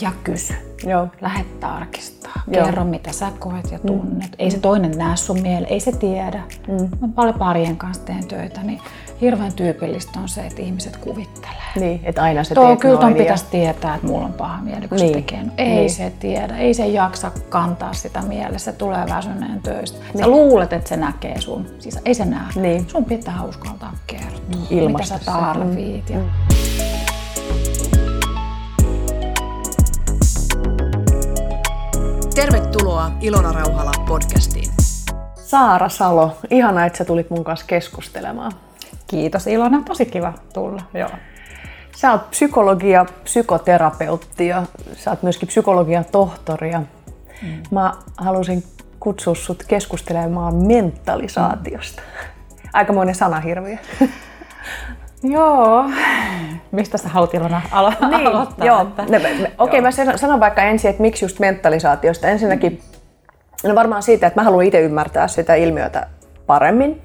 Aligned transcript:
Ja 0.00 0.10
kysy. 0.24 0.54
Joo. 0.86 1.08
Lähde 1.20 1.44
tarkistaa. 1.60 2.32
Joo. 2.50 2.64
Kerro, 2.66 2.84
mitä 2.84 3.12
sä 3.12 3.32
koet 3.38 3.72
ja 3.72 3.78
tunnet. 3.78 4.28
Ei 4.38 4.50
se 4.50 4.58
toinen 4.58 4.90
näe 4.98 5.16
sun 5.16 5.40
mieleen, 5.42 5.72
ei 5.72 5.80
se 5.80 5.92
tiedä. 5.92 6.42
Mm. 6.68 6.88
Mä 7.00 7.08
paljon 7.14 7.34
parien 7.38 7.76
kanssa 7.76 8.04
teen 8.04 8.26
töitä, 8.28 8.60
niin 8.62 8.80
hirveän 9.20 9.52
tyypillistä 9.52 10.18
on 10.20 10.28
se, 10.28 10.40
että 10.46 10.62
ihmiset 10.62 10.96
kuvittelee. 10.96 11.54
Niin, 11.76 12.00
että 12.04 12.22
aina 12.22 12.44
se 12.44 12.54
Tuo, 12.54 12.76
kyllä 12.76 13.00
ton 13.00 13.14
pitäisi 13.14 13.44
tietää, 13.50 13.94
että 13.94 14.06
mulla 14.06 14.24
on 14.26 14.32
paha 14.32 14.62
mieli, 14.62 14.88
kun 14.88 14.98
Niin. 14.98 15.08
se 15.08 15.14
tekee. 15.14 15.42
No, 15.44 15.52
ei 15.58 15.68
Niin. 15.68 15.90
se 15.90 16.12
tiedä, 16.20 16.56
ei 16.56 16.74
se 16.74 16.86
jaksa 16.86 17.30
kantaa 17.48 17.92
sitä 17.92 18.22
mielessä, 18.22 18.70
se 18.72 18.76
tulee 18.78 19.06
väsyneen 19.08 19.62
töistä. 19.62 19.98
Sä 20.18 20.28
luulet, 20.28 20.72
että 20.72 20.88
se 20.88 20.96
näkee 20.96 21.40
sun, 21.40 21.66
siis 21.78 21.98
ei 22.04 22.14
se 22.14 22.24
näe. 22.24 22.46
Niin. 22.56 22.88
Sun 22.88 23.04
pitää 23.04 23.44
uskaltaa 23.44 23.92
kertoa, 24.06 24.40
mitä 24.48 24.66
Ilmaista 24.70 25.18
sä 25.18 25.24
se. 25.24 25.30
tarvit. 25.30 26.10
Ja... 26.10 26.18
Tervetuloa 32.38 33.10
Ilona 33.20 33.52
Rauhala 33.52 33.92
podcastiin. 34.08 34.72
Saara 35.34 35.88
Salo, 35.88 36.36
ihana, 36.50 36.86
että 36.86 36.98
sä 36.98 37.04
tulit 37.04 37.30
mun 37.30 37.44
kanssa 37.44 37.66
keskustelemaan. 37.66 38.52
Kiitos 39.06 39.46
Ilona, 39.46 39.82
tosi 39.86 40.06
kiva 40.06 40.32
tulla. 40.54 40.82
Joo. 40.94 41.10
Sä 41.96 42.12
oot 42.12 42.30
psykologia, 42.30 43.06
psykoterapeutti 43.24 44.46
ja 44.46 44.62
sä 44.92 45.10
oot 45.10 45.22
myöskin 45.22 45.48
psykologian 45.48 46.04
tohtori. 46.12 46.70
Ja 46.70 46.82
Mm. 47.42 47.62
Mä 47.70 47.92
halusin 48.16 48.64
kutsua 49.00 49.34
sut 49.34 49.64
keskustelemaan 49.68 50.54
mentalisaatiosta. 50.54 52.02
Aikamoinen 52.72 53.14
sanahirviö. 53.14 53.76
Joo. 55.22 55.84
Mistä 56.72 56.98
sä 56.98 57.08
haluat 57.08 57.34
Ilona 57.34 57.62
alo- 57.70 58.08
Niin, 58.08 58.26
aloittaa? 58.36 58.66
joo. 58.66 58.80
Että... 58.82 59.02
Me, 59.08 59.52
okei, 59.58 59.80
mä 59.80 59.90
sanon- 59.90 60.18
sanon 60.18 60.40
vaikka 60.40 60.62
ensin, 60.62 60.90
että 60.90 61.02
miksi 61.02 61.24
just 61.24 61.38
mentalisaatiosta. 61.38 62.26
Ensinnäkin, 62.28 62.80
no 63.64 63.74
varmaan 63.74 64.02
siitä, 64.02 64.26
että 64.26 64.40
mä 64.40 64.44
haluan 64.44 64.64
itse 64.64 64.80
ymmärtää 64.80 65.28
sitä 65.28 65.54
ilmiötä 65.54 66.06
paremmin. 66.46 67.02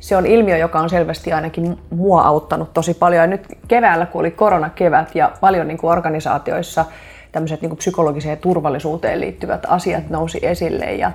Se 0.00 0.16
on 0.16 0.26
ilmiö, 0.26 0.56
joka 0.56 0.80
on 0.80 0.90
selvästi 0.90 1.32
ainakin 1.32 1.78
mua 1.90 2.22
auttanut 2.22 2.74
tosi 2.74 2.94
paljon. 2.94 3.20
Ja 3.20 3.26
nyt 3.26 3.46
keväällä, 3.68 4.06
kun 4.06 4.20
oli 4.20 4.30
koronakevät 4.30 5.14
ja 5.14 5.32
paljon 5.40 5.68
niin 5.68 5.78
kuin 5.78 5.90
organisaatioissa 5.92 6.84
tämmöiset 7.32 7.60
niin 7.62 7.70
kuin 7.70 7.78
psykologiseen 7.78 8.38
turvallisuuteen 8.38 9.20
liittyvät 9.20 9.66
asiat 9.68 10.10
nousi 10.10 10.38
esille. 10.42 10.84
Ja, 10.84 11.12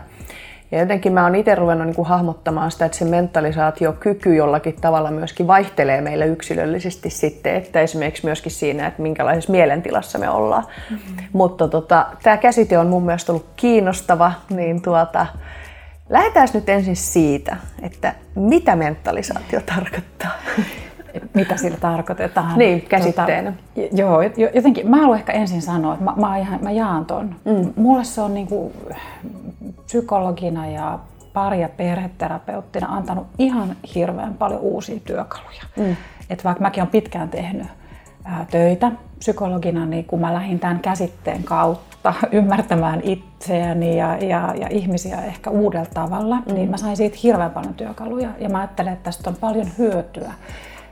ja 0.71 0.79
jotenkin 0.79 1.13
mä 1.13 1.23
oon 1.23 1.35
itse 1.35 1.55
ruvennut 1.55 1.87
niin 1.87 1.95
kuin 1.95 2.07
hahmottamaan 2.07 2.71
sitä, 2.71 2.85
että 2.85 2.97
se 2.97 3.05
mentalisaatiokyky 3.05 4.35
jollakin 4.35 4.75
tavalla 4.81 5.11
myöskin 5.11 5.47
vaihtelee 5.47 6.01
meillä 6.01 6.25
yksilöllisesti 6.25 7.09
sitten, 7.09 7.55
että 7.55 7.81
esimerkiksi 7.81 8.25
myöskin 8.25 8.51
siinä, 8.51 8.87
että 8.87 9.01
minkälaisessa 9.01 9.51
mielentilassa 9.51 10.19
me 10.19 10.29
ollaan. 10.29 10.63
Mm-hmm. 10.89 11.15
Mutta 11.33 11.67
tota, 11.67 12.05
tämä 12.23 12.37
käsite 12.37 12.77
on 12.77 12.87
mun 12.87 13.05
mielestä 13.05 13.31
ollut 13.31 13.49
kiinnostava, 13.55 14.31
niin 14.49 14.81
tuota, 14.81 15.25
lähdetään 16.09 16.47
nyt 16.53 16.69
ensin 16.69 16.95
siitä, 16.95 17.57
että 17.81 18.15
mitä 18.35 18.75
mentalisaatio 18.75 19.61
tarkoittaa. 19.75 20.31
Mitä 21.33 21.57
sillä 21.57 21.77
tarkoitetaan? 21.77 22.57
Niin, 22.59 22.81
käsitteenä. 22.81 23.53
Tota, 23.75 23.87
joo, 24.01 24.21
jo- 24.21 24.49
jotenkin 24.53 24.89
mä 24.89 24.97
haluan 24.97 25.17
ehkä 25.17 25.31
ensin 25.31 25.61
sanoa, 25.61 25.93
että 25.93 26.05
mä, 26.05 26.13
mä, 26.15 26.37
ihan, 26.37 26.59
mä 26.63 26.71
jaan 26.71 27.05
ton. 27.05 27.35
Mm. 27.45 27.73
Mulle 27.75 28.03
se 28.03 28.21
on 28.21 28.33
niinku 28.33 28.71
psykologina 29.91 30.67
ja 30.67 30.99
pari- 31.33 31.61
ja 31.61 31.69
perheterapeuttina 31.69 32.87
antanut 32.87 33.27
ihan 33.39 33.75
hirveän 33.95 34.33
paljon 34.33 34.59
uusia 34.59 34.99
työkaluja. 35.05 35.63
Mm. 35.75 35.95
Et 36.29 36.43
vaikka 36.43 36.61
mäkin 36.61 36.81
olen 36.81 36.91
pitkään 36.91 37.29
tehnyt 37.29 37.67
ää, 38.25 38.45
töitä 38.51 38.91
psykologina, 39.19 39.85
niin 39.85 40.05
kun 40.05 40.21
mä 40.21 40.33
lähdin 40.33 40.59
tämän 40.59 40.79
käsitteen 40.79 41.43
kautta 41.43 42.13
ymmärtämään 42.31 43.01
itseäni 43.03 43.97
ja, 43.97 44.17
ja, 44.17 44.53
ja 44.55 44.67
ihmisiä 44.69 45.21
ehkä 45.21 45.49
uudella 45.49 45.89
tavalla, 45.93 46.35
mm. 46.35 46.53
niin 46.53 46.69
mä 46.69 46.77
sain 46.77 46.97
siitä 46.97 47.17
hirveän 47.23 47.51
paljon 47.51 47.73
työkaluja. 47.73 48.29
Ja 48.39 48.49
mä 48.49 48.57
ajattelen, 48.57 48.93
että 48.93 49.03
tästä 49.03 49.29
on 49.29 49.35
paljon 49.35 49.67
hyötyä 49.77 50.33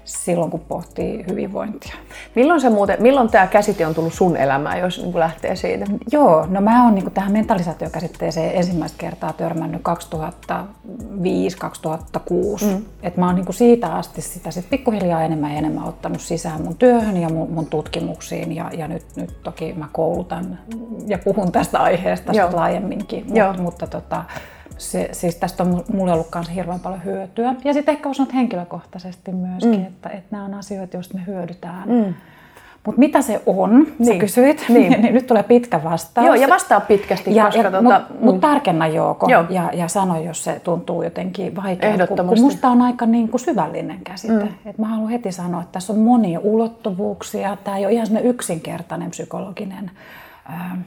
silloin, 0.09 0.51
kun 0.51 0.59
pohtii 0.59 1.25
hyvinvointia. 1.29 1.95
Milloin, 2.35 2.61
se 2.61 2.69
muuten, 2.69 3.01
milloin 3.01 3.29
tämä 3.29 3.47
käsite 3.47 3.87
on 3.87 3.95
tullut 3.95 4.13
sun 4.13 4.37
elämään, 4.37 4.79
jos 4.79 4.97
niin 4.97 5.11
kuin 5.11 5.19
lähtee 5.19 5.55
siitä? 5.55 5.85
Joo, 6.11 6.45
no 6.49 6.61
mä 6.61 6.83
oon 6.83 6.95
niin 6.95 7.11
tähän 7.11 7.31
mentalisaatiokäsitteeseen 7.31 8.55
ensimmäistä 8.55 8.97
kertaa 8.97 9.33
törmännyt 9.33 9.81
2005-2006. 9.81 12.65
Mm. 12.65 12.85
Et 13.03 13.17
mä 13.17 13.25
oon 13.25 13.35
niin 13.35 13.53
siitä 13.53 13.87
asti 13.87 14.21
sitä 14.21 14.51
sit 14.51 14.69
pikkuhiljaa 14.69 15.23
enemmän 15.23 15.51
ja 15.51 15.57
enemmän 15.57 15.83
ottanut 15.83 16.21
sisään 16.21 16.61
mun 16.61 16.75
työhön 16.75 17.17
ja 17.17 17.29
mun, 17.29 17.51
mun 17.51 17.65
tutkimuksiin. 17.65 18.55
Ja, 18.55 18.71
ja 18.77 18.87
nyt, 18.87 19.05
nyt 19.15 19.43
toki 19.43 19.73
mä 19.73 19.87
koulutan 19.91 20.59
ja 21.07 21.17
puhun 21.17 21.51
tästä 21.51 21.79
aiheesta 21.79 22.31
Joo. 22.31 22.47
sit 22.47 22.55
laajemminkin. 22.55 23.35
Joo. 23.35 23.53
Mut, 23.53 23.61
mutta 23.61 23.87
tota, 23.87 24.23
se, 24.79 25.09
siis 25.11 25.35
tästä 25.35 25.63
on 25.63 25.83
mulle 25.93 26.13
ollut 26.13 26.27
myös 26.35 26.55
hirveän 26.55 26.79
paljon 26.79 27.03
hyötyä. 27.05 27.55
Ja 27.63 27.73
sitten 27.73 27.91
ehkä 27.93 28.09
osannut 28.09 28.33
henkilökohtaisesti 28.33 29.31
myöskin, 29.31 29.79
mm. 29.79 29.85
että, 29.85 30.09
että 30.09 30.27
nämä 30.31 30.45
on 30.45 30.53
asioita, 30.53 30.97
joista 30.97 31.17
me 31.17 31.23
hyödytään. 31.27 31.89
Mm. 31.89 32.13
Mutta 32.85 32.99
mitä 32.99 33.21
se 33.21 33.41
on, 33.45 33.87
sä 33.87 33.93
Niin. 33.99 34.19
kysyit, 34.19 34.65
Niin. 34.69 35.01
niin. 35.01 35.13
nyt 35.13 35.27
tulee 35.27 35.43
pitkä 35.43 35.83
vastaus. 35.83 36.27
Joo, 36.27 36.35
ja 36.35 36.49
vastaa 36.49 36.79
pitkästi, 36.79 37.35
ja, 37.35 37.45
koska... 37.45 37.61
ja, 37.61 37.71
tota, 37.71 37.81
Mutta 37.81 38.01
mut 38.19 38.39
tarkenna 38.39 38.87
Jouko 38.87 39.29
Joo. 39.29 39.45
ja, 39.49 39.69
ja 39.73 39.87
sano, 39.87 40.21
jos 40.21 40.43
se 40.43 40.61
tuntuu 40.63 41.03
jotenkin 41.03 41.55
vaikealta. 41.55 42.07
Kun, 42.07 42.17
kun 42.27 42.41
musta 42.41 42.67
on 42.67 42.81
aika 42.81 43.05
niin 43.05 43.29
kuin 43.29 43.41
syvällinen 43.41 43.99
käsite. 44.03 44.33
Mm. 44.33 44.49
Et 44.65 44.77
mä 44.77 44.87
haluan 44.87 45.09
heti 45.09 45.31
sanoa, 45.31 45.61
että 45.61 45.71
tässä 45.71 45.93
on 45.93 45.99
monia 45.99 46.39
ulottuvuuksia. 46.39 47.57
Tämä 47.63 47.77
ei 47.77 47.85
ole 47.85 47.93
ihan 47.93 48.07
yksinkertainen 48.23 49.09
psykologinen 49.09 49.91
ää, 50.45 50.77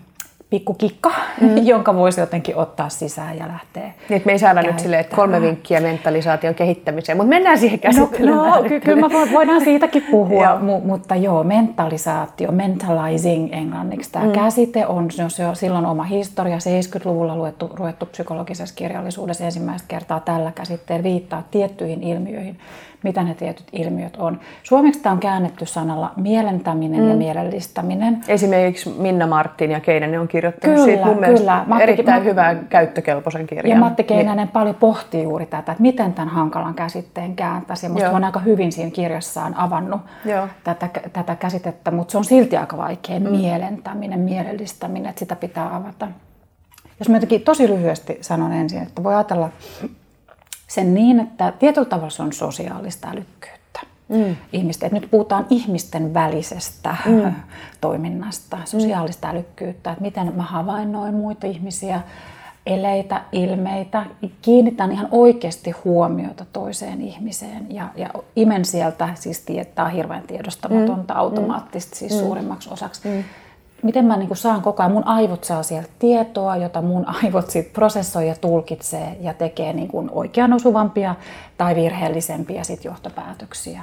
pikkukikka, 0.52 1.12
mm. 1.40 1.58
jonka 1.72 1.94
voisi 1.94 2.20
jotenkin 2.20 2.56
ottaa 2.56 2.88
sisään 2.88 3.38
ja 3.38 3.48
lähteä 3.48 3.92
Niin, 4.08 4.22
me 4.24 4.32
ei 4.32 4.38
saada 4.38 4.62
nyt 4.62 4.76
että 5.00 5.16
kolme 5.16 5.40
vinkkiä 5.40 5.80
mentalisaation 5.80 6.54
kehittämiseen, 6.54 7.18
mutta 7.18 7.28
mennään 7.28 7.58
siihen 7.58 7.78
käsittelemään. 7.78 8.50
No, 8.50 8.56
no 8.56 8.68
ky- 8.68 8.80
kyllä 8.80 9.08
me 9.08 9.14
vo- 9.14 9.32
voidaan 9.32 9.64
siitäkin 9.64 10.02
puhua, 10.10 10.60
mu- 10.60 10.86
mutta 10.86 11.16
joo, 11.16 11.44
mentalisaatio, 11.44 12.52
mentalizing 12.52 13.52
englanniksi 13.52 14.12
tämä 14.12 14.24
mm. 14.24 14.32
käsite 14.32 14.86
on, 14.86 15.10
se 15.10 15.24
on 15.24 15.30
se 15.30 15.46
on 15.46 15.56
silloin 15.56 15.86
oma 15.86 16.02
historia, 16.02 16.56
70-luvulla 16.56 17.36
luettu, 17.36 17.70
ruvettu 17.74 18.06
psykologisessa 18.06 18.74
kirjallisuudessa 18.74 19.44
ensimmäistä 19.44 19.88
kertaa 19.88 20.20
tällä 20.20 20.52
käsitteellä 20.52 21.02
viittaa 21.02 21.42
tiettyihin 21.50 22.02
ilmiöihin, 22.02 22.58
mitä 23.02 23.22
ne 23.22 23.34
tietyt 23.34 23.66
ilmiöt 23.72 24.16
on. 24.16 24.40
Suomeksi 24.62 25.00
tämä 25.00 25.12
on 25.12 25.20
käännetty 25.20 25.66
sanalla 25.66 26.12
mielentäminen 26.16 27.00
mm. 27.00 27.10
ja 27.10 27.16
mielellistäminen. 27.16 28.20
Esimerkiksi 28.28 28.90
Minna 28.90 29.26
Martin 29.26 29.70
ja 29.70 29.80
Keinänen 29.80 30.20
on 30.20 30.28
kirjoittanut 30.28 30.76
Kyllä, 30.76 30.86
siitä 30.86 31.06
mun 31.06 31.20
mielestä 31.20 31.40
kyllä. 31.40 31.64
Matti- 31.66 31.82
erittäin 31.82 32.22
Matti- 32.22 32.30
hyvää 32.30 32.54
käyttökelpoisen 32.54 33.46
kirjan. 33.46 33.70
Ja 33.70 33.76
Matti 33.80 34.02
Niin. 34.02 34.08
Keinänen 34.08 34.48
paljon 34.48 34.74
pohtii 34.74 35.22
juuri 35.22 35.46
tätä, 35.46 35.72
että 35.72 35.82
miten 35.82 36.12
tämän 36.12 36.28
hankalan 36.28 36.74
käsitteen 36.74 37.36
kääntäisi. 37.36 37.86
Ja 37.98 38.10
on 38.10 38.24
aika 38.24 38.40
hyvin 38.40 38.72
siinä 38.72 38.90
kirjassaan 38.90 39.54
avannut 39.56 40.00
Joo. 40.24 40.48
tätä, 40.64 40.88
tätä 41.12 41.36
käsitettä, 41.36 41.90
mutta 41.90 42.12
se 42.12 42.18
on 42.18 42.24
silti 42.24 42.56
aika 42.56 42.76
vaikea. 42.76 43.20
Mm. 43.20 43.28
Mielentäminen, 43.28 44.20
mielellistäminen, 44.20 45.10
että 45.10 45.18
sitä 45.18 45.36
pitää 45.36 45.76
avata. 45.76 46.08
Jos 46.98 47.08
mä 47.08 47.16
jotenkin 47.16 47.42
tosi 47.42 47.68
lyhyesti 47.68 48.18
sanon 48.20 48.52
ensin, 48.52 48.82
että 48.82 49.02
voi 49.02 49.14
ajatella 49.14 49.48
sen 50.74 50.94
niin, 50.94 51.20
että 51.20 51.52
tietyllä 51.58 51.88
tavalla 51.88 52.10
se 52.10 52.22
on 52.22 52.32
sosiaalista 52.32 53.08
älykkyyttä. 53.08 53.80
Mm. 54.08 54.36
Ihmisten, 54.52 54.86
että 54.86 55.00
nyt 55.00 55.10
puhutaan 55.10 55.46
ihmisten 55.50 56.14
välisestä 56.14 56.96
mm. 57.06 57.32
toiminnasta, 57.80 58.58
sosiaalista 58.64 59.28
älykkyyttä, 59.28 59.90
että 59.90 60.02
miten 60.02 60.32
mä 60.36 60.42
havainnoin 60.42 61.14
muita 61.14 61.46
ihmisiä, 61.46 62.00
eleitä, 62.66 63.22
ilmeitä, 63.32 64.06
kiinnitän 64.42 64.92
ihan 64.92 65.08
oikeasti 65.10 65.70
huomiota 65.70 66.44
toiseen 66.52 67.00
ihmiseen 67.00 67.66
ja, 67.74 67.88
ja 67.96 68.10
imen 68.36 68.64
sieltä, 68.64 69.08
siis 69.14 69.40
tietää 69.40 69.88
hirveän 69.88 70.22
tiedostamatonta 70.22 71.14
mm. 71.14 71.20
automaattisesti 71.20 71.96
siis 71.96 72.18
suurimmaksi 72.18 72.70
osaksi. 72.72 73.08
Mm 73.08 73.24
miten 73.82 74.04
mä 74.04 74.16
niin 74.16 74.36
saan 74.36 74.62
koko 74.62 74.82
ajan, 74.82 74.92
mun 74.92 75.06
aivot 75.06 75.44
saa 75.44 75.62
sieltä 75.62 75.88
tietoa, 75.98 76.56
jota 76.56 76.82
mun 76.82 77.04
aivot 77.22 77.50
sit 77.50 77.72
prosessoi 77.72 78.28
ja 78.28 78.34
tulkitsee 78.40 79.16
ja 79.20 79.34
tekee 79.34 79.72
niin 79.72 79.88
kuin 79.88 80.10
oikean 80.12 80.52
osuvampia 80.52 81.14
tai 81.58 81.74
virheellisempiä 81.74 82.64
sit 82.64 82.84
johtopäätöksiä. 82.84 83.82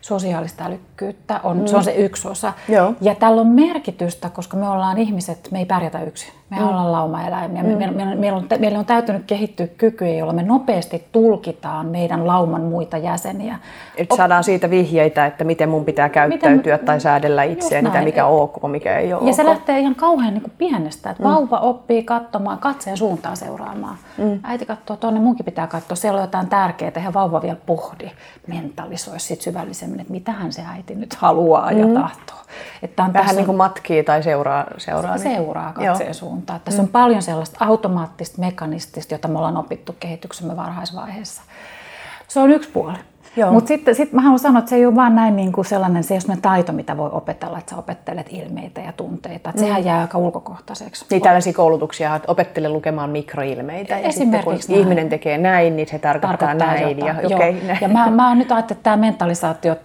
Sosiaalista 0.00 0.64
älykkyyttä 0.64 1.40
on, 1.42 1.58
mm. 1.58 1.66
se 1.66 1.76
on 1.76 1.84
se 1.84 1.94
yksi 1.94 2.28
osa. 2.28 2.52
Joo. 2.68 2.94
Ja 3.00 3.14
tällä 3.14 3.40
on 3.40 3.46
merkitystä, 3.46 4.30
koska 4.30 4.56
me 4.56 4.68
ollaan 4.68 4.98
ihmiset, 4.98 5.48
me 5.50 5.58
ei 5.58 5.66
pärjätä 5.66 6.02
yksin. 6.02 6.32
Me 6.50 6.56
mm. 6.56 6.68
ollaan 6.68 6.92
laumaeläimiä. 6.92 7.62
Mm. 7.62 7.68
Meillä, 7.68 7.94
meillä, 7.94 8.14
meillä, 8.14 8.36
on, 8.38 8.46
meillä 8.58 8.78
on 8.78 8.84
täytynyt 8.84 9.22
kehittyä 9.26 9.66
kykyjä, 9.66 10.14
joilla 10.14 10.32
me 10.32 10.42
nopeasti 10.42 11.04
tulkitaan 11.12 11.86
meidän 11.86 12.26
lauman 12.26 12.60
muita 12.60 12.96
jäseniä. 12.98 13.58
Että 13.96 14.16
saadaan 14.16 14.44
siitä 14.44 14.70
vihjeitä, 14.70 15.26
että 15.26 15.44
miten 15.44 15.68
mun 15.68 15.84
pitää 15.84 16.08
käyttäytyä 16.08 16.74
Miten- 16.74 16.86
tai 16.86 17.00
säädellä 17.00 17.42
itseäni 17.42 17.90
näin. 17.90 18.04
mikä 18.04 18.26
on 18.26 18.42
ok, 18.42 18.62
mikä 18.66 18.98
ei 18.98 19.12
ole 19.14 19.22
Ja 19.22 19.28
ok. 19.28 19.36
se 19.36 19.44
lähtee 19.44 19.78
ihan 19.78 19.94
kauhean 19.94 20.34
niin 20.34 20.42
kuin 20.42 20.52
pienestä, 20.58 21.10
että 21.10 21.22
mm. 21.22 21.28
vauva 21.28 21.58
oppii 21.58 22.02
katsomaan, 22.02 22.58
katseen 22.58 22.96
suuntaan 22.96 23.36
seuraamaan. 23.36 23.96
Mm. 24.18 24.40
Äiti 24.42 24.66
katsoo 24.66 24.96
tuonne, 24.96 25.20
munkin 25.20 25.44
pitää 25.44 25.66
katsoa, 25.66 25.96
siellä 25.96 26.18
on 26.18 26.24
jotain 26.24 26.48
tärkeää, 26.48 26.92
ja 27.04 27.14
vauva 27.14 27.42
vielä 27.42 27.56
pohdi, 27.66 28.10
mentalisoi 28.46 29.20
sit 29.20 29.40
syvällisemmin. 29.40 30.00
että 30.00 30.12
mitähän 30.12 30.52
se 30.52 30.62
äiti 30.74 30.94
nyt 30.94 31.14
haluaa 31.14 31.70
mm. 31.70 31.78
ja 31.78 32.00
tahtoo. 32.00 32.36
Että 32.82 33.04
on 33.04 33.12
Vähän 33.12 33.36
niin 33.36 33.46
kuin 33.46 33.56
matkii 33.56 34.02
tai 34.02 34.22
seuraa. 34.22 34.66
Seuraa, 34.78 35.16
niin. 35.16 35.22
seuraa 35.22 35.72
katseen 35.72 36.06
Joo. 36.06 36.14
suuntaan. 36.14 36.43
Tässä 36.46 36.82
mm. 36.82 36.86
on 36.86 36.92
paljon 36.92 37.22
sellaista 37.22 37.64
automaattista, 37.64 38.40
mekanistista, 38.40 39.14
jota 39.14 39.28
me 39.28 39.38
ollaan 39.38 39.56
opittu 39.56 39.96
kehityksemme 40.00 40.56
varhaisvaiheessa. 40.56 41.42
Se 42.28 42.40
on 42.40 42.50
yksi 42.50 42.70
puoli. 42.70 42.98
Mutta 43.50 43.68
sitten 43.68 43.94
sit 43.94 44.12
mä 44.12 44.20
haluan 44.20 44.38
sanoa, 44.38 44.58
että 44.58 44.68
se 44.68 44.76
ei 44.76 44.86
ole 44.86 44.94
vaan 44.94 45.14
näin 45.14 45.36
niin 45.36 45.52
kuin 45.52 45.64
sellainen, 45.64 46.04
se 46.04 46.14
ei 46.14 46.20
ole 46.28 46.38
taito, 46.42 46.72
mitä 46.72 46.96
voi 46.96 47.10
opetella, 47.12 47.58
että 47.58 47.70
sä 47.70 47.76
opettelet 47.76 48.26
ilmeitä 48.30 48.80
ja 48.80 48.92
tunteita. 48.92 49.50
Että 49.50 49.62
mm. 49.62 49.66
sehän 49.66 49.84
jää 49.84 50.00
aika 50.00 50.18
ulkokohtaiseksi. 50.18 51.06
Niin 51.10 51.22
tällaisia 51.22 51.52
koulutuksia, 51.52 52.16
että 52.16 52.32
opettele 52.32 52.68
lukemaan 52.68 53.10
mikroilmeitä. 53.10 53.98
Ja 53.98 54.12
sitten, 54.12 54.44
kun 54.44 54.52
näin. 54.68 54.80
ihminen 54.80 55.08
tekee 55.08 55.38
näin, 55.38 55.76
niin 55.76 55.88
se 55.88 55.98
tarkoittaa, 55.98 56.48
tarkoittaa 56.48 56.66
näin. 56.66 56.98
Ja, 56.98 57.14
okay, 57.24 57.52
näin. 57.52 57.78
ja 57.80 57.88
mä, 57.88 58.10
mä 58.10 58.34
nyt 58.34 58.52
ajatellut, 58.52 58.70
että 58.70 58.82
tämä 58.82 58.96
mentalisaatio 58.96 59.76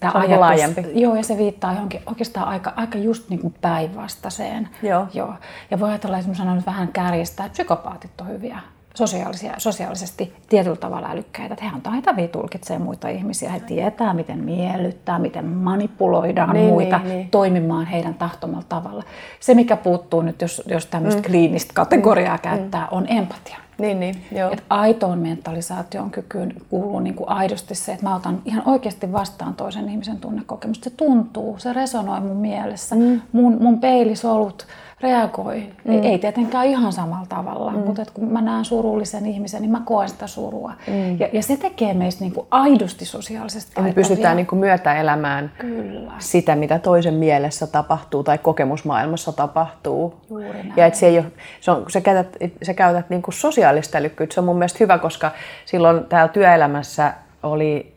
tämä 0.00 0.12
ajatus, 0.14 0.38
laajempi. 0.38 0.84
Joo, 0.94 1.14
ja 1.14 1.24
se 1.24 1.38
viittaa 1.38 1.72
johonkin 1.72 2.02
oikeastaan 2.06 2.48
aika, 2.48 2.72
aika 2.76 2.98
just 2.98 3.28
niin 3.28 3.40
kuin 3.40 3.54
päinvastaiseen. 3.60 4.68
Joo. 4.82 5.06
joo. 5.14 5.34
Ja 5.70 5.80
voi 5.80 5.88
ajatella, 5.88 6.18
että 6.18 6.34
sanon 6.34 6.56
nyt 6.56 6.66
vähän 6.66 6.88
kärjestää, 6.88 7.46
että 7.46 7.52
psykopaatit 7.52 8.20
on 8.20 8.28
hyviä 8.28 8.60
sosiaalisia, 8.94 9.54
sosiaalisesti 9.58 10.32
tietyllä 10.48 10.76
tavalla 10.76 11.10
älykkäitä. 11.10 11.54
Että 11.54 11.64
he 11.64 11.74
on 11.74 11.82
taitavia 11.82 12.28
tulkitsemaan 12.28 12.82
muita 12.82 13.08
ihmisiä. 13.08 13.50
He 13.50 13.60
tietää, 13.60 14.14
miten 14.14 14.38
miellyttää, 14.44 15.18
miten 15.18 15.44
manipuloidaan 15.44 16.52
niin, 16.52 16.68
muita 16.68 16.98
niin, 16.98 17.08
niin. 17.08 17.30
toimimaan 17.30 17.86
heidän 17.86 18.14
tahtomalla 18.14 18.66
tavalla. 18.68 19.02
Se, 19.40 19.54
mikä 19.54 19.76
puuttuu 19.76 20.22
nyt, 20.22 20.42
jos, 20.42 20.62
jos 20.66 20.86
tämmöistä 20.86 21.20
mm. 21.20 21.26
kliinistä 21.26 21.74
kategoriaa 21.74 22.36
mm. 22.36 22.42
käyttää, 22.42 22.88
on 22.90 23.06
empatia. 23.08 23.56
Niin, 23.80 24.00
niin, 24.00 24.24
joo. 24.32 24.52
Et 24.52 24.64
aitoon 24.70 25.18
mentalisaation 25.18 26.10
kykyyn 26.10 26.54
kuuluu 26.70 27.00
niin 27.00 27.14
kuin 27.14 27.28
aidosti 27.28 27.74
se, 27.74 27.92
että 27.92 28.06
mä 28.06 28.16
otan 28.16 28.42
ihan 28.44 28.62
oikeasti 28.66 29.12
vastaan 29.12 29.54
toisen 29.54 29.88
ihmisen 29.88 30.16
tunnekokemusta. 30.16 30.90
Se 30.90 30.96
tuntuu, 30.96 31.58
se 31.58 31.72
resonoi 31.72 32.20
mun 32.20 32.36
mielessä. 32.36 32.96
Mm. 32.96 33.20
Mun, 33.32 33.56
mun 33.60 33.80
peilisolut 33.80 34.66
reagoi. 35.02 35.66
Mm. 35.84 36.02
Ei, 36.02 36.18
tietenkään 36.18 36.66
ihan 36.66 36.92
samalla 36.92 37.26
tavalla, 37.28 37.72
mm. 37.72 37.78
mutta 37.78 38.02
että 38.02 38.14
kun 38.14 38.32
mä 38.32 38.40
näen 38.40 38.64
surullisen 38.64 39.26
ihmisen, 39.26 39.62
niin 39.62 39.70
mä 39.70 39.82
koen 39.84 40.08
sitä 40.08 40.26
surua. 40.26 40.72
Mm. 40.86 41.20
Ja, 41.20 41.28
ja 41.32 41.42
se 41.42 41.56
tekee 41.56 41.94
meistä 41.94 42.24
niin 42.24 42.32
kuin 42.32 42.46
aidosti 42.50 43.04
sosiaalisesti 43.04 43.72
Ja 43.76 43.82
me 43.82 43.92
pystytään 43.92 44.36
niin 44.36 44.46
kuin 44.46 44.58
myötäelämään 44.58 45.52
Kyllä. 45.58 46.12
sitä, 46.18 46.56
mitä 46.56 46.78
toisen 46.78 47.14
mielessä 47.14 47.66
tapahtuu 47.66 48.24
tai 48.24 48.38
kokemusmaailmassa 48.38 49.32
tapahtuu. 49.32 50.14
Juuri 50.30 50.52
näin. 50.52 50.72
Ja 50.76 50.86
että 50.86 50.98
se 50.98 51.06
ei 51.06 51.18
ole, 51.18 51.26
se 51.60 51.70
on, 51.70 51.84
sä 51.88 52.00
käytät, 52.00 52.36
sä 52.62 52.74
käytät 52.74 53.10
niin 53.10 53.22
kuin 53.22 53.34
sosiaalista 53.34 53.98
älykkyyttä. 53.98 54.34
Se 54.34 54.40
on 54.40 54.46
mun 54.46 54.58
mielestä 54.58 54.78
hyvä, 54.80 54.98
koska 54.98 55.30
silloin 55.64 56.04
täällä 56.04 56.32
työelämässä 56.32 57.14
oli 57.42 57.94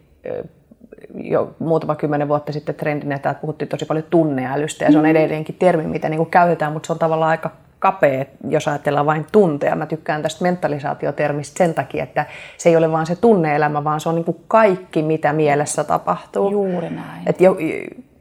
jo 1.13 1.56
muutama 1.60 1.95
kymmenen 1.95 2.27
vuotta 2.27 2.51
sitten 2.51 2.75
trendinä, 2.75 3.15
että 3.15 3.36
puhuttiin 3.42 3.69
tosi 3.69 3.86
paljon 3.86 4.06
tunneälystä 4.10 4.86
ja 4.86 4.92
se 4.92 4.98
on 4.98 5.04
mm. 5.04 5.10
edelleenkin 5.10 5.56
termi, 5.60 5.83
mitä 5.83 6.10
niin 6.10 6.18
kuin 6.18 6.30
käytetään, 6.30 6.74
mutta 6.74 6.88
se 6.88 6.94
on 6.94 7.00
tavallaan 7.00 7.31
aika 7.31 7.50
kapea, 7.80 8.25
jos 8.50 8.68
ajatellaan 8.68 9.06
vain 9.06 9.25
tunteja. 9.31 9.75
Mä 9.75 9.86
tykkään 9.86 10.21
tästä 10.21 10.44
mentalisaatiotermistä 10.44 11.57
sen 11.57 11.74
takia, 11.74 12.04
että 12.04 12.25
se 12.57 12.69
ei 12.69 12.75
ole 12.75 12.92
vain 12.92 13.06
se 13.06 13.15
tunneelämä, 13.15 13.83
vaan 13.83 14.00
se 14.00 14.10
on 14.10 14.15
niin 14.15 14.25
kuin 14.25 14.38
kaikki, 14.48 15.01
mitä 15.01 15.33
mielessä 15.33 15.83
tapahtuu. 15.83 16.51
Juuri 16.51 16.89
näin. 16.89 17.21
Et 17.25 17.42
jo, 17.42 17.57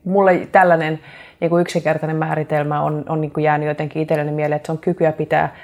mulle 0.04 0.48
tällainen 0.52 1.00
niin 1.40 1.50
kuin 1.50 1.60
yksinkertainen 1.60 2.16
määritelmä 2.16 2.82
on, 2.82 3.04
on 3.08 3.20
niin 3.20 3.30
kuin 3.30 3.44
jäänyt 3.44 3.68
jotenkin 3.68 4.02
itselleni 4.02 4.32
mieleen, 4.32 4.56
että 4.56 4.66
se 4.66 4.72
on 4.72 4.78
kykyä 4.78 5.12
pitää 5.12 5.54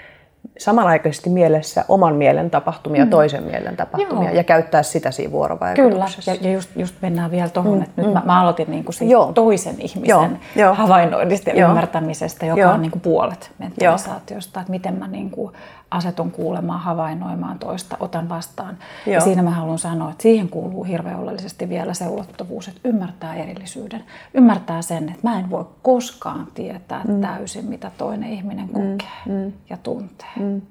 samanaikaisesti 0.58 1.30
mielessä 1.30 1.84
oman 1.88 2.14
mielen 2.14 2.50
tapahtumia 2.50 3.00
ja 3.00 3.04
mm. 3.04 3.10
toisen 3.10 3.42
mielen 3.42 3.76
tapahtumia 3.76 4.28
Joo. 4.28 4.36
ja 4.36 4.44
käyttää 4.44 4.82
sitä 4.82 5.10
siinä 5.10 5.32
vuorovaikutuksessa. 5.32 6.32
Kyllä, 6.32 6.44
ja, 6.44 6.48
ja 6.48 6.54
just, 6.54 6.70
just 6.76 6.94
mennään 7.02 7.30
vielä 7.30 7.48
tuohon, 7.48 7.76
mm. 7.76 7.82
että 7.82 8.02
nyt 8.02 8.06
mm. 8.06 8.12
mä, 8.12 8.22
mä 8.24 8.40
aloitin 8.40 8.70
niin 8.70 8.84
kuin 8.84 8.94
siitä 8.94 9.14
toisen 9.34 9.74
ihmisen 9.78 10.08
Joo. 10.08 10.28
Joo. 10.56 10.74
havainnoinnista 10.74 11.50
ja 11.50 11.56
Joo. 11.56 11.68
ymmärtämisestä, 11.68 12.46
joka 12.46 12.60
Joo. 12.60 12.72
on 12.72 12.82
niin 12.82 12.90
kuin 12.90 13.02
puolet 13.02 13.50
mentalisaatiosta, 13.58 14.60
että 14.60 14.70
miten 14.70 14.94
mä 14.94 15.08
niin 15.08 15.30
kuin 15.30 15.52
asetun 15.90 16.30
kuulemaan, 16.30 16.80
havainnoimaan 16.80 17.58
toista, 17.58 17.96
otan 18.00 18.28
vastaan. 18.28 18.78
Joo. 19.06 19.14
Ja 19.14 19.20
siinä 19.20 19.42
mä 19.42 19.50
haluan 19.50 19.78
sanoa, 19.78 20.10
että 20.10 20.22
siihen 20.22 20.48
kuuluu 20.48 20.84
hirveän 20.84 21.20
oleellisesti 21.20 21.68
vielä 21.68 21.94
se 21.94 22.08
ulottuvuus, 22.08 22.68
että 22.68 22.80
ymmärtää 22.88 23.34
erillisyyden. 23.34 24.04
Ymmärtää 24.34 24.82
sen, 24.82 25.08
että 25.08 25.28
mä 25.28 25.38
en 25.38 25.50
voi 25.50 25.66
koskaan 25.82 26.48
tietää 26.54 27.04
mm. 27.08 27.20
täysin, 27.20 27.64
mitä 27.64 27.90
toinen 27.98 28.30
ihminen 28.30 28.66
mm. 28.66 28.72
kokee 28.72 29.08
mm. 29.26 29.52
ja 29.70 29.76
tuntee. 29.76 30.28
Mm 30.36 30.62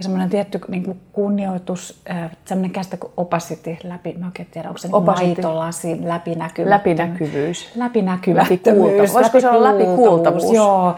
ja 0.00 0.02
semmoinen 0.02 0.30
tietty 0.30 0.60
niin 0.68 0.82
kuin 0.82 1.00
kunnioitus, 1.12 2.02
semmoinen 2.44 2.70
käsite 2.70 2.96
kuin 2.96 3.12
opacity, 3.16 3.76
läpi, 3.84 4.14
mä 4.18 4.26
oikein 4.26 4.48
tiedä, 4.50 4.68
onko 4.68 4.78
se 4.78 4.88
niin 4.88 5.02
maitolasi, 5.02 5.98
läpinäkyvyys. 6.04 6.70
Läpinäkyvyys. 6.70 7.76
Läpinäkyvyys. 7.76 9.14
Voisiko 9.14 9.40
se 9.40 9.50
olla 9.50 9.72
läpikuultavuus? 9.72 10.52
Joo. 10.52 10.96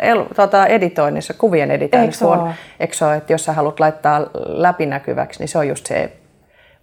El, 0.00 0.24
tuota, 0.36 0.66
editoinnissa, 0.66 1.34
kuvien 1.34 1.70
editoinnissa, 1.70 2.24
eikö 2.24 2.42
on, 2.42 2.52
eikö 2.80 3.06
ole, 3.06 3.16
että 3.16 3.32
jos 3.32 3.44
sä 3.44 3.52
haluat 3.52 3.80
laittaa 3.80 4.26
läpinäkyväksi, 4.34 5.38
niin 5.40 5.48
se 5.48 5.58
on 5.58 5.68
just 5.68 5.86
se 5.86 6.12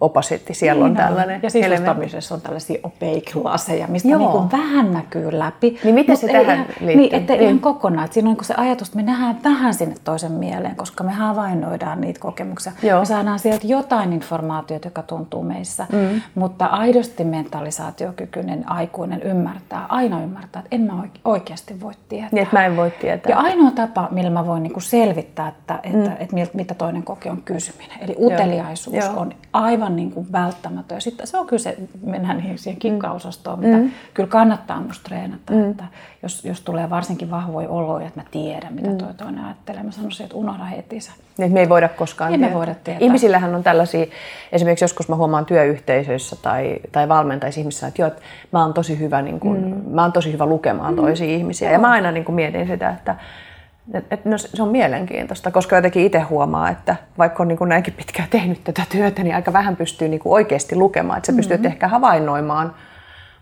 opacity, 0.02 0.54
siellä 0.54 0.84
niin 0.84 0.92
on 0.92 1.06
tällainen 1.06 1.40
Ja 1.44 1.50
sisustamisessa 1.50 2.36
on 2.36 2.42
tällaisia 2.42 2.80
opaque 2.84 3.44
laseja, 3.44 3.88
mistä 3.88 4.18
niin 4.18 4.30
kuin 4.30 4.52
vähän 4.52 4.94
näkyy 4.94 5.40
läpi. 5.40 5.80
Niin 5.84 5.96
miten 5.96 6.18
se 6.18 6.28
tähän 6.28 6.44
ihan, 6.44 6.66
liittyy? 6.68 6.96
Niin, 6.96 7.16
ettei 7.16 7.38
niin. 7.38 7.48
ihan 7.48 7.60
kokonaan. 7.60 8.06
Että 8.06 8.14
siinä 8.14 8.30
on 8.30 8.36
niin 8.36 8.46
se 8.46 8.54
ajatus, 8.58 8.88
että 8.88 8.98
me 8.98 9.04
nähdään 9.04 9.40
vähän 9.44 9.74
sinne 9.74 9.96
toisen 10.04 10.32
mieleen, 10.32 10.76
koska 10.76 11.04
me 11.04 11.12
havainnoidaan 11.12 12.02
niitä 12.02 12.20
kokemuksia. 12.20 12.72
Joo. 12.84 13.00
Me 13.00 13.06
saadaan 13.06 13.40
sieltä 13.40 13.68
jotain 13.68 14.14
informaatiota, 14.14 14.88
joka 14.88 15.02
tuntuu 15.02 15.44
meissä. 15.44 15.88
Mm. 15.92 16.22
Mutta 16.36 16.66
aidosti 16.66 17.24
mentalisaatiokykyinen 17.24 18.70
aikuinen 18.70 19.22
ymmärtää, 19.22 19.86
aina 19.90 20.24
ymmärtää, 20.24 20.60
että 20.60 20.76
en 20.76 20.82
mä 20.82 20.94
oikeasti 21.26 21.82
voi 21.82 21.94
tietää. 22.10 22.30
Niin, 22.32 22.44
että 22.44 22.56
mä 22.56 22.66
en 22.66 22.78
voi 22.78 22.92
tietää. 22.92 23.30
Ja 23.30 23.38
ainoa 23.38 23.72
tapa, 23.72 24.08
millä 24.12 24.30
mä 24.30 24.48
voin 24.48 24.64
niin 24.64 24.74
kuin 24.74 24.84
selvittää, 24.84 25.48
että, 25.48 25.80
että, 25.84 25.98
mm. 25.98 26.06
että, 26.06 26.42
että 26.42 26.58
mitä 26.58 26.74
toinen 26.74 27.04
kokee, 27.04 27.32
on 27.32 27.42
kysyminen. 27.42 27.98
Eli 28.02 28.16
uteliaisuus 28.20 28.96
Joo. 28.96 29.14
on 29.16 29.34
aivan 29.54 29.85
niin 29.90 30.12
kuin 30.12 30.32
välttämätön. 30.32 31.02
Sitten 31.02 31.28
se 31.28 31.38
on 31.38 31.48
kyllä 31.48 31.64
se, 31.64 31.78
mennään 32.06 32.38
niin 32.38 32.58
siihen 32.58 32.80
kikkaosastoon, 32.80 33.60
mitä 33.60 33.78
mm. 33.78 33.92
kyllä 34.14 34.30
kannattaa 34.30 34.82
musta 34.82 35.04
treenata, 35.04 35.54
mm. 35.54 35.72
että 35.72 35.84
jos, 36.24 36.46
jos 36.46 36.62
tulee 36.62 36.90
varsinkin 36.90 37.32
vahvoja 37.32 37.70
oloja, 37.70 38.08
että 38.08 38.20
mä 38.20 38.26
tiedän, 38.32 38.74
mitä 38.74 38.90
mm. 38.90 38.98
toi 38.98 39.14
toinen 39.14 39.46
ajattelee, 39.46 39.84
mä 39.84 39.92
sanoisin, 39.92 40.24
että 40.24 40.38
unohda 40.38 40.64
heti 40.64 41.02
se. 41.02 41.12
Niin, 41.38 41.52
me 41.52 41.60
ei 41.60 41.70
voida 41.70 41.90
koskaan 41.90 42.32
ei 42.32 42.38
tietää. 42.38 42.50
me 42.50 42.58
voida 42.58 42.76
tietää. 42.76 43.06
Ihmisillähän 43.06 43.56
on 43.56 43.64
tällaisia, 43.64 44.06
esimerkiksi 44.52 44.84
joskus 44.84 45.10
mä 45.10 45.16
huomaan 45.16 45.46
työyhteisöissä 45.46 46.36
tai, 46.36 46.78
tai 46.92 47.10
valmentais 47.10 47.58
ihmisissä, 47.58 47.88
että 47.88 48.02
joo, 48.02 48.08
että 48.08 48.22
mä 48.52 48.64
oon 48.64 48.74
tosi 48.74 49.00
hyvä, 49.00 49.22
niin 49.22 49.40
kuin, 49.40 49.66
mm. 49.66 49.82
mä 49.90 50.02
oon 50.02 50.12
tosi 50.12 50.34
hyvä 50.34 50.46
lukemaan 50.46 50.94
mm. 50.94 51.02
toisia 51.02 51.36
ihmisiä. 51.36 51.72
Ja 51.72 51.80
mä 51.80 51.92
aina 51.92 52.12
niin 52.12 52.26
kuin 52.26 52.36
mietin 52.36 52.68
sitä, 52.68 52.90
että 52.90 53.16
et, 53.94 54.06
et, 54.12 54.26
no, 54.26 54.38
se 54.38 54.64
on 54.64 54.70
mielenkiintoista, 54.70 55.52
koska 55.52 55.76
jotenkin 55.76 56.06
itse 56.06 56.20
huomaa, 56.20 56.70
että 56.70 56.96
vaikka 57.18 57.44
on 57.44 57.48
niin 57.48 57.58
kuin 57.58 57.70
näinkin 57.70 57.94
pitkään 57.94 58.30
tehnyt 58.40 58.64
tätä 58.64 58.82
työtä, 58.90 59.24
niin 59.24 59.36
aika 59.36 59.54
vähän 59.54 59.76
pystyy 59.76 60.08
niin 60.08 60.20
kuin 60.20 60.34
oikeasti 60.34 60.76
lukemaan. 60.76 61.18
Että 61.18 61.32
sä 61.32 61.36
pystyt 61.36 61.58
mm-hmm. 61.58 61.72
ehkä 61.72 61.88
havainnoimaan, 61.88 62.76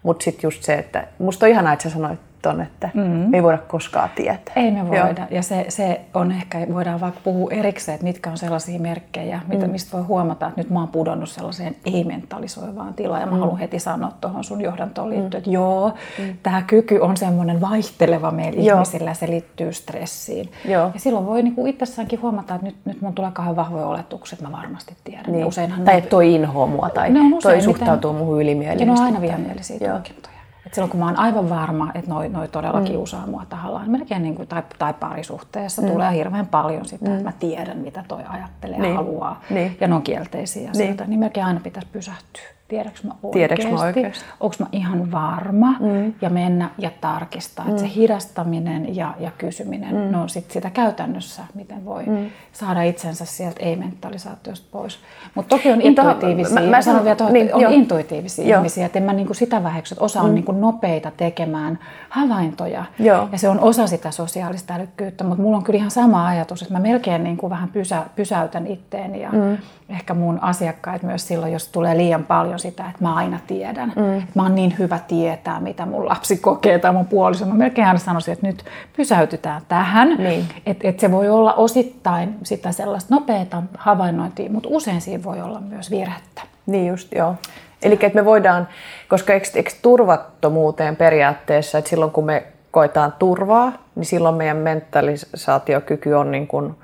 mutta 0.04 0.24
sitten 0.24 0.48
just 0.48 0.64
se, 0.64 0.74
että 0.74 1.08
musta 1.20 1.46
on 1.46 1.50
ihanaa, 1.50 1.74
että 1.74 1.84
sä 1.84 1.90
sanoit 1.90 2.20
on, 2.46 2.62
että 2.62 2.90
mm. 2.94 3.02
me 3.02 3.38
ei 3.38 3.44
voida 3.44 3.58
koskaan 3.58 4.10
tietää. 4.16 4.54
Ei 4.56 4.72
me 4.72 4.88
voida. 4.88 5.22
Joo. 5.22 5.28
Ja 5.32 5.42
se, 5.42 5.66
se 5.70 6.02
on 6.14 6.32
ehkä, 6.32 6.68
voidaan 6.74 7.02
vaikka 7.02 7.20
puhua 7.24 7.52
erikseen, 7.52 7.94
että 7.96 8.04
mitkä 8.04 8.30
on 8.30 8.38
sellaisia 8.38 8.80
merkkejä, 8.80 9.42
mitä, 9.48 9.66
mm. 9.66 9.72
mistä 9.72 9.98
voi 9.98 10.06
huomata, 10.06 10.48
että 10.48 10.62
nyt 10.62 10.70
mä 10.70 10.80
oon 10.80 10.88
pudonnut 10.88 11.30
sellaiseen 11.30 11.76
ei-mentalisoivaan 11.86 12.94
tilaan. 12.94 13.22
Ja 13.22 13.28
mä 13.28 13.34
mm. 13.34 13.40
haluan 13.40 13.58
heti 13.58 13.80
sanoa 13.80 14.12
tuohon 14.22 14.44
sun 14.44 14.62
johdantoon 14.62 15.10
liittyen, 15.10 15.32
mm. 15.32 15.38
että 15.38 15.50
joo, 15.50 15.94
mm. 16.20 16.38
tämä 16.44 16.62
kyky 16.62 17.00
on 17.00 17.18
semmoinen 17.18 17.62
vaihteleva 17.62 18.32
meillä 18.32 18.62
joo. 18.62 18.76
ihmisillä, 18.76 19.14
se 19.14 19.28
liittyy 19.28 19.74
stressiin. 19.74 20.52
Joo. 20.66 20.92
Ja 20.94 21.00
silloin 21.00 21.26
voi 21.26 21.44
niinku 21.44 21.66
itsessäänkin 21.66 22.22
huomata, 22.22 22.56
että 22.56 22.68
nyt, 22.68 22.76
nyt 22.86 23.02
mun 23.02 23.14
tulee 23.14 23.32
kauhean 23.32 23.56
vahvoja 23.56 23.86
oletuksia, 23.86 24.36
että 24.36 24.50
mä 24.50 24.58
varmasti 24.58 24.96
tiedän. 25.04 25.32
Niin. 25.32 25.46
Useinhan 25.46 25.86
tai 25.86 25.98
että 25.98 26.10
toi 26.10 26.36
inhoa 26.36 26.68
mua 26.68 26.90
tai 26.90 27.10
toi 27.44 27.62
suhtautuu 27.62 28.14
muuhun 28.14 28.42
ylimielisesti. 28.42 28.84
Ja 28.90 28.94
ne 28.94 29.00
on 29.00 29.06
aina 29.06 29.22
vihamielisiä 29.22 29.80
tulkintoja. 29.80 30.33
Et 30.74 30.76
silloin 30.76 30.92
kun 30.92 31.00
mä 31.00 31.06
oon 31.06 31.20
aivan 31.20 31.50
varma, 31.50 31.92
että 31.96 32.12
noi, 32.12 32.30
noi 32.30 32.48
todella 32.48 32.80
mm. 32.80 32.86
kiusaa 32.86 33.28
mua 33.28 33.46
tahallaan, 33.50 33.92
melkein 33.92 34.24
niin 34.24 34.36
kuin, 34.36 34.48
tai, 34.48 34.64
tai 34.80 34.94
parisuhteessa 34.94 35.82
mm. 35.82 35.88
tulee 35.88 36.14
hirveän 36.14 36.48
paljon 36.48 36.86
sitä, 36.86 37.06
mm. 37.06 37.12
että 37.12 37.24
mä 37.24 37.32
tiedän 37.40 37.78
mitä 37.78 38.04
toi 38.08 38.22
ajattelee 38.28 38.78
ja 38.78 38.82
niin. 38.82 38.96
haluaa. 38.96 39.42
Niin. 39.50 39.78
Ja 39.82 39.88
ne 39.88 39.96
on 39.96 40.02
kielteisiä 40.02 40.70
asioita, 40.70 41.04
niin. 41.04 41.10
niin 41.10 41.20
melkein 41.20 41.46
aina 41.46 41.60
pitäisi 41.60 41.88
pysähtyä 41.92 42.44
tiedätkö 42.68 43.08
mä 43.08 43.14
oikeasti, 43.24 43.72
mä 43.72 43.82
oikeasti? 43.82 44.26
onko 44.40 44.56
mä 44.60 44.66
ihan 44.72 45.12
varma 45.12 45.76
mm. 45.80 46.14
ja 46.22 46.30
mennä 46.30 46.70
ja 46.78 46.92
tarkistaa. 47.02 47.66
Mm. 47.66 47.72
Että 47.72 47.82
se 47.82 47.92
hidastaminen 47.96 48.96
ja, 48.96 49.14
ja 49.20 49.32
kysyminen, 49.38 49.96
mm. 49.96 50.12
no 50.12 50.28
sit 50.28 50.52
sitä 50.52 50.70
käytännössä, 50.70 51.44
miten 51.54 51.86
voi 51.86 52.04
mm. 52.06 52.30
saada 52.52 52.84
itsensä 52.84 53.26
sieltä 53.26 53.64
ei-mentalisaatiosta 53.64 54.68
pois. 54.72 55.00
Mutta 55.36 55.56
toki 55.56 55.72
on 55.72 55.82
intuitiivisia, 55.82 56.54
mä, 56.54 56.62
mä, 56.62 56.68
mä 56.68 56.82
sanon 56.82 57.04
vielä 57.04 57.16
tohon, 57.16 57.34
niin, 57.34 57.56
on 57.56 57.62
jo. 57.62 57.70
intuitiivisia 57.70 58.48
jo. 58.48 58.58
ihmisiä, 58.58 58.86
että 58.86 59.00
en 59.00 59.06
mä 59.06 59.14
niinku 59.14 59.34
sitä 59.34 59.64
väheksy, 59.64 59.94
että 59.94 60.06
osa 60.06 60.22
on 60.22 60.30
mm. 60.30 60.36
niinku 60.36 60.52
nopeita 60.52 61.12
tekemään 61.18 61.80
havaintoja 62.10 62.86
jo. 63.00 63.30
ja 63.32 63.38
se 63.38 63.50
on 63.50 63.60
osa 63.60 63.88
sitä 63.88 64.12
sosiaalista 64.12 64.74
älykkyyttä, 64.74 65.24
mutta 65.24 65.44
mulla 65.44 65.58
on 65.58 65.64
kyllä 65.64 65.78
ihan 65.78 65.92
sama 65.92 66.28
ajatus, 66.28 66.62
että 66.62 66.74
mä 66.74 66.80
melkein 66.80 67.24
niinku 67.24 67.50
vähän 67.50 67.70
pysä, 67.70 68.04
pysäytän 68.16 68.68
itteeni 68.68 69.22
ja 69.22 69.30
mm. 69.32 69.58
ehkä 69.90 70.14
mun 70.14 70.40
asiakkaat 70.42 71.04
myös 71.04 71.28
silloin, 71.28 71.54
jos 71.54 71.68
tulee 71.68 71.98
liian 71.98 72.24
paljon 72.24 72.53
paljon 72.54 72.60
sitä, 72.60 72.84
että 72.90 73.04
mä 73.04 73.16
aina 73.16 73.40
tiedän. 73.48 73.94
Mm. 73.96 74.18
Että 74.18 74.32
mä 74.36 74.44
oon 74.44 74.56
niin 74.56 74.76
hyvä 74.80 75.00
tietää, 75.08 75.60
mitä 75.60 75.86
mun 75.86 76.06
lapsi 76.06 76.38
kokee 76.38 76.80
tai 76.80 76.94
mun 76.94 77.06
puoliso. 77.06 77.46
Mä 77.46 77.54
melkein 77.54 77.88
aina 77.88 78.00
sanoisin, 78.00 78.32
että 78.32 78.48
nyt 78.48 78.66
pysäytytään 78.98 79.62
tähän. 79.68 80.10
Niin. 80.18 80.46
Että 80.66 80.88
et 80.88 81.00
se 81.00 81.12
voi 81.12 81.30
olla 81.30 81.54
osittain 81.54 82.36
sitä 82.44 82.72
sellaista 82.72 83.16
nopeata 83.16 83.64
havainnointia, 83.78 84.50
mutta 84.50 84.70
usein 84.72 85.02
siinä 85.02 85.24
voi 85.24 85.42
olla 85.42 85.60
myös 85.60 85.92
virhettä. 85.92 86.42
Niin 86.66 86.88
just, 86.88 87.12
joo. 87.16 87.36
Eli 87.82 87.94
että 87.94 88.16
me 88.16 88.26
voidaan, 88.26 88.68
koska 89.10 89.34
eikö, 89.34 89.48
eikö 89.56 89.72
turvattomuuteen 89.82 90.96
periaatteessa, 90.96 91.78
että 91.78 91.90
silloin 91.90 92.12
kun 92.12 92.26
me 92.26 92.44
koetaan 92.72 93.14
turvaa, 93.20 93.72
niin 93.96 94.06
silloin 94.06 94.36
meidän 94.36 94.58
mentalisaatiokyky 94.58 96.14
on 96.14 96.32
niin 96.32 96.48
kuin 96.48 96.76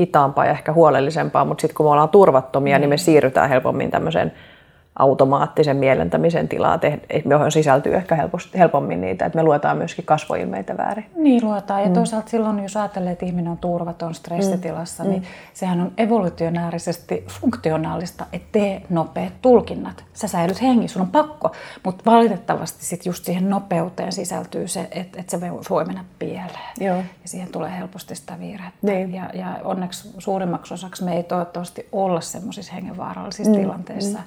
hitaampaa 0.00 0.44
ja 0.44 0.50
ehkä 0.50 0.72
huolellisempaa, 0.72 1.44
mutta 1.44 1.60
sitten 1.62 1.76
kun 1.76 1.86
me 1.86 1.90
ollaan 1.90 2.08
turvattomia, 2.08 2.76
mm. 2.76 2.80
niin 2.80 2.88
me 2.88 2.96
siirrytään 2.96 3.48
helpommin 3.48 3.90
tämmöiseen 3.90 4.32
automaattisen 4.98 5.76
mielentämisen 5.76 6.48
tilaa, 6.48 6.80
johon 7.30 7.52
sisältyy 7.52 7.94
ehkä 7.94 8.14
helposti, 8.14 8.58
helpommin 8.58 9.00
niitä, 9.00 9.26
että 9.26 9.38
me 9.38 9.42
luetaan 9.42 9.76
myöskin 9.76 10.04
kasvoilmeitä 10.04 10.76
väärin. 10.76 11.06
Niin 11.16 11.44
luetaan, 11.44 11.82
ja 11.82 11.88
mm. 11.88 11.92
toisaalta 11.92 12.30
silloin, 12.30 12.62
jos 12.62 12.76
ajattelee, 12.76 13.12
että 13.12 13.26
ihminen 13.26 13.50
on 13.50 13.58
turvaton 13.58 14.14
stressitilassa, 14.14 15.04
mm. 15.04 15.10
niin 15.10 15.22
sehän 15.54 15.80
on 15.80 15.92
evolutionäärisesti 15.98 17.24
funktionaalista, 17.28 18.26
että 18.32 18.48
tee 18.52 18.82
nopeat 18.90 19.32
tulkinnat. 19.42 20.04
Sä 20.12 20.28
säilyt 20.28 20.62
hengissä, 20.62 20.92
sun 20.92 21.02
on 21.02 21.08
pakko, 21.08 21.52
mutta 21.84 22.10
valitettavasti 22.10 22.84
sit 22.84 23.06
just 23.06 23.24
siihen 23.24 23.50
nopeuteen 23.50 24.12
sisältyy 24.12 24.68
se, 24.68 24.88
että, 24.90 25.20
että 25.20 25.38
se 25.38 25.40
voi 25.70 25.84
mennä 25.84 26.04
pieleen. 26.18 26.74
Joo. 26.80 26.96
Ja 26.96 27.04
siihen 27.24 27.52
tulee 27.52 27.78
helposti 27.78 28.14
sitä 28.14 28.38
virhettä. 28.40 28.78
Niin. 28.82 29.14
Ja, 29.14 29.30
ja 29.34 29.56
onneksi 29.64 30.10
suurimmaksi 30.18 30.74
osaksi 30.74 31.04
me 31.04 31.16
ei 31.16 31.22
toivottavasti 31.22 31.88
olla 31.92 32.20
semmoisissa 32.20 32.72
hengenvaarallisissa 32.72 33.52
mm. 33.52 33.58
tilanteissa. 33.58 34.18
Mm 34.18 34.24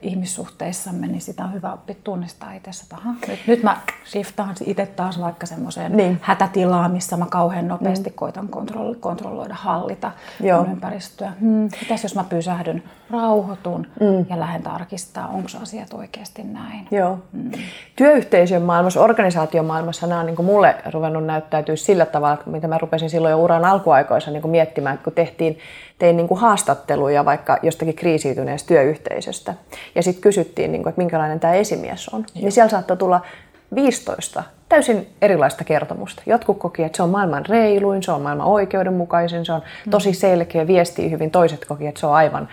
ihmissuhteissamme, 0.00 1.06
niin 1.06 1.20
sitä 1.20 1.44
on 1.44 1.52
hyvä 1.52 1.72
oppia 1.72 1.96
tunnistaa 2.04 2.52
itsessä, 2.52 2.96
aha, 2.96 3.14
nyt, 3.28 3.40
nyt 3.46 3.62
mä 3.62 3.76
shiftaan 4.06 4.54
itse 4.66 4.86
taas 4.86 5.20
vaikka 5.20 5.46
semmoiseen 5.46 5.96
niin. 5.96 6.18
hätätilaan, 6.22 6.90
missä 6.90 7.16
mä 7.16 7.26
kauhean 7.26 7.68
nopeasti 7.68 8.10
mm. 8.10 8.14
koitan 8.14 8.48
kontrollo- 8.48 8.96
kontrolloida, 9.00 9.54
hallita 9.54 10.12
Joo. 10.40 10.64
ympäristöä. 10.64 11.32
Hmm, 11.40 11.68
mitäs 11.82 12.02
jos 12.02 12.14
mä 12.14 12.24
pysähdyn, 12.24 12.82
rauhoitun 13.10 13.86
mm. 14.00 14.26
ja 14.30 14.40
lähden 14.40 14.62
tarkistaa, 14.62 15.28
onko 15.28 15.48
asiat 15.62 15.94
oikeasti 15.94 16.42
näin. 16.42 16.88
Joo. 16.90 17.18
Mm. 17.32 17.50
Työyhteisön 17.96 18.62
maailmassa, 18.62 19.00
organisaation 19.00 19.66
maailmassa 19.66 20.06
nämä 20.06 20.20
on 20.20 20.26
niin 20.26 20.44
mulle 20.44 20.76
ruvennut 20.92 21.24
näyttäytyä 21.24 21.76
sillä 21.76 22.06
tavalla, 22.06 22.42
mitä 22.46 22.68
mä 22.68 22.78
rupesin 22.78 23.10
silloin 23.10 23.32
jo 23.32 23.42
uran 23.42 23.64
alkuaikoissa 23.64 24.30
niin 24.30 24.50
miettimään, 24.50 24.98
kun 24.98 25.12
tehtiin 25.12 25.58
tein 25.98 26.16
niin 26.16 26.28
kuin 26.28 26.40
haastatteluja 26.40 27.24
vaikka 27.24 27.58
jostakin 27.62 27.94
kriisiytyneestä 27.94 28.68
työyhteisöstä. 28.68 29.54
Ja 29.94 30.02
sitten 30.02 30.22
kysyttiin, 30.22 30.72
niin 30.72 30.82
kuin, 30.82 30.90
että 30.90 31.00
minkälainen 31.00 31.40
tämä 31.40 31.54
esimies 31.54 32.08
on. 32.08 32.20
Joo. 32.20 32.42
Niin 32.42 32.52
siellä 32.52 32.70
saattoi 32.70 32.96
tulla 32.96 33.20
15 33.74 34.42
täysin 34.68 35.06
erilaista 35.22 35.64
kertomusta. 35.64 36.22
Jotkut 36.26 36.58
koki, 36.58 36.82
että 36.82 36.96
se 36.96 37.02
on 37.02 37.10
maailman 37.10 37.46
reiluin, 37.46 38.02
se 38.02 38.12
on 38.12 38.22
maailman 38.22 38.46
oikeudenmukaisin, 38.46 39.46
se 39.46 39.52
on 39.52 39.62
mm. 39.86 39.90
tosi 39.90 40.12
selkeä, 40.12 40.66
viestii 40.66 41.10
hyvin. 41.10 41.30
Toiset 41.30 41.64
koki, 41.64 41.86
että 41.86 42.00
se 42.00 42.06
on 42.06 42.14
aivan 42.14 42.48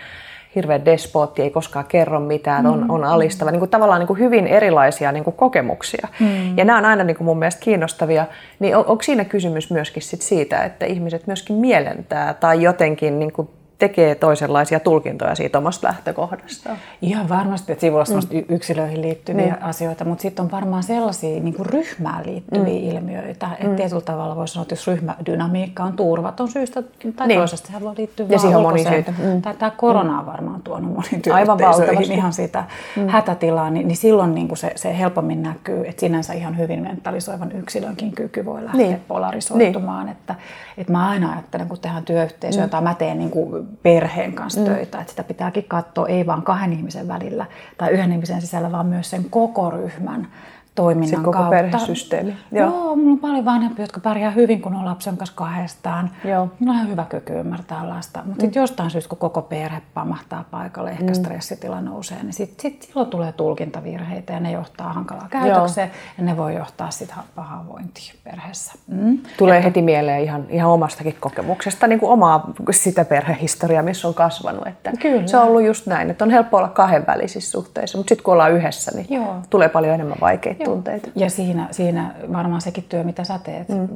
hirveä 0.54 0.84
despootti, 0.84 1.42
ei 1.42 1.50
koskaan 1.50 1.84
kerro 1.88 2.20
mitään, 2.20 2.64
mm. 2.64 2.72
on, 2.72 2.90
on 2.90 3.04
alistava. 3.04 3.50
Niin 3.50 3.58
kuin, 3.58 3.70
tavallaan 3.70 4.00
niin 4.00 4.06
kuin 4.06 4.18
hyvin 4.18 4.46
erilaisia 4.46 5.12
niin 5.12 5.24
kuin 5.24 5.36
kokemuksia. 5.36 6.08
Mm. 6.20 6.58
Ja 6.58 6.64
nämä 6.64 6.78
on 6.78 6.84
aina 6.84 7.04
niin 7.04 7.16
kuin 7.16 7.24
mun 7.24 7.38
mielestä 7.38 7.60
kiinnostavia. 7.60 8.26
Niin 8.58 8.76
on, 8.76 8.86
onko 8.86 9.02
siinä 9.02 9.24
kysymys 9.24 9.70
myöskin 9.70 10.02
sit 10.02 10.22
siitä, 10.22 10.64
että 10.64 10.86
ihmiset 10.86 11.26
myöskin 11.26 11.56
mielentää 11.56 12.34
tai 12.34 12.62
jotenkin 12.62 13.18
niin 13.18 13.32
kuin 13.32 13.48
tekee 13.78 14.14
toisenlaisia 14.14 14.80
tulkintoja 14.80 15.34
siitä 15.34 15.58
omasta 15.58 15.86
lähtökohdasta. 15.86 16.76
Ihan 17.02 17.28
varmasti, 17.28 17.72
että 17.72 17.80
sivulla 17.80 18.04
on 18.10 18.22
mm. 18.32 18.54
yksilöihin 18.54 19.02
liittyviä 19.02 19.44
niin. 19.44 19.62
asioita, 19.62 20.04
mutta 20.04 20.22
sitten 20.22 20.44
on 20.44 20.50
varmaan 20.50 20.82
sellaisia 20.82 21.40
niin 21.40 21.54
kuin 21.54 21.66
ryhmään 21.66 22.26
liittyviä 22.26 22.80
mm. 22.80 22.96
ilmiöitä, 22.96 23.48
että 23.52 23.66
mm. 23.66 23.76
tietyllä 23.76 24.00
tavalla 24.00 24.36
voisi 24.36 24.54
sanoa, 24.54 24.62
että 24.62 24.72
jos 24.72 24.86
ryhmädynamiikka 24.86 25.84
on 25.84 25.92
turvaton 25.92 26.48
syystä 26.48 26.82
tai 27.16 27.26
niin. 27.26 27.40
toisesta, 27.40 27.66
sehän 27.66 27.82
voi 27.82 27.94
liittyä 27.96 28.26
ja 28.28 28.38
siihen 28.38 28.56
on 28.56 28.62
moni 28.62 28.84
syitä. 28.84 29.12
Mm. 29.18 29.42
Tai 29.42 29.54
tämä 29.54 29.70
korona 29.70 30.18
on 30.18 30.26
varmaan 30.26 30.62
tuonut 30.62 30.94
moniin 30.94 31.22
työyhteisöihin 31.22 32.12
ihan 32.12 32.32
sitä 32.32 32.64
mm. 32.96 33.08
hätätilaa, 33.08 33.70
niin, 33.70 33.88
niin 33.88 33.96
silloin 33.96 34.34
niin 34.34 34.48
kuin 34.48 34.58
se, 34.58 34.72
se 34.76 34.98
helpommin 34.98 35.42
näkyy, 35.42 35.86
että 35.86 36.00
sinänsä 36.00 36.32
ihan 36.32 36.58
hyvin 36.58 36.82
mentalisoivan 36.82 37.52
yksilönkin 37.52 38.12
kyky 38.12 38.44
voi 38.44 38.64
lähteä 38.64 38.86
niin. 38.86 39.00
polarisoitumaan. 39.08 40.06
Niin. 40.06 40.16
Että, 40.16 40.34
että 40.78 40.92
mä 40.92 41.08
aina 41.08 41.32
ajattelen, 41.32 41.68
kun 41.68 41.78
tehdään 41.80 42.04
työyhteisöä 42.04 42.64
mm. 42.64 42.70
tai 42.70 42.82
mä 42.82 42.94
teen 42.94 43.18
niin 43.18 43.30
kuin 43.30 43.65
perheen 43.82 44.32
kanssa 44.32 44.60
mm. 44.60 44.66
töitä. 44.66 45.00
Että 45.00 45.10
sitä 45.10 45.24
pitääkin 45.24 45.64
katsoa 45.64 46.06
ei 46.08 46.26
vain 46.26 46.42
kahden 46.42 46.72
ihmisen 46.72 47.08
välillä 47.08 47.46
tai 47.78 47.90
yhden 47.90 48.12
ihmisen 48.12 48.40
sisällä, 48.40 48.72
vaan 48.72 48.86
myös 48.86 49.10
sen 49.10 49.30
koko 49.30 49.70
ryhmän 49.70 50.28
toiminnan 50.76 51.10
se 51.10 51.16
koko 51.16 51.32
kautta. 51.32 51.50
perhesysteemi. 51.50 52.36
Joo. 52.52 52.70
Joo, 52.70 52.96
mulla 52.96 53.12
on 53.12 53.18
paljon 53.18 53.44
vanhempia, 53.44 53.82
jotka 53.82 54.00
pärjää 54.00 54.30
hyvin, 54.30 54.62
kun 54.62 54.74
on 54.74 54.84
lapsen 54.84 55.16
kanssa 55.16 55.36
kahdestaan. 55.36 56.10
Joo. 56.24 56.48
Mulla 56.58 56.72
on 56.80 56.88
hyvä 56.88 57.04
kyky 57.08 57.32
ymmärtää 57.32 57.88
lasta. 57.88 58.18
Mutta 58.18 58.32
mm. 58.32 58.40
sitten 58.40 58.60
jostain 58.60 58.90
syystä, 58.90 59.08
kun 59.08 59.18
koko 59.18 59.42
perhe 59.42 59.82
pamahtaa 59.94 60.44
paikalle, 60.50 60.90
ehkä 60.90 61.04
mm. 61.04 61.14
stressitila 61.14 61.80
nousee, 61.80 62.22
niin 62.22 62.32
sit, 62.32 62.60
sit 62.60 62.82
silloin 62.82 63.10
tulee 63.10 63.32
tulkintavirheitä 63.32 64.32
ja 64.32 64.40
ne 64.40 64.52
johtaa 64.52 64.92
hankalaa 64.92 65.28
käytökseen 65.30 65.88
Joo. 65.88 65.96
ja 66.18 66.24
ne 66.24 66.36
voi 66.36 66.54
johtaa 66.54 66.90
sitä 66.90 67.14
pahoinvointia 67.34 68.14
perheessä. 68.24 68.72
Mm. 68.86 69.18
Tulee 69.38 69.56
että, 69.56 69.68
heti 69.68 69.82
mieleen 69.82 70.22
ihan, 70.22 70.46
ihan 70.48 70.70
omastakin 70.70 71.16
kokemuksesta, 71.20 71.86
niin 71.86 72.00
kuin 72.00 72.12
omaa 72.12 72.52
sitä 72.70 73.04
perhehistoriaa, 73.04 73.82
missä 73.82 74.08
on 74.08 74.14
kasvanut. 74.14 74.66
Että 74.66 74.92
Kyllä. 75.02 75.26
Se 75.26 75.36
on 75.36 75.48
ollut 75.48 75.62
just 75.62 75.86
näin, 75.86 76.10
että 76.10 76.24
on 76.24 76.30
helppo 76.30 76.56
olla 76.56 76.68
kahdenvälisissä 76.68 77.50
suhteissa, 77.50 77.98
mutta 77.98 78.08
sitten 78.08 78.24
kun 78.24 78.32
ollaan 78.32 78.52
yhdessä, 78.52 78.90
niin 78.94 79.06
Joo. 79.10 79.34
tulee 79.50 79.68
paljon 79.68 79.94
enemmän 79.94 80.18
vaikeita 80.20 80.65
tunteita. 80.70 81.08
Ja 81.14 81.30
siinä, 81.30 81.68
siinä 81.70 82.14
varmaan 82.32 82.60
sekin 82.60 82.84
työ, 82.88 83.04
mitä 83.04 83.24
sä 83.24 83.38
teet 83.38 83.68
mm. 83.68 83.88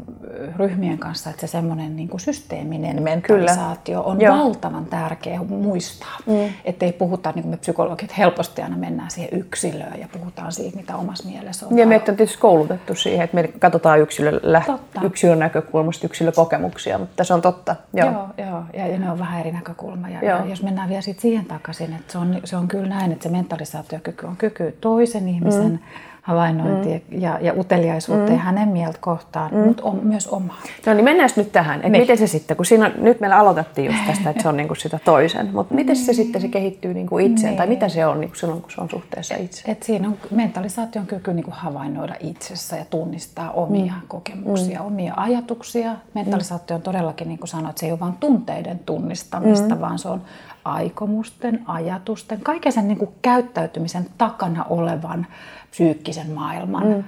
ryhmien 0.57 0.99
kanssa, 0.99 1.31
että 1.31 1.41
se 1.41 1.47
semmoinen 1.47 1.97
niin 1.97 2.09
kuin 2.09 2.21
systeeminen 2.21 3.03
mentalisaatio 3.03 4.03
Kyllä. 4.03 4.13
on 4.13 4.21
Joo. 4.21 4.39
valtavan 4.39 4.85
tärkeä 4.85 5.41
muistaa. 5.49 6.17
Mm. 6.27 6.35
Että 6.65 6.87
ei 6.87 6.93
puhuta, 6.93 7.33
niin 7.35 7.43
kuin 7.43 7.51
me 7.51 7.57
psykologit 7.57 8.19
helposti 8.19 8.63
aina 8.63 8.77
mennään 8.77 9.11
siihen 9.11 9.39
yksilöön 9.41 10.01
ja 10.01 10.09
puhutaan 10.13 10.53
siitä, 10.53 10.77
mitä 10.77 10.97
omassa 10.97 11.29
mielessä 11.29 11.67
on. 11.67 11.79
Ja 11.79 11.87
meitä 11.87 12.13
on 12.13 12.17
tietysti 12.17 12.41
koulutettu 12.41 12.95
siihen, 12.95 13.25
että 13.25 13.35
me 13.35 13.49
katsotaan 13.49 14.01
yksilön, 14.01 14.35
läht- 14.35 15.05
yksilön 15.07 15.39
näkökulmasta 15.39 16.07
yksilökokemuksia, 16.07 16.99
mutta 16.99 17.25
se 17.25 17.35
on 17.35 17.43
totta. 17.43 17.77
Joo, 17.93 18.11
joo, 18.11 18.29
joo. 18.39 18.63
Ja, 18.75 18.87
ja 18.87 18.99
ne 18.99 19.11
on 19.11 19.19
vähän 19.19 19.41
eri 19.41 19.53
näkökulma. 19.53 20.09
Ja, 20.09 20.25
ja 20.25 20.45
jos 20.47 20.63
mennään 20.63 20.89
vielä 20.89 21.03
siitä 21.03 21.21
siihen 21.21 21.45
takaisin, 21.45 21.93
että 21.93 22.13
se 22.13 22.19
on, 22.19 22.41
se 22.45 22.57
on 22.57 22.69
kyllä 22.69 22.89
näin, 22.89 23.13
että 23.13 23.23
se 23.23 23.29
mentalisaatiokyky 23.29 24.27
on 24.27 24.37
kyky 24.37 24.77
toisen 24.81 25.29
ihmisen 25.29 25.71
mm 25.71 25.79
havainnointia 26.23 27.01
mm. 27.11 27.21
ja, 27.21 27.39
ja 27.41 27.53
uteliaisuutta 27.57 28.31
mm. 28.31 28.37
ja 28.37 28.43
hänen 28.43 28.69
mieltä 28.69 28.99
kohtaan, 29.01 29.51
mm. 29.55 29.59
mutta 29.59 29.83
on, 29.83 30.01
myös 30.03 30.29
omaa. 30.29 30.63
No 30.87 30.95
niin 30.95 31.05
mennään 31.05 31.31
nyt 31.37 31.53
tähän, 31.53 31.77
että 31.77 31.89
niin. 31.89 32.03
miten 32.03 32.19
se 32.19 32.27
sitten, 32.27 32.57
kun 32.57 32.67
siinä, 32.67 32.91
nyt 32.99 33.21
meillä 33.21 33.37
aloitettiin 33.37 33.87
just 33.87 34.07
tästä, 34.07 34.31
että 34.31 34.43
se 34.43 34.49
on 34.49 34.57
niinku 34.57 34.75
sitä 34.75 34.99
toisen, 35.05 35.51
mutta 35.53 35.75
miten 35.81 35.97
se 35.97 36.13
sitten 36.13 36.41
se 36.41 36.49
kehittyy 36.49 36.95
niinku 36.95 37.19
itseen, 37.19 37.51
niin. 37.51 37.57
tai 37.57 37.67
mitä 37.67 37.89
se 37.89 38.07
on 38.07 38.21
niinku 38.21 38.37
silloin, 38.37 38.63
kun 38.63 38.71
se 38.71 38.81
on 38.81 38.91
suhteessa 38.91 39.35
itse? 39.35 39.71
Et 39.71 39.83
siinä 39.83 40.09
on 40.09 40.17
mentalisaation 40.31 41.07
kyky 41.07 41.33
niinku 41.33 41.53
havainnoida 41.55 42.15
itsessä 42.21 42.77
ja 42.77 42.85
tunnistaa 42.85 43.51
omia 43.51 43.93
mm. 43.93 44.09
kokemuksia, 44.09 44.81
mm. 44.81 44.87
omia 44.87 45.15
ajatuksia. 45.17 45.97
Mentalisaatio 46.15 46.77
on 46.77 46.83
todellakin, 46.83 47.29
niin 47.29 47.39
kuin 47.39 47.49
sanoit, 47.49 47.79
se 47.79 47.87
ei 47.87 47.93
ole 47.93 48.01
vain 48.01 48.15
tunteiden 48.21 48.79
tunnistamista, 48.79 49.75
mm. 49.75 49.81
vaan 49.81 49.99
se 49.99 50.09
on 50.09 50.23
aikomusten, 50.65 51.63
ajatusten, 51.67 52.41
kaiken 52.41 52.73
sen 52.73 52.89
niin 52.89 52.99
kuin 52.99 53.11
käyttäytymisen 53.23 54.07
takana 54.19 54.65
olevan 54.65 55.27
psyykkisen 55.71 56.31
maailman 56.31 56.87
mm. 56.87 57.05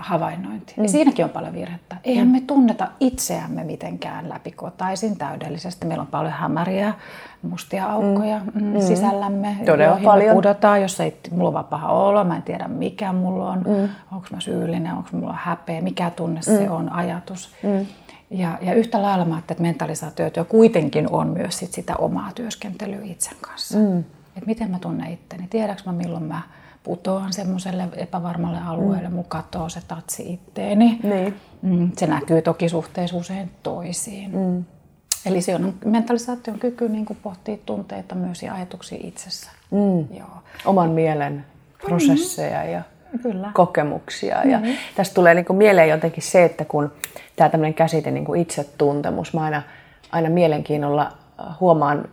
havainnointi. 0.00 0.74
Mm. 0.76 0.82
Ja 0.82 0.88
siinäkin 0.88 1.24
on 1.24 1.30
paljon 1.30 1.52
virhettä. 1.52 1.96
Eihän 2.04 2.26
mm. 2.26 2.32
me 2.32 2.40
tunneta 2.40 2.88
itseämme 3.00 3.64
mitenkään 3.64 4.28
läpikotaisin 4.28 5.18
täydellisesti. 5.18 5.86
Meillä 5.86 6.02
on 6.02 6.06
paljon 6.06 6.32
hämäriä, 6.32 6.94
mustia 7.42 7.86
aukkoja 7.86 8.40
mm. 8.54 8.64
Mm. 8.64 8.80
sisällämme, 8.80 9.56
Todella 9.66 10.00
paljon. 10.04 10.28
me 10.28 10.34
pudotaan, 10.34 10.82
jos 10.82 11.00
ei 11.00 11.16
mulla 11.30 11.58
on 11.58 11.64
paha 11.64 11.88
olo, 11.88 12.24
mä 12.24 12.36
en 12.36 12.42
tiedä 12.42 12.68
mikä 12.68 13.12
mulla 13.12 13.50
on, 13.50 13.58
mm. 13.58 13.88
onko 14.12 14.26
mä 14.30 14.40
syyllinen, 14.40 14.92
onko 14.92 15.08
mulla 15.12 15.38
häpeä, 15.42 15.80
mikä 15.80 16.10
tunne 16.10 16.40
mm. 16.40 16.56
se 16.56 16.70
on, 16.70 16.92
ajatus. 16.92 17.54
Mm. 17.62 17.86
Ja, 18.30 18.58
ja 18.60 18.74
yhtä 18.74 19.02
lailla 19.02 19.24
mä 19.24 19.38
että 19.38 19.54
mentalisaatiotyö 19.58 20.44
kuitenkin 20.44 21.12
on 21.12 21.28
myös 21.28 21.58
sit 21.58 21.72
sitä 21.72 21.96
omaa 21.96 22.30
työskentelyä 22.34 23.00
itsen 23.04 23.36
kanssa. 23.40 23.78
Mm. 23.78 24.04
Et 24.36 24.46
miten 24.46 24.70
mä 24.70 24.78
tunnen 24.78 25.12
itteni, 25.12 25.46
tiedäks 25.50 25.86
mä 25.86 25.92
milloin 25.92 26.24
mä 26.24 26.42
putoan 26.82 27.32
semmoiselle 27.32 27.88
epävarmalle 27.96 28.58
alueelle, 28.66 29.08
mm. 29.08 29.14
mun 29.14 29.24
katoo 29.24 29.68
se 29.68 29.80
tatsi 29.88 30.32
itteeni. 30.32 31.00
Niin. 31.02 31.34
Mm, 31.62 31.90
se 31.96 32.06
näkyy 32.06 32.42
toki 32.42 32.68
suhteessa 32.68 33.16
usein 33.16 33.50
toisiin. 33.62 34.36
Mm. 34.36 34.64
Eli 35.26 35.42
se 35.42 35.54
on 35.54 35.74
mentalisaation 35.84 36.58
kyky 36.58 36.88
niin 36.88 37.06
kuin 37.06 37.18
pohtia 37.22 37.56
tunteita 37.66 38.14
myös 38.14 38.42
ja 38.42 38.54
ajatuksia 38.54 38.98
itsessä. 39.02 39.50
Mm. 39.70 40.16
Joo. 40.16 40.28
Oman 40.64 40.90
mielen 40.90 41.44
prosesseja 41.86 42.62
mm. 42.62 42.70
ja 42.70 42.82
Kyllä. 43.22 43.50
kokemuksia. 43.54 44.36
Mm-hmm. 44.36 44.50
Ja 44.50 44.76
tästä 44.94 45.14
tulee 45.14 45.34
niin 45.34 45.44
kuin 45.44 45.56
mieleen 45.56 45.88
jotenkin 45.88 46.22
se, 46.22 46.44
että 46.44 46.64
kun 46.64 46.92
tämä 47.36 47.50
tämmöinen 47.50 47.74
käsite 47.74 48.10
niin 48.10 48.24
kuin 48.24 48.40
itsetuntemus, 48.40 49.34
mä 49.34 49.40
aina, 49.40 49.62
aina 50.12 50.30
mielenkiinnolla 50.30 51.12
huomaan 51.60 52.08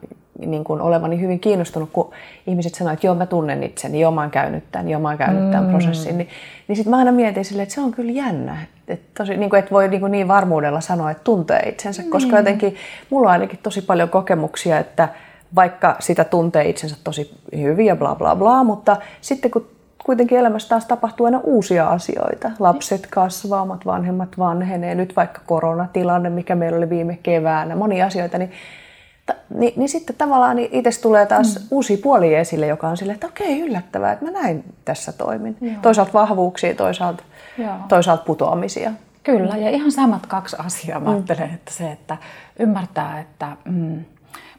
niin 0.45 0.63
kuin 0.63 0.81
olevani 0.81 1.21
hyvin 1.21 1.39
kiinnostunut, 1.39 1.89
kun 1.93 2.11
ihmiset 2.47 2.75
sanoo, 2.75 2.93
että 2.93 3.07
joo 3.07 3.15
mä 3.15 3.25
tunnen 3.25 3.63
itseni, 3.63 3.99
joo 3.99 4.11
mä 4.11 4.21
oon 4.21 4.31
käynyt 4.31 4.63
tämän, 4.71 4.89
joo 4.89 5.01
mä 5.01 5.07
oon 5.07 5.17
käynyt 5.17 5.43
mm. 5.43 5.51
tämän 5.51 5.69
prosessin, 5.69 6.17
niin, 6.17 6.29
niin 6.67 6.75
sitten 6.75 6.91
mä 6.91 6.97
aina 6.97 7.11
mietin 7.11 7.45
silleen, 7.45 7.63
että 7.63 7.75
se 7.75 7.81
on 7.81 7.91
kyllä 7.91 8.11
jännä. 8.11 8.57
Että 8.87 9.09
tosi, 9.17 9.37
niin 9.37 9.49
kuin, 9.49 9.59
et 9.59 9.71
voi 9.71 9.87
niin, 9.87 9.99
kuin 9.99 10.11
niin 10.11 10.27
varmuudella 10.27 10.81
sanoa, 10.81 11.11
että 11.11 11.23
tuntee 11.23 11.69
itsensä, 11.69 12.01
mm. 12.01 12.09
koska 12.09 12.37
jotenkin 12.37 12.75
mulla 13.09 13.27
on 13.27 13.31
ainakin 13.31 13.59
tosi 13.63 13.81
paljon 13.81 14.09
kokemuksia, 14.09 14.79
että 14.79 15.09
vaikka 15.55 15.95
sitä 15.99 16.23
tuntee 16.23 16.69
itsensä 16.69 16.95
tosi 17.03 17.37
hyvin 17.57 17.85
ja 17.85 17.95
bla 17.95 18.15
bla 18.15 18.35
bla, 18.35 18.63
mutta 18.63 18.97
sitten 19.21 19.51
kun 19.51 19.67
kuitenkin 20.05 20.37
elämässä 20.37 20.69
taas 20.69 20.85
tapahtuu 20.85 21.25
aina 21.25 21.39
uusia 21.43 21.87
asioita. 21.87 22.51
Lapset 22.59 23.07
kasvaa, 23.07 23.61
omat 23.61 23.85
vanhemmat 23.85 24.37
vanhenee, 24.37 24.95
nyt 24.95 25.15
vaikka 25.15 25.41
koronatilanne, 25.45 26.29
mikä 26.29 26.55
meillä 26.55 26.77
oli 26.77 26.89
viime 26.89 27.19
keväänä, 27.23 27.75
monia 27.75 28.05
asioita, 28.05 28.37
niin 28.37 28.51
niin, 29.55 29.73
niin 29.75 29.89
sitten 29.89 30.15
tavallaan 30.15 30.55
niin 30.55 30.69
itse 30.71 31.01
tulee 31.01 31.25
taas 31.25 31.59
mm. 31.59 31.65
uusi 31.71 31.97
puoli 31.97 32.35
esille, 32.35 32.67
joka 32.67 32.87
on 32.87 32.97
sille, 32.97 33.13
että 33.13 33.27
okei, 33.27 33.61
yllättävää, 33.61 34.11
että 34.11 34.25
mä 34.25 34.31
näin 34.31 34.63
tässä 34.85 35.11
toimin. 35.11 35.57
Joo. 35.61 35.73
Toisaalta 35.81 36.13
vahvuuksia, 36.13 36.75
toisaalta, 36.75 37.23
toisaalta 37.87 38.23
putoamisia. 38.23 38.91
Kyllä, 39.23 39.57
ja 39.57 39.69
ihan 39.69 39.91
samat 39.91 40.25
kaksi 40.25 40.55
asiaa. 40.59 40.99
Mä 40.99 41.09
mm. 41.09 41.15
ajattelen, 41.15 41.53
että 41.53 41.73
se, 41.73 41.91
että 41.91 42.17
ymmärtää, 42.59 43.19
että 43.19 43.57
mm, 43.65 44.05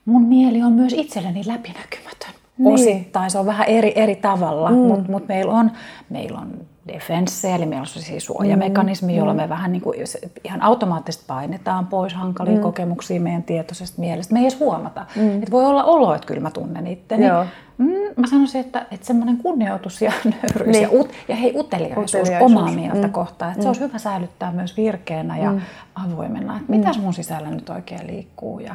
mun 0.04 0.22
mieli 0.22 0.62
on 0.62 0.72
myös 0.72 0.92
itselleni 0.92 1.42
läpinäkymätön. 1.46 2.30
Niin. 2.58 2.74
Osittain 2.74 3.30
se 3.30 3.38
on 3.38 3.46
vähän 3.46 3.66
eri, 3.66 3.92
eri 3.96 4.16
tavalla, 4.16 4.70
mm. 4.70 4.76
mutta 4.76 5.12
mut 5.12 5.28
meillä 5.28 5.52
on, 5.52 5.70
meil 6.10 6.34
on 6.34 6.66
defense, 6.94 7.54
eli 7.54 7.66
meillä 7.66 7.80
on 7.80 7.86
siis 7.86 8.26
suojamekanismi, 8.26 9.16
jolla 9.16 9.34
me 9.34 9.42
mm. 9.42 9.48
vähän 9.48 9.72
niin 9.72 9.82
kuin, 9.82 9.98
ihan 10.44 10.62
automaattisesti 10.62 11.24
painetaan 11.26 11.86
pois 11.86 12.14
hankalia 12.14 12.56
mm. 12.56 12.60
kokemuksia 12.60 13.20
meidän 13.20 13.42
tietoisesta 13.42 14.00
mielestä. 14.00 14.34
Me 14.34 14.38
ei 14.38 14.44
edes 14.44 14.60
huomata. 14.60 15.06
Mm. 15.16 15.36
Että 15.36 15.50
voi 15.50 15.64
olla 15.64 15.84
olo, 15.84 16.14
että 16.14 16.26
kyllä 16.26 16.40
mä 16.40 16.50
tunnen 16.50 16.86
itteni. 16.86 17.26
Joo. 17.26 17.44
Mm, 17.78 17.86
mä 18.16 18.26
sanoisin, 18.26 18.60
että, 18.60 18.86
että 18.90 19.06
semmoinen 19.06 19.36
kunnioitus 19.36 20.02
ja 20.02 20.12
nöyryys 20.24 20.76
niin. 20.76 20.82
ja, 20.82 20.88
ut, 20.92 21.10
ja 21.28 21.36
hei, 21.36 21.52
uteliaisuus, 21.56 22.14
uteliaisuus 22.14 22.52
omaa 22.52 22.72
mieltä 22.72 23.06
mm. 23.06 23.12
kohtaan. 23.12 23.50
Että 23.50 23.60
mm. 23.60 23.62
se 23.62 23.68
olisi 23.68 23.80
hyvä 23.80 23.98
säilyttää 23.98 24.52
myös 24.52 24.76
virkeänä 24.76 25.38
ja 25.38 25.50
mm. 25.50 25.60
avoimena. 25.94 26.56
Että 26.56 26.72
mm. 26.72 26.78
mitäs 26.78 26.98
mun 26.98 27.14
sisällä 27.14 27.50
nyt 27.50 27.70
oikein 27.70 28.06
liikkuu. 28.06 28.58
Ja, 28.58 28.74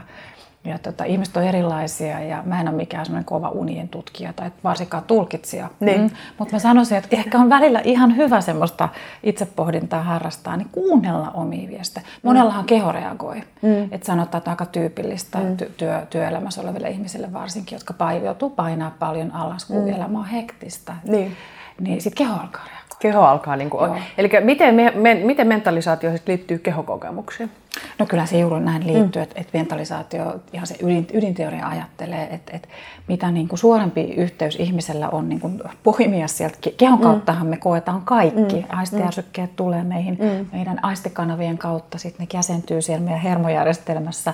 ja 0.65 0.79
tota, 0.79 1.03
ihmiset 1.03 1.38
on 1.38 1.43
erilaisia 1.43 2.19
ja 2.19 2.43
mä 2.45 2.62
en 2.62 2.67
ole 2.67 2.75
mikään 2.75 3.05
semmoinen 3.05 3.25
kova 3.25 3.50
unien 3.50 3.89
tutkija 3.89 4.34
tai 4.34 4.51
varsinkaan 4.63 5.03
tulkitsija. 5.03 5.69
Niin. 5.79 6.01
Mm. 6.01 6.10
Mutta 6.38 6.55
mä 6.55 6.60
sanoisin, 6.60 6.98
että 6.98 7.15
ehkä 7.15 7.38
on 7.38 7.50
välillä 7.50 7.81
ihan 7.84 8.15
hyvä 8.15 8.41
semmoista 8.41 8.89
itsepohdintaa 9.24 10.03
harrastaa, 10.03 10.57
niin 10.57 10.69
kuunnella 10.72 11.31
omia 11.34 11.69
viestejä. 11.69 12.07
Monellahan 12.24 12.63
mm. 12.63 12.67
keho 12.67 12.91
reagoi. 12.91 13.43
Mm. 13.62 13.84
Että 13.91 14.05
sanotaan, 14.07 14.39
että 14.39 14.50
aika 14.50 14.65
tyypillistä 14.65 15.38
mm. 15.38 15.57
työ, 15.77 16.05
työelämässä 16.10 16.62
oleville 16.62 16.89
ihmisille 16.89 17.34
varsinkin, 17.34 17.75
jotka 17.75 18.13
joutuu 18.13 18.50
painaa 18.50 18.91
paljon 19.00 19.31
alas, 19.31 19.65
kun 19.65 19.81
mm. 19.81 19.88
elämä 19.88 20.19
on 20.19 20.25
hektistä. 20.25 20.93
Niin. 21.03 21.38
Niin 21.79 22.01
sitten 22.01 22.25
keho 22.25 22.39
alkaa 22.41 22.63
reagoida. 22.63 22.85
Keho 23.06 23.22
alkaa, 23.22 23.56
niin 23.56 23.70
kuin, 23.70 23.92
eli 24.18 24.30
miten, 24.44 24.76
me, 24.76 24.94
me, 24.96 25.16
miten 25.16 25.48
mentalisaatio 25.48 26.12
liittyy 26.28 26.58
kehokokemuksiin? 26.58 27.52
No 28.00 28.06
kyllä 28.06 28.26
se 28.26 28.40
juuri 28.40 28.60
näin 28.60 28.88
liittyy, 28.88 29.22
mm. 29.22 29.24
että, 29.24 29.42
että 29.42 29.58
mentalisaatio, 29.58 30.36
ihan 30.54 30.68
se 30.68 30.76
ydin, 30.84 31.08
ydinteoria 31.14 31.68
ajattelee, 31.68 32.28
että, 32.32 32.52
että 32.56 32.68
mitä 33.08 33.32
niin 33.32 33.48
kuin 33.48 33.60
suorempi 33.60 34.02
yhteys 34.02 34.56
ihmisellä 34.56 35.10
on 35.10 35.30
niin 35.30 35.40
kuin 35.40 35.62
poimia 35.84 36.28
sieltä. 36.28 36.58
Kehon 36.78 37.00
mm. 37.00 37.04
kauttahan 37.04 37.48
me 37.48 37.58
koetaan 37.58 38.02
kaikki. 38.02 38.56
Mm. 38.56 38.78
Aistiärsykkeet 38.78 39.50
mm. 39.50 39.56
tulee 39.56 39.84
meihin 39.84 40.18
mm. 40.22 40.46
meidän 40.52 40.80
aistikanavien 40.82 41.58
kautta, 41.58 41.98
sitten 41.98 42.28
ne 42.32 42.38
jäsentyy 42.38 42.82
siellä 42.82 43.04
meidän 43.04 43.22
hermojärjestelmässä 43.22 44.34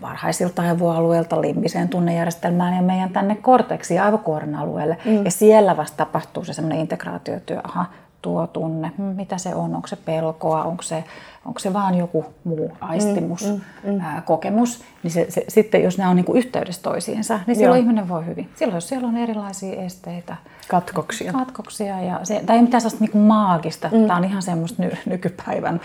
varhaisilta 0.00 0.62
aivoalueelta 0.62 1.40
limbiseen 1.40 1.88
tunnejärjestelmään 1.88 2.76
ja 2.76 2.82
meidän 2.82 3.10
tänne 3.10 3.34
korteksi 3.34 3.98
aivokuoren 3.98 4.54
alueelle. 4.54 4.96
Mm. 5.04 5.24
Ja 5.24 5.30
siellä 5.30 5.76
vasta 5.76 5.96
tapahtuu 5.96 6.44
se 6.44 6.52
semmoinen 6.52 6.80
integraatiotyö, 6.80 7.60
aha, 7.64 7.86
tuo 8.22 8.46
tunne, 8.46 8.92
mitä 8.98 9.38
se 9.38 9.54
on, 9.54 9.74
onko 9.74 9.88
se 9.88 9.96
pelkoa, 9.96 10.64
onko 10.64 10.82
se, 10.82 11.04
onko 11.44 11.58
se 11.58 11.72
vaan 11.72 11.94
joku 11.94 12.24
muu 12.44 12.72
aistimus, 12.80 13.44
mm, 13.44 13.60
mm, 13.84 13.94
mm. 13.94 14.00
Ää, 14.00 14.20
kokemus, 14.20 14.84
niin 15.02 15.10
se, 15.10 15.26
se, 15.28 15.44
sitten 15.48 15.82
jos 15.82 15.98
nämä 15.98 16.10
on 16.10 16.16
niin 16.16 16.36
yhteydessä 16.36 16.82
toisiinsa, 16.82 17.40
niin 17.46 17.56
silloin 17.56 17.78
Joo. 17.78 17.82
ihminen 17.82 18.08
voi 18.08 18.26
hyvin. 18.26 18.48
Silloin 18.54 18.76
jos 18.76 18.88
siellä 18.88 19.08
on 19.08 19.16
erilaisia 19.16 19.82
esteitä, 19.82 20.36
katkoksia, 20.68 21.32
katkoksia 21.32 22.00
ja 22.00 22.20
se, 22.22 22.42
tai 22.46 22.56
ei 22.56 22.62
mitään 22.62 22.80
sellaista 22.80 23.04
niin 23.04 23.22
maagista, 23.22 23.88
mm. 23.92 24.06
tämä 24.06 24.16
on 24.16 24.24
ihan 24.24 24.42
semmoista 24.42 24.82
ny, 24.82 24.90
nykypäivän 25.06 25.80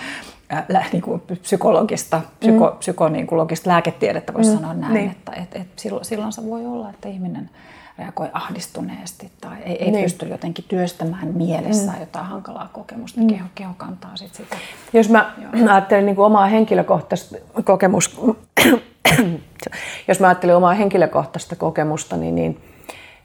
ää, 0.50 0.86
niin 0.92 1.02
kuin 1.02 1.22
psykologista, 1.42 2.22
psyko, 2.40 2.70
mm. 2.70 2.78
psykologista 2.78 3.70
lääketiedettä 3.70 4.34
voisi 4.34 4.50
mm. 4.50 4.56
sanoa 4.56 4.74
näin, 4.74 4.94
niin. 4.94 5.12
että 5.12 5.32
et, 5.32 5.56
et 5.56 5.68
silloin, 5.76 6.06
silloin 6.06 6.34
se 6.34 6.46
voi 6.46 6.66
olla, 6.66 6.90
että 6.90 7.10
ihminen 7.10 7.50
reagoi 8.00 8.30
ahdistuneesti 8.34 9.32
tai 9.42 9.58
ei, 9.66 9.84
ei 9.84 9.92
niin. 9.92 10.04
pysty 10.04 10.26
jotenkin 10.26 10.66
työstämään 10.68 11.28
mielessä 11.28 11.92
mm. 11.92 12.00
jotain 12.00 12.26
hankalaa 12.26 12.70
kokemusta, 12.74 13.22
mm. 13.22 13.28
keho, 13.28 13.48
keho 13.56 13.74
kantaa 13.78 14.16
sit 14.16 14.36
sitä. 14.36 14.56
Jos 14.94 15.10
mä 15.10 15.34
Joo. 15.38 15.72
ajattelen 15.72 16.06
niin 16.06 16.16
kuin 16.16 16.26
omaa 16.26 16.46
henkilökohtaista 16.46 17.36
kokemusta, 17.64 18.22
jos 20.08 20.20
mä 20.20 20.28
ajattelen 20.28 20.56
omaa 20.56 20.74
henkilökohtaista 20.74 21.56
kokemusta, 21.56 22.18
niin, 22.18 22.36
niin 22.36 22.62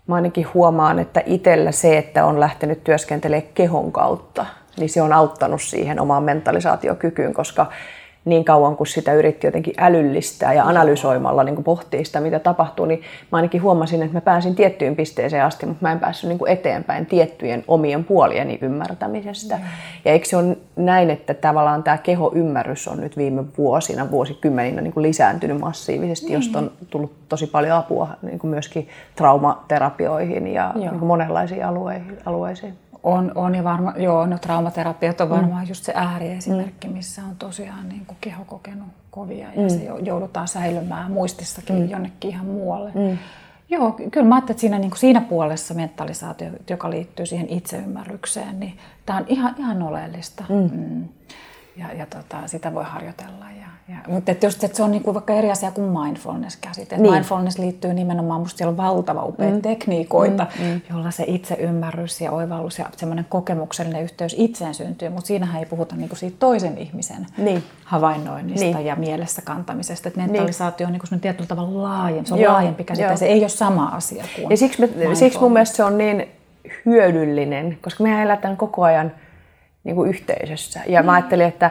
mä 0.07 0.15
ainakin 0.15 0.47
huomaan, 0.55 0.99
että 0.99 1.23
itsellä 1.27 1.73
se, 1.73 1.99
että 1.99 2.25
on 2.25 2.41
lähtenyt 2.41 2.85
työskentelemään 2.85 3.53
kehon 3.55 3.93
kautta, 3.93 4.47
niin 4.77 4.91
se 4.91 5.03
on 5.03 5.13
auttanut 5.13 5.63
siihen 5.63 6.01
omaan 6.01 6.23
mentalisaatiokykyyn, 6.23 7.35
koska 7.35 7.67
niin 8.25 8.45
kauan 8.45 8.77
kuin 8.77 8.87
sitä 8.87 9.13
yritti 9.13 9.47
jotenkin 9.47 9.75
älyllistää 9.79 10.53
ja 10.53 10.65
analysoimalla 10.65 11.45
niin 11.45 11.65
pohtia 11.65 12.05
sitä, 12.05 12.21
mitä 12.21 12.39
tapahtuu, 12.39 12.87
niin 12.87 13.03
mä 13.33 13.37
ainakin 13.37 13.63
huomasin, 13.63 14.03
että 14.03 14.17
mä 14.17 14.21
pääsin 14.21 14.55
tiettyyn 14.55 14.97
pisteeseen 14.97 15.45
asti, 15.45 15.67
mutta 15.67 15.87
mä 15.87 15.93
en 15.93 16.01
päässyt 16.01 16.29
niin 16.29 16.49
eteenpäin 16.49 17.07
tiettyjen 17.07 17.65
omien 17.69 18.05
puolieni 18.05 18.59
ymmärtämisestä. 18.63 19.57
Mm. 19.57 19.63
Ja 20.05 20.13
eikö 20.13 20.29
se 20.29 20.37
ole 20.37 20.57
näin, 20.77 21.11
että 21.11 21.35
tavallaan 21.35 21.83
tämä 21.83 21.99
kehoymmärrys 21.99 22.89
on 22.89 23.01
nyt 23.01 23.17
viime 23.17 23.45
vuosina, 23.59 24.11
vuosikymmeninä 24.11 24.83
niin 24.83 24.93
kuin 24.93 25.03
lisääntynyt 25.03 25.61
massiivisesti, 25.61 26.27
mm. 26.27 26.35
josta 26.35 26.59
on 26.59 26.71
tullut 26.91 27.13
tosi 27.29 27.47
paljon 27.47 27.77
apua 27.77 28.09
niin 28.23 28.39
kuin 28.39 28.51
myöskin 28.51 28.89
traumaterapioihin 29.17 30.47
ja 30.47 30.73
niin 30.75 31.05
monenlaisiin 31.05 31.65
alueisiin. 32.25 32.75
On, 33.03 33.33
on 33.35 33.55
ja 33.55 33.65
varma, 33.65 33.95
joo, 33.97 34.27
no 34.27 34.39
traumaterapiat 34.39 35.21
on 35.21 35.29
mm. 35.29 35.35
varmaan 35.35 35.65
mm. 35.65 35.69
just 35.69 35.85
se 35.85 35.93
ääriesimerkki, 35.97 36.89
mm. 36.89 36.95
missä 36.95 37.23
on 37.25 37.37
tosiaan 37.37 37.89
niin 37.89 38.07
kuin 38.07 38.17
keho 38.21 38.45
kokenut 38.45 38.89
kovia 39.11 39.47
ja 39.57 39.63
mm. 39.63 39.69
se 39.69 39.89
joudutaan 40.03 40.49
säilymään 40.49 41.11
muistissakin 41.13 41.77
mm. 41.77 41.91
jonnekin 41.91 42.31
ihan 42.31 42.47
muualle. 42.47 42.93
Mm. 42.95 43.19
Joo, 43.69 43.93
kyllä 43.93 44.27
mä 44.27 44.35
ajattelin, 44.35 44.55
että 44.55 44.61
siinä, 44.61 44.79
niin 44.79 44.91
kuin 44.91 44.99
siinä 44.99 45.21
puolessa 45.21 45.75
mentalisaatio, 45.75 46.51
joka 46.71 46.91
liittyy 46.91 47.27
siihen 47.27 47.49
itseymmärrykseen, 47.49 48.61
niin 48.61 48.79
tämä 49.07 49.19
on 49.19 49.25
ihan, 49.29 49.55
ihan 49.59 49.83
oleellista. 49.83 50.45
Mm. 50.49 50.71
Mm. 50.79 51.05
Ja, 51.77 51.93
ja 51.93 52.07
tota, 52.07 52.37
sitä 52.47 52.75
voi 52.75 52.85
harjoitella 52.85 53.51
ja 53.61 53.71
ja, 53.91 53.97
mutta 54.13 54.33
että 54.33 54.47
just, 54.47 54.65
että 54.65 54.77
se 54.77 54.83
on 54.83 54.91
niin 54.91 55.03
kuin 55.03 55.15
vaikka 55.15 55.33
eri 55.33 55.51
asia 55.51 55.71
kuin 55.71 55.91
mindfulness-käsite. 55.91 56.97
Niin. 56.97 57.13
Mindfulness 57.13 57.59
liittyy 57.59 57.95
nimenomaan, 57.95 58.41
musta 58.41 58.59
siellä 58.59 58.71
on 58.71 58.77
valtava 58.77 59.25
upea 59.25 59.51
mm. 59.51 59.63
tekniikoita, 59.63 60.47
mm. 60.59 60.65
mm. 60.65 60.81
jolla 60.91 61.11
se 61.11 61.25
itseymmärrys 61.27 62.21
ja 62.21 62.33
oivallus 62.33 62.79
ja 62.79 62.87
semmoinen 62.97 63.27
kokemuksellinen 63.29 64.03
yhteys 64.03 64.35
itseen 64.39 64.75
syntyy, 64.75 65.09
mutta 65.09 65.27
siinähän 65.27 65.61
ei 65.61 65.67
puhuta 65.67 65.97
niin 65.97 66.09
kuin 66.09 66.19
siitä 66.19 66.37
toisen 66.39 66.79
ihmisen 66.79 67.27
niin. 67.39 67.63
havainnoinnista 67.85 68.77
niin. 68.77 68.87
ja 68.87 68.97
mielessä 68.97 69.43
kantamisesta. 69.43 70.09
Että 70.09 70.21
mentalisaatio 70.21 70.87
on 70.87 70.93
niin 70.93 71.03
kuin 71.09 71.21
tietyllä 71.21 71.49
tavalla 71.49 71.83
laajempi, 71.83 72.29
se 72.29 72.35
on 72.35 72.41
Joo. 72.41 72.53
laajempi 72.53 72.85
käsite, 72.85 73.07
Joo. 73.07 73.17
se 73.17 73.27
ei 73.27 73.41
ole 73.41 73.49
sama 73.49 73.87
asia 73.87 74.25
kuin 74.37 74.51
Ja 74.51 74.57
siksi, 74.57 74.81
me, 74.81 75.15
siksi 75.15 75.41
mun 75.41 75.53
mielestä 75.53 75.77
se 75.77 75.85
on 75.85 75.99
niin 75.99 76.29
hyödyllinen, 76.87 77.79
koska 77.83 78.03
me 78.03 78.23
eletään 78.23 78.57
koko 78.57 78.83
ajan 78.83 79.13
niin 79.85 79.97
kuin 79.97 80.11
yhteisössä. 80.11 80.81
Ja 80.87 81.03
mm. 81.03 81.07
mä 81.07 81.13
ajattelin, 81.13 81.47
että 81.47 81.71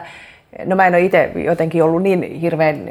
No 0.64 0.76
mä 0.76 0.86
en 0.86 0.94
ole 0.94 1.04
itse 1.04 1.32
jotenkin 1.34 1.82
ollut 1.82 2.02
niin 2.02 2.22
hirveän 2.22 2.90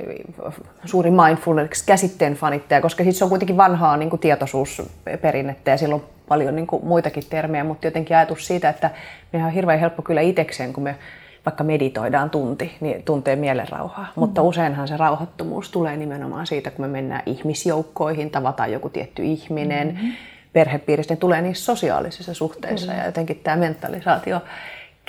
suuri 0.85 1.11
mindfulness-käsitteen 1.11 2.33
fanittaja, 2.33 2.81
koska 2.81 3.03
siis 3.03 3.17
se 3.17 3.23
on 3.23 3.29
kuitenkin 3.29 3.57
vanhaa 3.57 3.97
niin 3.97 4.09
kuin 4.09 4.19
tietoisuusperinnettä 4.19 5.71
ja 5.71 5.77
silloin 5.77 6.03
paljon 6.27 6.55
niin 6.55 6.67
kuin 6.67 6.85
muitakin 6.85 7.23
termejä, 7.29 7.63
mutta 7.63 7.87
jotenkin 7.87 8.17
ajatus 8.17 8.47
siitä, 8.47 8.69
että 8.69 8.89
mehän 9.33 9.47
on 9.47 9.53
hirveän 9.53 9.79
helppo 9.79 10.01
kyllä 10.01 10.21
itsekseen, 10.21 10.73
kun 10.73 10.83
me 10.83 10.95
vaikka 11.45 11.63
meditoidaan 11.63 12.29
tunti, 12.29 12.77
niin 12.79 13.03
tuntee 13.03 13.35
mielenrauhaa. 13.35 14.03
Mm-hmm. 14.03 14.19
Mutta 14.19 14.41
useinhan 14.41 14.87
se 14.87 14.97
rauhoittomuus 14.97 15.71
tulee 15.71 15.97
nimenomaan 15.97 16.47
siitä, 16.47 16.71
kun 16.71 16.85
me 16.85 16.89
mennään 16.89 17.23
ihmisjoukkoihin, 17.25 18.29
tavataan 18.31 18.71
joku 18.71 18.89
tietty 18.89 19.23
ihminen, 19.23 19.87
mm-hmm. 19.87 20.11
perhepiiristä, 20.53 21.13
niin 21.13 21.19
tulee 21.19 21.41
niissä 21.41 21.65
sosiaalisissa 21.65 22.33
suhteissa 22.33 22.87
mm-hmm. 22.87 22.99
ja 22.99 23.05
jotenkin 23.05 23.39
tämä 23.43 23.57
mentalisaatio 23.57 24.41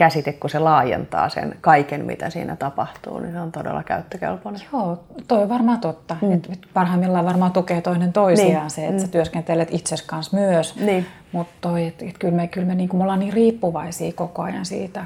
käsite, 0.00 0.32
kun 0.32 0.50
se 0.50 0.58
laajentaa 0.58 1.28
sen 1.28 1.56
kaiken, 1.60 2.04
mitä 2.04 2.30
siinä 2.30 2.56
tapahtuu, 2.56 3.20
niin 3.20 3.32
se 3.32 3.40
on 3.40 3.52
todella 3.52 3.82
käyttökelpoinen. 3.82 4.62
Joo, 4.72 5.04
toi 5.28 5.42
on 5.42 5.48
varmaan 5.48 5.80
totta. 5.80 6.16
Mm. 6.22 6.32
Et 6.32 6.60
parhaimmillaan 6.74 7.24
varmaan 7.24 7.52
tukee 7.52 7.80
toinen 7.80 8.12
toisiaan 8.12 8.62
niin. 8.62 8.70
se, 8.70 8.82
että 8.82 8.92
mm. 8.96 8.98
sä 8.98 9.08
työskentelet 9.08 9.68
itses 9.70 10.02
kanssa 10.02 10.36
myös. 10.36 10.76
Niin. 10.76 11.06
Mutta 11.32 11.68
kyllä 12.18 12.36
me, 12.36 12.48
kyllä 12.48 12.66
me, 12.66 12.74
niin 12.74 12.90
me 12.92 13.02
ollaan 13.02 13.18
niin 13.18 13.32
riippuvaisia 13.32 14.12
koko 14.12 14.42
ajan 14.42 14.66
siitä 14.66 15.04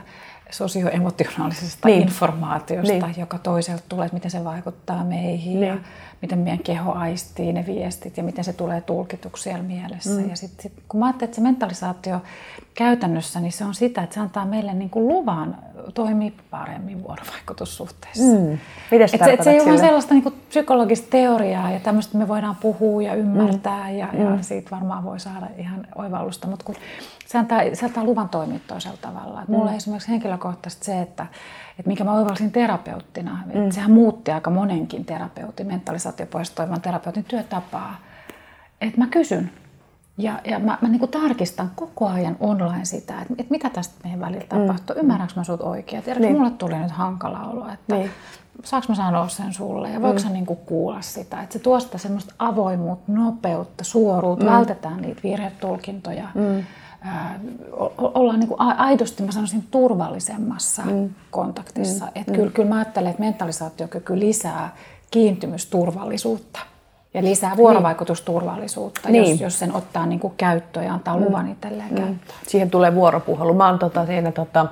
sosioemotionaalisesta 0.50 1.88
niin. 1.88 2.02
informaatiosta, 2.02 3.07
niin. 3.07 3.14
joka 3.20 3.38
toiselta 3.38 3.85
tulee, 3.88 4.07
että 4.07 4.16
miten 4.16 4.30
se 4.30 4.44
vaikuttaa 4.44 5.04
meihin 5.04 5.61
niin. 5.61 5.68
ja 5.68 5.76
miten 6.24 6.38
meidän 6.38 6.58
keho 6.58 6.92
aistii 6.92 7.52
ne 7.52 7.66
viestit 7.66 8.16
ja 8.16 8.22
miten 8.22 8.44
se 8.44 8.52
tulee 8.52 8.80
tulkituksi 8.80 9.42
siellä 9.42 9.62
mielessä. 9.62 10.10
Mm. 10.10 10.30
Ja 10.30 10.37
sitten 10.37 10.62
sit, 10.62 10.72
kun 10.88 11.00
mä 11.00 11.06
ajattelen, 11.06 11.28
että 11.28 11.34
se 11.34 11.40
mentalisaatio 11.40 12.22
käytännössä, 12.74 13.40
niin 13.40 13.52
se 13.52 13.64
on 13.64 13.74
sitä, 13.74 14.02
että 14.02 14.14
se 14.14 14.20
antaa 14.20 14.46
meille 14.46 14.74
niin 14.74 14.90
kuin 14.90 15.08
luvan 15.08 15.56
toimia 15.94 16.30
paremmin 16.50 17.04
vuorovaikutussuhteessa. 17.04 18.22
Mm. 18.22 18.58
Miten 18.90 19.08
se, 19.08 19.16
et 19.16 19.42
se, 19.42 19.50
ei 19.50 19.60
ole 19.60 19.78
sellaista 19.78 20.14
niin 20.14 20.22
kuin 20.22 20.34
psykologista 20.48 21.06
teoriaa 21.10 21.70
ja 21.70 21.80
tämmöistä 21.80 22.18
me 22.18 22.28
voidaan 22.28 22.56
puhua 22.56 23.02
ja 23.02 23.14
ymmärtää 23.14 23.90
mm. 23.90 23.98
ja, 23.98 24.08
ja 24.12 24.30
mm. 24.30 24.42
siitä 24.42 24.70
varmaan 24.70 25.04
voi 25.04 25.20
saada 25.20 25.46
ihan 25.58 25.87
oivallusta, 25.94 26.46
mutta 26.46 26.64
kun 26.64 26.74
se 27.35 27.38
antaa, 27.38 27.61
se 27.73 27.87
antaa 27.87 28.05
luvan 28.05 28.29
toimia 28.29 28.59
toisella 28.66 28.97
tavalla. 29.01 29.42
Et 29.42 29.49
mulla 29.49 29.70
mm. 29.70 29.77
esimerkiksi 29.77 30.09
henkilökohtaisesti 30.09 30.85
se, 30.85 31.01
että, 31.01 31.27
että 31.79 31.88
mikä 31.88 32.05
mä 32.05 32.12
oivalsin 32.12 32.53
terapeuttina, 32.53 33.38
mm. 33.44 33.62
että 33.62 33.75
sehän 33.75 33.90
muutti 33.90 34.31
aika 34.31 34.51
monenkin 34.51 35.05
terapeutin, 35.05 35.66
mentalisaatiopohjaisesti 35.66 36.57
toimivan 36.57 36.81
terapeutin 36.81 37.25
työtapaa. 37.25 37.97
Että 38.81 38.99
mä 38.99 39.07
kysyn 39.07 39.51
ja, 40.18 40.40
ja 40.44 40.59
mä, 40.59 40.79
mä 40.81 40.88
niin 40.88 41.09
tarkistan 41.09 41.70
koko 41.75 42.09
ajan 42.09 42.37
online 42.40 42.85
sitä, 42.85 43.20
että, 43.20 43.35
että 43.38 43.51
mitä 43.51 43.70
tästä 43.70 43.94
meidän 44.05 44.20
välillä 44.20 44.44
mm. 44.53 44.61
tapahtuu. 44.61 44.97
Ymmärränkö 44.97 45.35
mä 45.37 45.44
sut 45.44 45.61
oikein? 45.61 46.03
Tiedätkö, 46.03 46.27
niin. 46.27 46.38
mulle 46.38 46.51
tuli 46.51 46.79
nyt 46.79 46.90
hankala 46.90 47.40
olo, 47.40 47.68
että 47.73 47.94
niin. 47.94 48.11
saanko 48.64 48.87
mä 48.88 48.94
sanoa 48.94 49.29
sen 49.29 49.53
sulle 49.53 49.90
ja 49.90 50.03
voiko 50.03 50.18
mm. 50.18 50.23
sä 50.23 50.29
niin 50.29 50.47
kuulla 50.47 51.01
sitä. 51.01 51.42
Että 51.42 51.53
se 51.53 51.59
tuo 51.59 51.81
sitä 51.81 51.99
semmoista 51.99 52.35
avoimuutta, 52.38 53.12
nopeutta, 53.12 53.85
suoruutta, 53.85 54.44
mm. 54.44 54.51
vältetään 54.51 55.03
niitä 55.03 55.20
virhetulkintoja. 55.23 56.29
Mm 56.35 56.64
ollaan 57.99 58.40
niin 58.40 58.49
kuin 58.49 58.61
aidosti, 58.61 59.23
mä 59.23 59.33
sanoisin, 59.33 59.64
turvallisemmassa 59.71 60.83
mm. 60.83 61.11
kontaktissa. 61.31 62.05
Mm. 62.05 62.11
Että 62.14 62.33
mm. 62.33 62.37
Kyllä, 62.37 62.51
kyllä 62.51 62.69
mä 62.69 62.77
ajattelen, 62.77 63.11
että 63.11 63.23
mentalisaatiokyky 63.23 64.19
lisää 64.19 64.77
kiintymysturvallisuutta 65.11 66.61
ja 67.14 67.23
lisää 67.23 67.57
vuorovaikutusturvallisuutta, 67.57 69.09
niin. 69.09 69.31
jos, 69.31 69.40
jos 69.40 69.59
sen 69.59 69.75
ottaa 69.75 70.07
niin 70.07 70.21
kuin 70.21 70.35
käyttöön 70.37 70.87
ja 70.87 70.95
antaa 70.95 71.17
luvan 71.17 71.47
mm. 71.47 71.53
itselleen 71.53 71.90
mm. 71.90 71.97
käyttöön. 71.97 72.38
Siihen 72.47 72.71
tulee 72.71 72.95
vuoropuhelu. 72.95 73.55
Mä 73.55 73.67
oon 73.67 73.79
tota, 73.79 74.07
siinä 74.07 74.33
tota, 74.33 74.67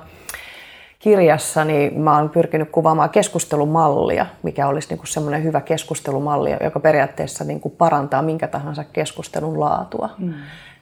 kirjassa 0.99 1.65
niin 1.65 1.99
mä 1.99 2.17
oon 2.17 2.29
pyrkinyt 2.29 2.69
kuvaamaan 2.71 3.09
keskustelumallia, 3.09 4.25
mikä 4.43 4.67
olisi 4.67 4.95
niin 4.95 5.07
semmoinen 5.07 5.43
hyvä 5.43 5.61
keskustelumalli, 5.61 6.49
joka 6.63 6.79
periaatteessa 6.79 7.43
niin 7.43 7.59
kuin 7.59 7.75
parantaa 7.77 8.21
minkä 8.21 8.47
tahansa 8.47 8.83
keskustelun 8.83 9.59
laatua. 9.59 10.09
Mm 10.17 10.33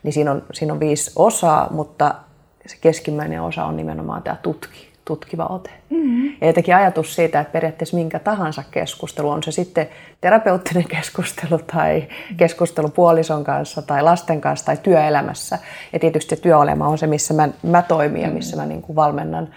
niin 0.03 0.13
siinä 0.13 0.31
on, 0.31 0.43
siinä 0.53 0.73
on 0.73 0.79
viisi 0.79 1.11
osaa, 1.15 1.67
mutta 1.71 2.15
se 2.65 2.77
keskimmäinen 2.81 3.41
osa 3.41 3.65
on 3.65 3.77
nimenomaan 3.77 4.23
tämä 4.23 4.35
tutki, 4.41 4.91
tutkiva 5.05 5.45
ote. 5.45 5.69
Mm-hmm. 5.89 6.33
Ja 6.41 6.47
jotenkin 6.47 6.75
ajatus 6.75 7.15
siitä, 7.15 7.39
että 7.39 7.51
periaatteessa 7.51 7.97
minkä 7.97 8.19
tahansa 8.19 8.63
keskustelu, 8.71 9.29
on 9.29 9.43
se 9.43 9.51
sitten 9.51 9.89
terapeuttinen 10.21 10.87
keskustelu 10.97 11.59
tai 11.73 12.07
keskustelu 12.37 12.89
puolison 12.89 13.43
kanssa 13.43 13.81
tai 13.81 14.03
lasten 14.03 14.41
kanssa 14.41 14.65
tai 14.65 14.77
työelämässä. 14.83 15.59
Ja 15.93 15.99
tietysti 15.99 16.35
työelämä 16.35 16.87
on 16.87 16.97
se, 16.97 17.07
missä 17.07 17.33
mä, 17.33 17.49
mä 17.63 17.81
toimin 17.81 18.21
ja 18.21 18.29
missä 18.29 18.57
mä 18.57 18.65
niin 18.65 18.81
kuin 18.81 18.95
valmennan 18.95 19.49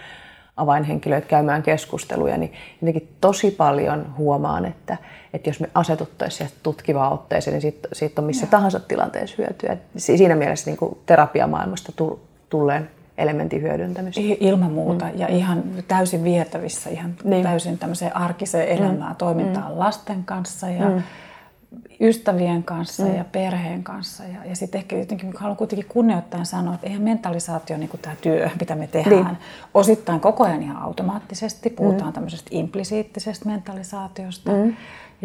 avainhenkilöitä 0.57 1.27
käymään 1.27 1.63
keskusteluja, 1.63 2.37
niin 2.37 2.53
jotenkin 2.81 3.15
tosi 3.21 3.51
paljon 3.51 4.13
huomaan, 4.17 4.65
että, 4.65 4.97
että 5.33 5.49
jos 5.49 5.59
me 5.59 5.69
asetuttaisiin 5.73 6.49
tutkivaan 6.63 7.13
otteeseen, 7.13 7.53
niin 7.53 7.61
siitä, 7.61 7.87
siitä 7.93 8.21
on 8.21 8.25
missä 8.25 8.45
ja. 8.45 8.49
tahansa 8.49 8.79
tilanteessa 8.79 9.35
hyötyä. 9.37 9.77
Siinä 9.97 10.35
mielessä 10.35 10.69
niin 10.69 10.77
kuin 10.77 10.97
terapiamaailmasta 11.05 11.91
tulleen 12.49 12.89
elementin 13.17 13.61
hyödyntämistä. 13.61 14.21
Ilman 14.39 14.71
muuta 14.71 15.05
mm. 15.05 15.19
ja 15.19 15.27
ihan 15.27 15.63
täysin 15.87 16.23
vietävissä, 16.23 16.89
ihan 16.89 17.15
niin. 17.23 17.43
täysin 17.43 17.77
tämmöiseen 17.77 18.15
arkiseen 18.15 18.67
elämään, 18.67 19.11
mm. 19.11 19.17
toimintaan 19.17 19.71
mm. 19.71 19.79
lasten 19.79 20.23
kanssa 20.23 20.69
ja 20.69 20.89
mm 20.89 21.03
ystävien 22.01 22.63
kanssa 22.63 23.03
mm. 23.03 23.15
ja 23.15 23.25
perheen 23.31 23.83
kanssa. 23.83 24.23
Ja, 24.23 24.45
ja 24.45 24.55
sitten 24.55 24.79
ehkä 24.79 24.97
jotenkin 24.97 25.33
haluan 25.37 25.57
kuitenkin 25.57 25.85
kunnioittaa 25.89 26.43
sanoa, 26.43 26.75
että 26.75 26.87
eihän 26.87 27.01
mentalisaatio, 27.01 27.77
niin 27.77 27.89
kuin 27.89 28.01
tämä 28.01 28.15
työ, 28.21 28.49
mitä 28.59 28.75
me 28.75 28.87
tehdään, 28.87 29.25
niin. 29.25 29.37
osittain 29.73 30.19
koko 30.19 30.43
ajan 30.43 30.63
ihan 30.63 30.77
automaattisesti. 30.77 31.69
Puhutaan 31.69 32.09
mm. 32.09 32.13
tämmöisestä 32.13 32.49
implisiittisestä 32.51 33.49
mentalisaatiosta. 33.49 34.51
Mm. 34.51 34.75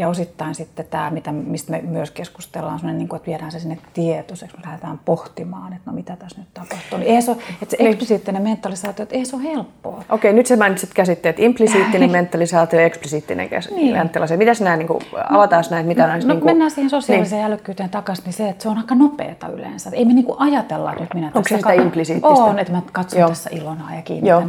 Ja 0.01 0.09
osittain 0.09 0.55
sitten 0.55 0.87
tämä, 0.91 1.11
mitä, 1.11 1.33
mistä 1.33 1.73
me 1.73 1.81
myös 1.83 2.11
keskustellaan, 2.11 2.81
on 2.85 2.99
niin 2.99 3.09
kuin, 3.09 3.17
että 3.17 3.27
viedään 3.27 3.53
se 3.53 3.61
sinne 3.61 3.79
tietoiseksi, 3.95 4.57
me 4.57 4.63
lähdetään 4.65 5.01
pohtimaan, 5.05 5.73
että 5.73 5.91
no 5.91 5.93
mitä 5.93 6.17
tässä 6.17 6.41
nyt 6.41 6.49
tapahtuu. 6.55 6.99
Niin 6.99 7.15
ei 7.15 7.23
se, 7.23 7.33
että 7.33 7.71
se 7.71 7.77
niin. 7.79 7.87
eksplisiittinen 7.87 8.43
mentalisaatio, 8.43 9.03
että 9.03 9.15
ei 9.15 9.25
se 9.25 9.37
ole 9.37 9.45
helppoa. 9.45 10.05
Okei, 10.09 10.33
nyt 10.33 10.47
sä 10.47 10.57
mainitsit 10.57 10.95
käsitteet 10.95 11.41
implisiittinen 11.41 12.11
mentalisaatio 12.11 12.81
ja 12.81 12.87
eksplisiittinen 12.87 13.49
niin. 13.71 13.93
mentalisaatio. 13.93 14.39
Mitäs 14.39 14.61
nämä, 14.61 14.77
niin 14.77 14.89
kuin, 14.89 15.01
avataan 15.31 15.65
näitä, 15.71 15.89
mitä 15.89 16.03
no, 16.03 16.09
näistä... 16.09 16.29
No, 16.29 16.35
niin 16.35 16.41
kuin... 16.41 16.51
mennään 16.51 16.71
siihen 16.71 16.91
sosiaaliseen 16.91 17.43
niin. 17.43 17.47
älykkyyteen 17.47 17.91
takaisin, 17.91 18.25
niin 18.25 18.33
se, 18.33 18.49
että 18.49 18.63
se 18.63 18.69
on 18.69 18.79
aika 18.79 18.95
nopeata 18.95 19.49
yleensä. 19.49 19.91
Ei 19.93 20.05
me 20.05 20.13
niin 20.13 20.25
kuin 20.25 20.41
ajatella, 20.41 20.93
että 20.93 21.05
nyt 21.05 21.15
minä 21.15 21.27
Onko 21.27 21.49
se 21.49 21.57
sitä 21.57 21.73
implisiittistä? 21.73 22.45
On, 22.45 22.59
että 22.59 22.73
mä 22.73 22.83
katson 22.93 23.21
Joo. 23.21 23.29
tässä 23.29 23.51
ilonaa 23.53 23.95
ja 23.95 24.03
kiinnitän. 24.03 24.41
Joo 24.41 24.49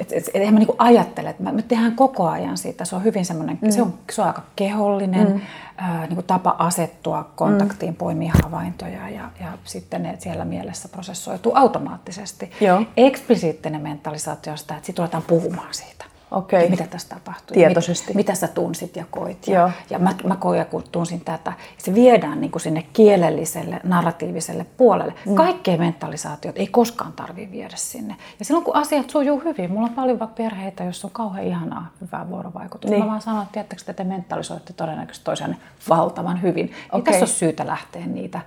et, 0.00 0.12
et, 0.12 0.30
et, 0.34 0.52
mä 0.52 0.58
niinku 0.58 0.74
ajattele, 0.78 1.30
että 1.30 1.52
me 1.52 1.62
tehdään 1.62 1.96
koko 1.96 2.28
ajan 2.28 2.58
siitä. 2.58 2.84
Se 2.84 2.96
on 2.96 3.04
hyvin 3.04 3.24
semmoinen, 3.24 3.58
mm. 3.62 3.70
se, 3.70 3.82
on, 3.82 3.94
se 4.10 4.22
on 4.22 4.26
aika 4.26 4.42
kehollinen 4.56 5.32
mm. 5.32 5.40
ää, 5.76 6.06
niinku 6.06 6.22
tapa 6.22 6.56
asettua 6.58 7.30
kontaktiin, 7.36 7.92
mm. 7.92 7.96
poimia 7.96 8.32
havaintoja 8.44 9.08
ja, 9.08 9.30
ja 9.40 9.52
sitten 9.64 10.02
ne 10.02 10.16
siellä 10.18 10.44
mielessä 10.44 10.88
prosessoituu 10.88 11.52
automaattisesti. 11.54 12.50
Joo. 12.60 12.82
Eksplisiittinen 12.96 13.80
mentalisaatio 13.80 14.52
on 14.52 14.58
sitä, 14.58 14.74
että 14.74 14.86
sitten 14.86 15.02
ruvetaan 15.02 15.24
puhumaan 15.26 15.74
siitä. 15.74 16.04
Okay. 16.30 16.68
Mitä 16.68 16.86
tässä 16.86 17.08
tapahtui. 17.08 17.54
Tietoisesti. 17.54 18.06
Mit, 18.06 18.16
mitä 18.16 18.34
sä 18.34 18.48
tunsit 18.48 18.96
ja 18.96 19.04
koit. 19.10 19.48
Ja, 19.48 19.70
ja 19.90 19.98
mä, 19.98 20.14
mä 20.24 20.36
koin 20.36 20.58
ja 20.58 20.66
tunsin 20.92 21.20
tätä. 21.20 21.52
Se 21.78 21.94
viedään 21.94 22.40
niin 22.40 22.50
kuin 22.50 22.62
sinne 22.62 22.84
kielelliselle, 22.92 23.80
narratiiviselle 23.84 24.66
puolelle. 24.76 25.14
Mm. 25.26 25.34
Kaikkea 25.34 25.76
mentalisaatiot 25.76 26.58
ei 26.58 26.66
koskaan 26.66 27.12
tarvitse 27.12 27.52
viedä 27.52 27.76
sinne. 27.76 28.16
Ja 28.38 28.44
silloin 28.44 28.64
kun 28.64 28.76
asiat 28.76 29.10
sujuu 29.10 29.42
hyvin, 29.44 29.72
mulla 29.72 29.86
on 29.86 29.94
paljon 29.94 30.18
vaikka 30.18 30.36
perheitä, 30.36 30.84
joissa 30.84 31.06
on 31.06 31.12
kauhean 31.12 31.46
ihanaa 31.46 31.90
hyvää 32.00 32.28
vuorovaikutusta. 32.28 32.94
Niin. 32.94 33.04
Mä 33.04 33.10
vaan 33.10 33.22
sanon, 33.22 33.42
että 33.42 33.52
tiedättekö, 33.52 33.82
että 33.82 33.92
te 33.92 34.04
mentalisoitte 34.04 34.72
todennäköisesti 34.72 35.24
toisiaan 35.24 35.56
valtavan 35.88 36.42
hyvin. 36.42 36.64
Okay. 36.64 36.98
Niin 36.98 37.04
tässä 37.04 37.24
on 37.24 37.28
syytä 37.28 37.66
lähteä 37.66 38.06
niitä 38.06 38.40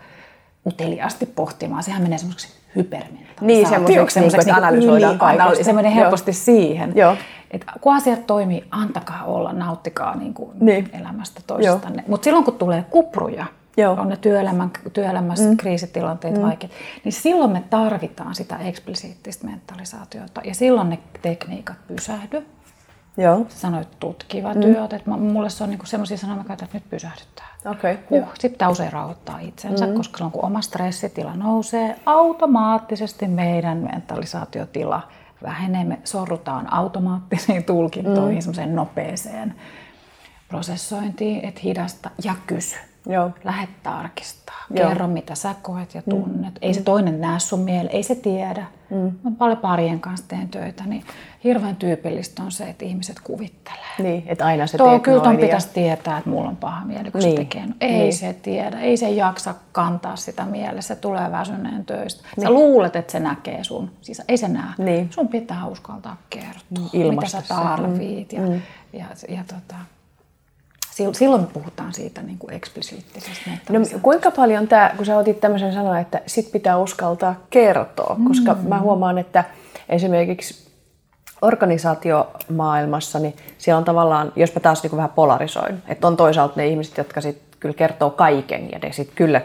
uteliaasti 0.68 1.26
pohtimaan. 1.26 1.84
Sehän 1.84 2.02
menee 2.02 2.18
semmoiseksi 2.18 2.62
hypermentalisaatioksi. 2.76 3.46
Niin, 3.46 3.68
semmoiseksi, 3.68 4.20
niin, 4.20 4.40
että 4.40 4.56
analysoidaan 4.56 5.18
kaikesta. 5.18 5.64
Se 5.64 5.74
menee 5.74 5.96
helposti 5.96 6.32
Joo. 6.32 6.36
siihen. 6.36 6.94
Joo. 6.96 7.16
Että 7.52 7.74
kun 7.82 7.96
asiat 7.96 8.28
toimii, 8.28 8.68
antakaa 8.72 9.24
olla, 9.24 9.54
nauttikaa 9.54 10.16
niin 10.16 10.34
kuin 10.34 10.52
niin. 10.60 10.90
elämästä 10.94 11.42
toistanne. 11.48 12.04
Mutta 12.08 12.24
silloin 12.24 12.46
kun 12.46 12.58
tulee 12.58 12.86
kupruja, 12.90 13.46
Joo. 13.78 13.94
on 13.94 14.10
ne 14.10 14.18
työelämän, 14.18 14.72
työelämässä 14.94 15.50
mm. 15.50 15.58
kriisitilanteet 15.58 16.36
mm. 16.36 16.42
vaikeat, 16.42 16.72
niin 17.04 17.14
silloin 17.14 17.52
me 17.52 17.64
tarvitaan 17.70 18.36
sitä 18.36 18.58
eksplisiittistä 18.58 19.48
mentalisaatiota. 19.48 20.42
Ja 20.44 20.56
silloin 20.56 20.90
ne 20.90 21.00
tekniikat 21.22 21.78
pysähdy. 21.88 22.46
Joo. 23.18 23.46
Sanoit 23.50 24.00
tutkiva 24.00 24.54
mm. 24.54 24.62
työt, 24.62 24.94
että 24.94 25.10
mulle 25.10 25.50
se 25.50 25.64
on 25.64 25.70
niinku 25.70 25.86
semmoisia 25.86 26.18
sanoja, 26.18 26.44
että 26.50 26.68
nyt 26.74 26.90
pysähdyttää. 26.90 27.48
Okay, 27.66 27.98
huh, 28.10 28.28
sitten 28.40 28.68
usein 28.68 28.94
rauhoittaa 28.94 29.40
itsensä, 29.40 29.88
mm. 29.88 29.94
koska 29.94 30.18
silloin 30.18 30.32
kun 30.32 30.46
oma 30.46 30.62
stressitila 30.62 31.36
nousee, 31.36 31.96
automaattisesti 32.06 33.28
meidän 33.28 33.78
mentalisaatiotila 33.78 35.02
vähenee. 35.44 35.84
Me 35.84 36.00
sorrutaan 36.04 36.74
automaattisiin 36.74 37.64
tulkintoihin, 37.64 38.38
mm. 38.38 38.42
semmoiseen 38.42 38.76
nopeeseen 38.76 39.56
prosessointiin, 40.48 41.46
että 41.46 41.62
hidasta 41.64 42.10
ja 42.24 42.36
kysy. 42.48 42.76
Joo. 43.06 43.32
Lähde 43.44 43.68
tarkistaa. 43.84 44.56
Joo. 44.70 44.90
Kerro, 44.90 45.08
mitä 45.08 45.36
sä 45.36 45.56
koet 45.62 45.96
ja 45.96 46.02
tunnet. 46.02 46.54
Mm. 46.54 46.60
Ei 46.62 46.74
se 46.74 46.82
toinen 46.82 47.22
näe 47.22 47.40
sun 47.40 47.60
mieleen, 47.60 47.96
ei 47.96 48.04
se 48.04 48.16
tiedä. 48.16 48.66
Mm. 48.90 49.12
Mä 49.24 49.32
paljon 49.38 49.58
parien 49.58 50.00
kanssa 50.00 50.28
teen 50.28 50.50
töitä, 50.50 50.84
niin 50.86 51.04
hirveän 51.44 51.76
tyypillistä 51.76 52.44
on 52.44 52.52
se, 52.52 52.64
että 52.64 52.86
ihmiset 52.86 53.20
kuvittelee. 53.20 53.80
Niin, 54.00 54.24
että 54.26 54.46
aina 54.46 54.68
se 54.68 54.78
Tuo, 54.78 55.00
Kyllä 55.00 55.24
ton 55.24 55.38
pitäisi 55.38 55.70
tietää, 55.74 56.18
että 56.18 56.30
mulla 56.30 56.50
on 56.50 56.58
paha 56.58 56.86
mieli, 56.86 57.12
kun 57.12 57.22
niin. 57.22 57.32
se 57.32 57.38
tekee. 57.38 57.66
No, 57.66 57.74
ei 57.82 57.92
niin. 57.92 58.14
se 58.14 58.34
tiedä, 58.34 58.80
ei 58.80 58.98
se 58.98 59.10
jaksa 59.10 59.56
kantaa 59.72 60.16
sitä 60.16 60.46
mielessä, 60.46 60.96
se 60.96 61.02
tulee 61.02 61.32
väsyneen 61.32 61.86
töistä. 61.86 62.24
Niin. 62.38 62.44
Sä 62.44 62.52
luulet, 62.52 62.96
että 62.96 63.12
se 63.12 63.20
näkee 63.20 63.64
sun, 63.64 63.92
siis 64.02 64.22
ei 64.28 64.38
se 64.38 64.48
näe. 64.48 64.74
Niin. 64.78 65.12
Sun 65.12 65.28
pitää 65.28 65.68
uskaltaa 65.68 66.18
kertoa, 66.30 66.90
Ilmasta 66.94 67.38
mitä 67.38 67.48
sä 67.48 67.56
tarvit. 67.56 68.32
Mm. 68.32 68.38
Ja, 68.38 68.50
mm. 68.50 68.62
ja, 68.94 69.06
ja, 69.30 69.36
ja 69.36 69.44
tota, 69.48 69.76
silloin 71.14 71.42
me 71.42 71.48
puhutaan 71.54 71.94
siitä 71.94 72.22
niin 72.22 72.38
kuin 72.38 72.54
eksplisiittisestä 72.54 73.50
no, 73.70 73.80
kuinka 74.02 74.32
paljon 74.32 74.68
tämä, 74.68 74.94
kun 74.98 75.06
sä 75.06 75.18
otit 75.18 75.40
tämmöisen 75.40 75.74
sanoa, 75.74 76.00
että 76.00 76.22
sit 76.26 76.52
pitää 76.52 76.78
uskaltaa 76.78 77.36
kertoa, 77.50 78.18
koska 78.28 78.54
mm. 78.54 78.70
mä 78.70 78.80
huomaan, 78.80 79.18
että 79.18 79.44
esimerkiksi 79.90 80.72
organisaatiomaailmassa, 81.42 83.20
niin 83.20 83.36
siellä 83.58 83.78
on 83.78 83.84
tavallaan, 83.84 84.34
jos 84.36 84.56
mä 84.56 84.60
taas 84.60 84.84
niin 84.84 84.96
vähän 84.96 85.10
polarisoin, 85.16 85.84
että 85.88 86.08
on 86.08 86.18
toisaalta 86.18 86.54
ne 86.56 86.68
ihmiset, 86.68 86.98
jotka 86.98 87.22
sitten 87.22 87.60
kyllä 87.60 87.76
kertoo 87.76 88.10
kaiken 88.10 88.72
ja 88.72 88.80
ne 88.80 88.92
sitten 88.92 89.16
kyllä 89.16 89.42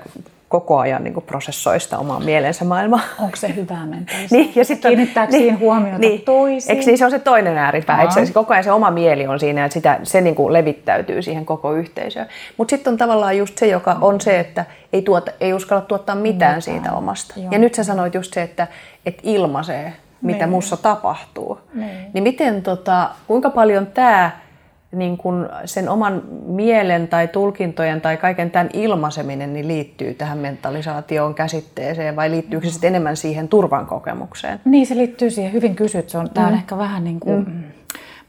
koko 0.48 0.78
ajan 0.78 1.04
niin 1.04 1.14
kuin 1.14 1.26
prosessoi 1.26 1.80
sitä 1.80 1.98
omaa 1.98 2.20
mielensä 2.20 2.64
maailmaa. 2.64 3.00
Onko 3.20 3.36
se 3.36 3.54
hyvää 3.54 3.86
mentalista? 3.86 4.34
niin, 4.36 4.52
ja 4.54 4.64
sitten 4.64 4.88
Kiinnittääkö 4.88 5.32
niin, 5.32 5.40
siihen 5.40 5.58
huomiota 5.58 5.98
niin, 5.98 6.22
toisiin? 6.22 6.76
Eikö 6.76 6.86
niin, 6.86 6.98
se 6.98 7.04
on 7.04 7.10
se 7.10 7.18
toinen 7.18 7.58
ääripää, 7.58 8.02
eikö 8.02 8.12
se, 8.12 8.32
koko 8.32 8.52
ajan 8.52 8.64
se 8.64 8.72
oma 8.72 8.90
mieli 8.90 9.26
on 9.26 9.40
siinä, 9.40 9.64
että 9.64 9.74
sitä, 9.74 10.00
se 10.02 10.20
niin 10.20 10.34
kuin 10.34 10.52
levittäytyy 10.52 11.22
siihen 11.22 11.46
koko 11.46 11.72
yhteisöön. 11.72 12.26
Mutta 12.56 12.70
sitten 12.70 12.92
on 12.92 12.98
tavallaan 12.98 13.38
just 13.38 13.58
se, 13.58 13.66
joka 13.66 13.96
on 14.00 14.20
se, 14.20 14.40
että 14.40 14.64
ei, 14.92 15.02
tuota, 15.02 15.30
ei 15.40 15.54
uskalla 15.54 15.82
tuottaa 15.82 16.14
mitään, 16.14 16.32
mitään. 16.34 16.62
siitä 16.62 16.92
omasta. 16.92 17.34
Joo. 17.40 17.48
Ja 17.50 17.58
nyt 17.58 17.74
sä 17.74 17.84
sanoit 17.84 18.14
just 18.14 18.34
se, 18.34 18.42
että, 18.42 18.66
että 19.06 19.22
ilmaisee, 19.24 19.92
mitä 20.22 20.38
niin. 20.38 20.50
mussa 20.50 20.76
tapahtuu. 20.76 21.60
Niin, 21.74 21.90
niin 22.12 22.22
miten, 22.22 22.62
tota, 22.62 23.10
kuinka 23.26 23.50
paljon 23.50 23.86
tämä 23.86 24.45
niin 24.92 25.16
kun 25.16 25.48
sen 25.64 25.88
oman 25.88 26.22
mielen 26.46 27.08
tai 27.08 27.28
tulkintojen 27.28 28.00
tai 28.00 28.16
kaiken 28.16 28.50
tämän 28.50 28.70
ilmaiseminen 28.72 29.52
niin 29.52 29.68
liittyy 29.68 30.14
tähän 30.14 30.38
mentalisaation 30.38 31.34
käsitteeseen 31.34 32.16
vai 32.16 32.30
liittyykö 32.30 32.66
se 32.66 32.72
sitten 32.72 32.88
enemmän 32.88 33.16
siihen 33.16 33.48
turvan 33.48 33.86
kokemukseen? 33.86 34.60
Niin, 34.64 34.86
se 34.86 34.96
liittyy 34.96 35.30
siihen. 35.30 35.52
Hyvin 35.52 35.76
kysyt. 35.76 36.08
Se 36.08 36.18
on, 36.18 36.30
tämä 36.30 36.46
on 36.46 36.52
mm. 36.52 36.58
ehkä 36.58 36.78
vähän 36.78 37.04
niin 37.04 37.20
kuin, 37.20 37.36
mm. 37.36 37.62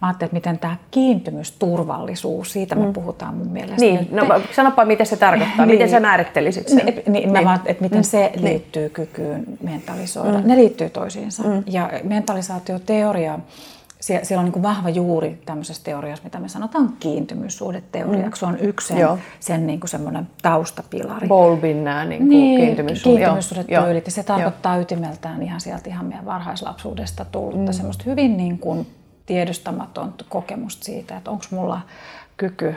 Mä 0.02 0.08
ajattelin, 0.08 0.28
että 0.28 0.36
miten 0.36 0.60
tämä 0.60 0.76
kiintymysturvallisuus, 0.91 2.54
siitä 2.54 2.76
me 2.76 2.86
mm. 2.86 2.93
puhutaan 2.93 3.36
mun 3.36 3.48
mielestä. 3.48 3.82
Niin, 3.82 4.08
no 4.12 4.41
sanopa 4.52 4.86
miten 4.86 5.06
se 5.06 5.17
tarkoittaa, 5.17 5.65
niin. 5.65 5.76
miten 5.76 5.89
sä 5.89 6.00
määrittelisit 6.00 6.67
sen? 6.67 6.86
Niin, 6.86 7.04
niin, 7.08 7.32
mä 7.32 7.43
vaan, 7.43 7.60
että 7.65 7.84
miten 7.84 8.00
mm. 8.00 8.04
se 8.04 8.32
niin. 8.36 8.46
liittyy 8.46 8.82
niin. 8.82 8.91
kykyyn 8.91 9.46
mentalisoida. 9.63 10.38
Mm. 10.38 10.48
Ne 10.48 10.56
liittyy 10.56 10.89
toisiinsa. 10.89 11.43
Mm. 11.43 11.63
Ja 11.67 11.89
mentalisaatioteoria, 12.04 13.39
siellä 14.00 14.40
on 14.40 14.46
niin 14.46 14.54
kuin 14.54 14.64
vahva 14.64 14.90
juuri 14.90 15.42
tämmöisessä 15.46 15.84
teoriassa, 15.84 16.24
mitä 16.24 16.40
me 16.40 16.48
sanotaan 16.48 16.94
kiintymyssuhdeteoriaksi. 17.00 18.46
Mm. 18.46 18.50
Se 18.50 18.56
on 18.56 18.68
yksi 18.68 18.88
sen, 18.88 19.08
sen 19.40 19.68
niin 19.68 19.80
kuin 19.80 19.90
semmoinen 19.90 20.28
taustapilari. 20.42 21.28
Bowlbin 21.28 21.84
nämä 21.84 22.06
niin 22.06 22.20
kuin 22.20 22.30
niin, 22.30 22.60
kiintymyssuhdet. 22.60 23.20
kiintymyssuhdetyylit. 23.20 24.06
Ja 24.06 24.12
se 24.12 24.24
tarkoittaa 24.24 24.76
Joo. 24.76 24.82
ytimeltään 24.82 25.44
ihan 25.44 25.62
sieltä 25.62 25.90
ihan 25.90 26.06
meidän 26.06 26.26
varhaislapsuudesta 26.26 27.26
tullutta 27.26 27.72
mm. 27.72 27.76
semmoista 27.76 28.04
hyvin 28.08 28.38
niin 28.38 28.60
kuin 28.60 28.88
tiedostamaton 29.26 30.14
kokemusta 30.30 30.86
siitä, 30.86 31.18
että 31.18 31.32
onko 31.32 31.46
mulla 31.52 31.82
kyky 32.38 32.76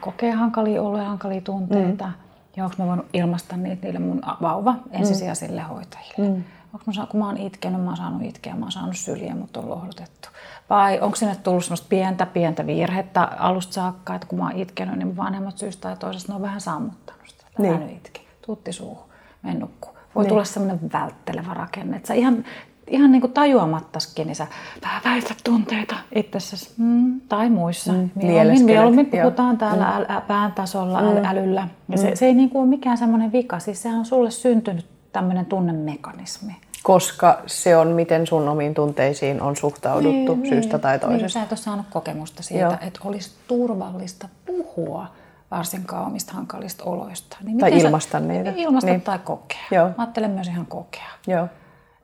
kokea 0.00 0.36
hankalia 0.36 0.82
oloja, 0.82 1.04
hankalia 1.04 1.40
tunteita. 1.40 2.06
Mm. 2.06 2.12
Ja 2.56 2.64
onko 2.64 2.76
mä 2.78 2.86
voinut 2.86 3.06
ilmaista 3.12 3.56
niitä 3.56 3.82
niille 3.82 3.98
mun 3.98 4.22
vauva 4.42 4.74
ensisijaisille 4.90 5.60
mm. 5.60 5.66
hoitajille. 5.66 6.28
Mm. 6.36 6.44
Onko 6.72 6.84
mä, 6.86 7.06
kun 7.06 7.20
mä 7.20 7.26
oon 7.26 7.36
itkenyt, 7.36 7.80
mä 7.80 7.90
oon 7.90 7.96
saanut 7.96 8.22
itkeä, 8.22 8.54
mä 8.54 8.64
oon 8.64 8.72
saanut 8.72 8.96
syliä, 8.96 9.34
mutta 9.34 9.60
on 9.60 9.70
lohdutettu. 9.70 10.28
Vai 10.70 11.00
onko 11.00 11.16
sinne 11.16 11.36
tullut 11.36 11.64
semmoista 11.64 11.86
pientä, 11.88 12.26
pientä 12.26 12.66
virhettä 12.66 13.22
alusta 13.24 13.72
saakka, 13.72 14.14
että 14.14 14.26
kun 14.26 14.38
mä 14.38 14.44
oon 14.44 14.56
itkenyt, 14.56 14.96
niin 14.96 15.06
mun 15.06 15.16
vanhemmat 15.16 15.58
syystä 15.58 15.82
tai 15.82 15.96
toisesta 15.96 16.32
ne 16.32 16.36
on 16.36 16.42
vähän 16.42 16.60
sammuttanut 16.60 17.22
sitä. 17.26 17.44
Niin. 17.58 17.80
nyt 17.80 17.90
itke. 17.90 18.20
Tuutti 18.46 18.72
suuhun, 18.72 19.04
mene. 19.42 19.66
Voi 20.14 20.24
niin. 20.24 20.28
tulla 20.28 20.44
semmoinen 20.44 20.92
välttelevä 20.92 21.54
rakenne. 21.54 21.96
Että 21.96 22.06
sä 22.06 22.14
ihan, 22.14 22.44
ihan 22.86 23.12
niin 23.12 23.20
kuin 23.20 23.32
tajuamattaskin, 23.32 24.26
niin 24.26 24.36
sä 24.36 24.46
vähän 24.82 25.02
väität 25.04 25.38
tunteita 25.44 25.96
itsessäsi 26.14 26.70
mm, 26.78 27.20
tai 27.20 27.50
muissa. 27.50 27.92
Mm, 27.92 28.10
mieluummin, 28.14 28.64
mieluummin 28.64 29.06
puhutaan 29.06 29.58
täällä 29.58 29.84
mm. 29.84 30.14
äl, 30.14 30.20
pään 30.20 30.52
tasolla, 30.52 31.00
mm. 31.00 31.24
älyllä. 31.24 31.68
Ja 31.88 31.96
mm. 31.96 32.02
se, 32.02 32.16
se 32.16 32.26
ei 32.26 32.34
niin 32.34 32.50
kuin 32.50 32.62
ole 32.62 32.68
mikään 32.68 32.98
semmoinen 32.98 33.32
vika. 33.32 33.58
Siis 33.58 33.82
sehän 33.82 33.98
on 33.98 34.06
sulle 34.06 34.30
syntynyt 34.30 34.86
tämmöinen 35.12 35.46
tunnemekanismi 35.46 36.56
koska 36.82 37.42
se 37.46 37.76
on, 37.76 37.88
miten 37.88 38.26
sun 38.26 38.48
omiin 38.48 38.74
tunteisiin 38.74 39.42
on 39.42 39.56
suhtauduttu 39.56 40.34
niin, 40.34 40.48
syystä 40.48 40.78
tai 40.78 40.98
toisesta. 40.98 41.22
Niin, 41.22 41.30
sä 41.30 41.42
et 41.42 41.52
ole 41.52 41.58
saanut 41.58 41.86
kokemusta 41.90 42.42
siitä, 42.42 42.60
Joo. 42.60 42.72
että 42.72 43.00
olisi 43.04 43.30
turvallista 43.48 44.28
puhua 44.46 45.06
varsinkaan 45.50 46.06
omista 46.06 46.32
hankalista 46.32 46.84
oloista. 46.84 47.36
Niin 47.42 47.58
tai 47.58 47.78
ilmaista 47.78 48.12
sä, 48.12 48.20
niitä. 48.20 48.52
Ilmaista 48.56 48.90
niin. 48.90 49.02
tai 49.02 49.18
kokea. 49.18 49.58
Joo. 49.70 49.86
Mä 49.88 49.94
ajattelen 49.98 50.30
myös 50.30 50.48
ihan 50.48 50.66
kokea. 50.66 51.10
Joo. 51.26 51.48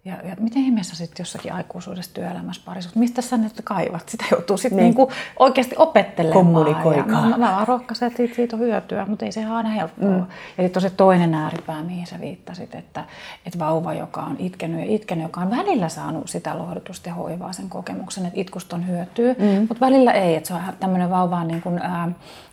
Ja, 0.09 0.29
ja 0.29 0.37
miten 0.41 0.63
ihmeessä 0.63 0.97
sitten 0.97 1.25
jossakin 1.25 1.53
aikuisuudessa 1.53 2.15
työelämässä 2.15 2.63
parisuudessa, 2.65 3.01
mistä 3.01 3.23
sä 3.23 3.37
nyt 3.37 3.61
kaivat? 3.65 4.09
Sitä 4.09 4.25
joutuu 4.31 4.57
sitten 4.57 4.77
niin. 4.77 4.85
niinku 4.85 5.11
oikeasti 5.39 5.75
opettelemaan. 5.79 6.47
Kommunikoikaa. 6.47 7.27
mä, 7.27 7.37
mä 7.37 7.53
vaan 7.53 7.69
rohkaisen, 7.69 8.07
että 8.07 8.17
siitä, 8.17 8.35
siitä 8.35 8.57
on 8.57 8.61
hyötyä, 8.61 9.07
mutta 9.07 9.25
ei 9.25 9.33
se 9.33 9.47
ole 9.47 9.57
aina 9.57 9.69
helppoa. 9.69 10.09
Mm. 10.09 10.27
Ja 10.59 10.65
sitten 10.65 10.77
on 10.77 10.91
se 10.91 10.91
toinen 10.91 11.35
ääripää, 11.35 11.83
mihin 11.83 12.07
sä 12.07 12.21
viittasit, 12.21 12.75
että, 12.75 13.05
että 13.47 13.59
vauva, 13.59 13.95
joka 13.95 14.21
on 14.23 14.37
itkenyt 14.39 14.81
ja 14.81 14.87
itkenyt, 14.95 15.25
joka 15.25 15.41
on 15.41 15.51
välillä 15.51 15.89
saanut 15.89 16.29
sitä 16.29 16.59
lohdutusta 16.59 17.09
ja 17.09 17.15
hoivaa 17.15 17.53
sen 17.53 17.69
kokemuksen, 17.69 18.27
että 18.27 18.41
itkusta 18.41 18.77
on 18.77 18.87
hyötyä, 18.87 19.35
mm. 19.39 19.67
mutta 19.69 19.81
välillä 19.81 20.13
ei. 20.13 20.37
Että 20.37 20.49
se 20.49 20.55
on 20.55 20.61
tämmöinen 20.81 21.11
vauva 21.11 21.37
on 21.37 21.49
niin 21.49 21.63
kuin, 21.63 21.79
ää, 21.79 22.09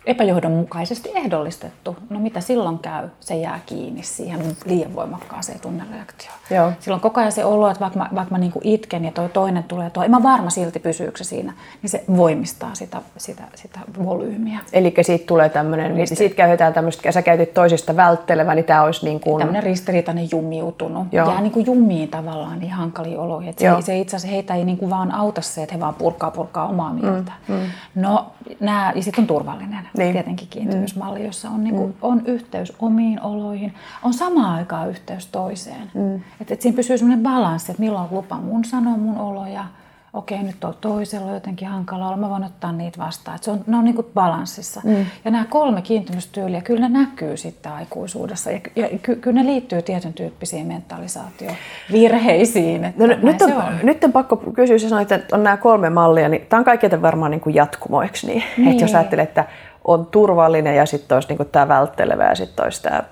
epäjohdonmukaisesti 0.06 1.10
ehdollistettu. 1.14 1.96
No 2.10 2.20
mitä 2.20 2.40
silloin 2.40 2.78
käy? 2.78 3.08
Se 3.20 3.36
jää 3.36 3.60
kiinni 3.66 4.02
siihen 4.02 4.56
liian 4.64 4.94
voimakkaaseen 4.94 5.60
tunnereaktioon. 5.60 6.38
Joo. 6.50 6.72
Silloin 6.80 7.00
koko 7.00 7.20
ajan 7.20 7.32
se 7.32 7.44
olo, 7.46 7.70
että 7.70 7.80
vaikka 7.80 7.98
mä, 7.98 8.08
vaikka 8.14 8.34
mä 8.34 8.38
niinku 8.38 8.60
itken 8.64 9.04
ja 9.04 9.12
toi 9.12 9.28
toinen 9.28 9.64
tulee 9.64 9.90
tuo, 9.90 10.02
en 10.02 10.10
mä 10.10 10.22
varma 10.22 10.50
silti 10.50 10.78
pysyykö 10.78 11.18
se 11.18 11.24
siinä, 11.24 11.52
niin 11.82 11.90
se 11.90 12.04
voimistaa 12.16 12.74
sitä, 12.74 13.02
sitä, 13.16 13.42
sitä 13.54 13.80
volyymiä. 14.04 14.58
Eli 14.72 14.94
siitä 15.02 15.26
tulee 15.26 15.48
tämmöinen, 15.48 15.94
niin 15.94 16.16
siitä 16.16 16.34
käytetään 16.34 16.74
tämmöistä, 16.74 17.12
sä 17.12 17.22
käytit 17.22 17.54
toisista 17.54 17.96
välttelevä, 17.96 18.54
niin 18.54 18.64
tämä 18.64 18.82
olisi 18.82 19.04
niin 19.04 19.20
kuin... 19.20 19.38
Tämmöinen 19.38 19.62
ristiriitainen 19.62 20.28
jumiutunut. 20.32 21.12
Joo. 21.12 21.30
Jää 21.30 21.40
niin 21.40 21.52
kuin 21.52 21.66
jumiin 21.66 22.08
tavallaan 22.08 22.58
niin 22.58 22.72
hankaliin 22.72 23.18
oloihin. 23.18 23.54
Se, 23.58 23.66
se 23.80 23.98
itse 23.98 24.16
asiassa 24.16 24.34
heitä 24.34 24.54
ei 24.54 24.64
niin 24.64 24.78
kuin 24.78 24.90
vaan 24.90 25.12
auta 25.12 25.40
se, 25.40 25.62
että 25.62 25.74
he 25.74 25.80
vaan 25.80 25.94
purkaa 25.94 26.30
purkaa 26.30 26.68
omaa 26.68 26.92
mieltä. 26.92 27.32
Mm, 27.48 27.54
mm. 27.54 27.60
No, 27.94 28.26
nämä, 28.60 28.92
ja 28.94 29.02
sitten 29.02 29.22
on 29.22 29.26
turvallinen 29.26 29.88
niin. 29.96 30.12
tietenkin 30.12 30.48
kiintymysmalli, 30.48 31.26
jossa 31.26 31.50
on, 31.50 31.64
niin 31.64 31.76
kuin, 31.76 31.88
mm. 31.88 31.94
on 32.02 32.22
yhteys 32.26 32.72
omiin 32.80 33.22
oloihin, 33.22 33.74
on 34.02 34.14
samaan 34.14 34.54
aikaan 34.54 34.88
yhteys 34.88 35.26
toiseen. 35.26 35.90
Mm. 35.94 36.14
Että 36.40 36.54
et 36.54 36.62
siinä 36.62 36.76
pysyy 36.76 36.98
semmoinen 36.98 37.22
balanssi, 37.36 37.72
että 37.72 37.82
milloin 37.82 38.08
lupa 38.10 38.36
mun 38.36 38.64
sanoa 38.64 38.96
mun 38.96 39.18
oloja, 39.18 39.64
okei 40.12 40.42
nyt 40.42 40.64
on 40.64 40.74
toisella 40.80 41.32
jotenkin 41.32 41.68
hankala 41.68 42.06
olla, 42.06 42.16
mä 42.16 42.30
voin 42.30 42.44
ottaa 42.44 42.72
niitä 42.72 42.98
vastaan. 42.98 43.34
Että 43.34 43.44
se 43.44 43.50
on, 43.50 43.60
ne 43.66 43.76
on 43.76 43.84
niin 43.84 43.94
kuin 43.94 44.06
balanssissa. 44.14 44.80
Mm. 44.84 45.06
Ja 45.24 45.30
nämä 45.30 45.44
kolme 45.44 45.82
kiintymystyyliä, 45.82 46.60
kyllä 46.60 46.88
ne 46.88 46.98
näkyy 46.98 47.36
sitten 47.36 47.72
aikuisuudessa. 47.72 48.50
Ja, 48.50 48.60
ja 48.76 48.88
ky, 49.02 49.16
kyllä 49.16 49.42
ne 49.42 49.46
liittyy 49.46 49.82
tietyn 49.82 50.12
tyyppisiin 50.12 50.66
mentalisaatiovirheisiin. 50.66 52.94
No, 52.96 53.06
nyt, 53.06 53.42
on, 53.42 53.52
on. 53.52 53.78
nyt 53.82 54.04
on 54.04 54.12
pakko 54.12 54.36
kysyä, 54.36 54.78
sä 54.78 54.88
sanoit, 54.88 55.12
että 55.12 55.36
on 55.36 55.44
nämä 55.44 55.56
kolme 55.56 55.90
mallia, 55.90 56.28
niin 56.28 56.46
tämä 56.48 56.58
on 56.58 56.64
kaikille 56.64 57.02
varmaan 57.02 57.30
niin 57.30 57.40
kuin 57.40 57.54
jatkumo, 57.54 58.02
eikö 58.02 58.18
niin? 58.22 58.44
niin? 58.56 58.68
Että 58.68 58.84
jos 58.84 58.94
ajattelee, 58.94 59.22
että 59.22 59.44
on 59.86 60.06
turvallinen 60.06 60.76
ja 60.76 60.86
sitten 60.86 61.16
olisi 61.16 61.28
niin 61.28 61.48
tämä 61.52 61.68
välttelevä 61.68 62.24
ja 62.24 62.34
sitten 62.34 62.64
olisi 62.64 62.82
tämä, 62.82 63.02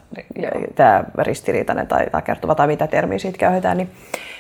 tämä 0.75 1.05
ristiriitainen 1.19 1.87
tai 1.87 2.07
kertova 2.25 2.55
tai 2.55 2.67
mitä 2.67 2.87
termiä 2.87 3.19
siitä 3.19 3.39
käytetään, 3.39 3.77
niin, 3.77 3.91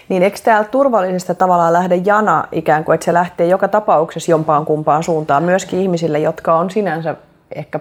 niin 0.09 0.23
eikö 0.23 0.39
täällä 0.45 0.69
turvallisesta 0.69 1.35
tavallaan 1.35 1.73
lähde 1.73 1.97
jana 1.97 2.45
ikään 2.53 2.85
kuin, 2.85 2.95
että 2.95 3.05
se 3.05 3.13
lähtee 3.13 3.47
joka 3.47 3.69
tapauksessa 3.69 4.31
jompaan 4.31 4.65
kumpaan 4.65 5.03
suuntaan 5.03 5.43
myöskin 5.43 5.81
ihmisille, 5.81 6.19
jotka 6.19 6.55
on 6.55 6.71
sinänsä 6.71 7.15
ehkä 7.55 7.81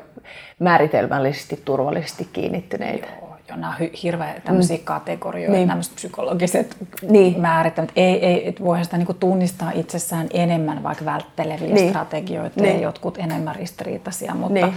määritelmällisesti 0.59 1.61
turvallisesti 1.65 2.29
kiinnittyneitä? 2.33 3.07
Joo 3.07 3.22
jo 3.53 3.59
nämä 3.59 3.75
hirveän 4.03 4.41
tämmöisiä 4.41 4.77
mm. 4.77 4.83
kategorioita, 4.83 5.57
niin. 5.57 5.67
tämmöiset 5.67 5.95
psykologiset 5.95 6.77
niin. 7.09 7.41
määritelmät. 7.41 7.91
Ei, 7.95 8.25
ei, 8.25 8.47
et 8.47 8.61
voihan 8.61 8.85
sitä 8.85 8.97
niinku 8.97 9.13
tunnistaa 9.13 9.71
itsessään 9.71 10.27
enemmän 10.33 10.83
vaikka 10.83 11.05
vältteleviä 11.05 11.73
niin. 11.73 11.89
strategioita 11.89 12.61
niin. 12.61 12.75
ja 12.75 12.81
jotkut 12.81 13.17
enemmän 13.17 13.55
ristiriitaisia, 13.55 14.35
mutta 14.35 14.53
niin. 14.53 14.73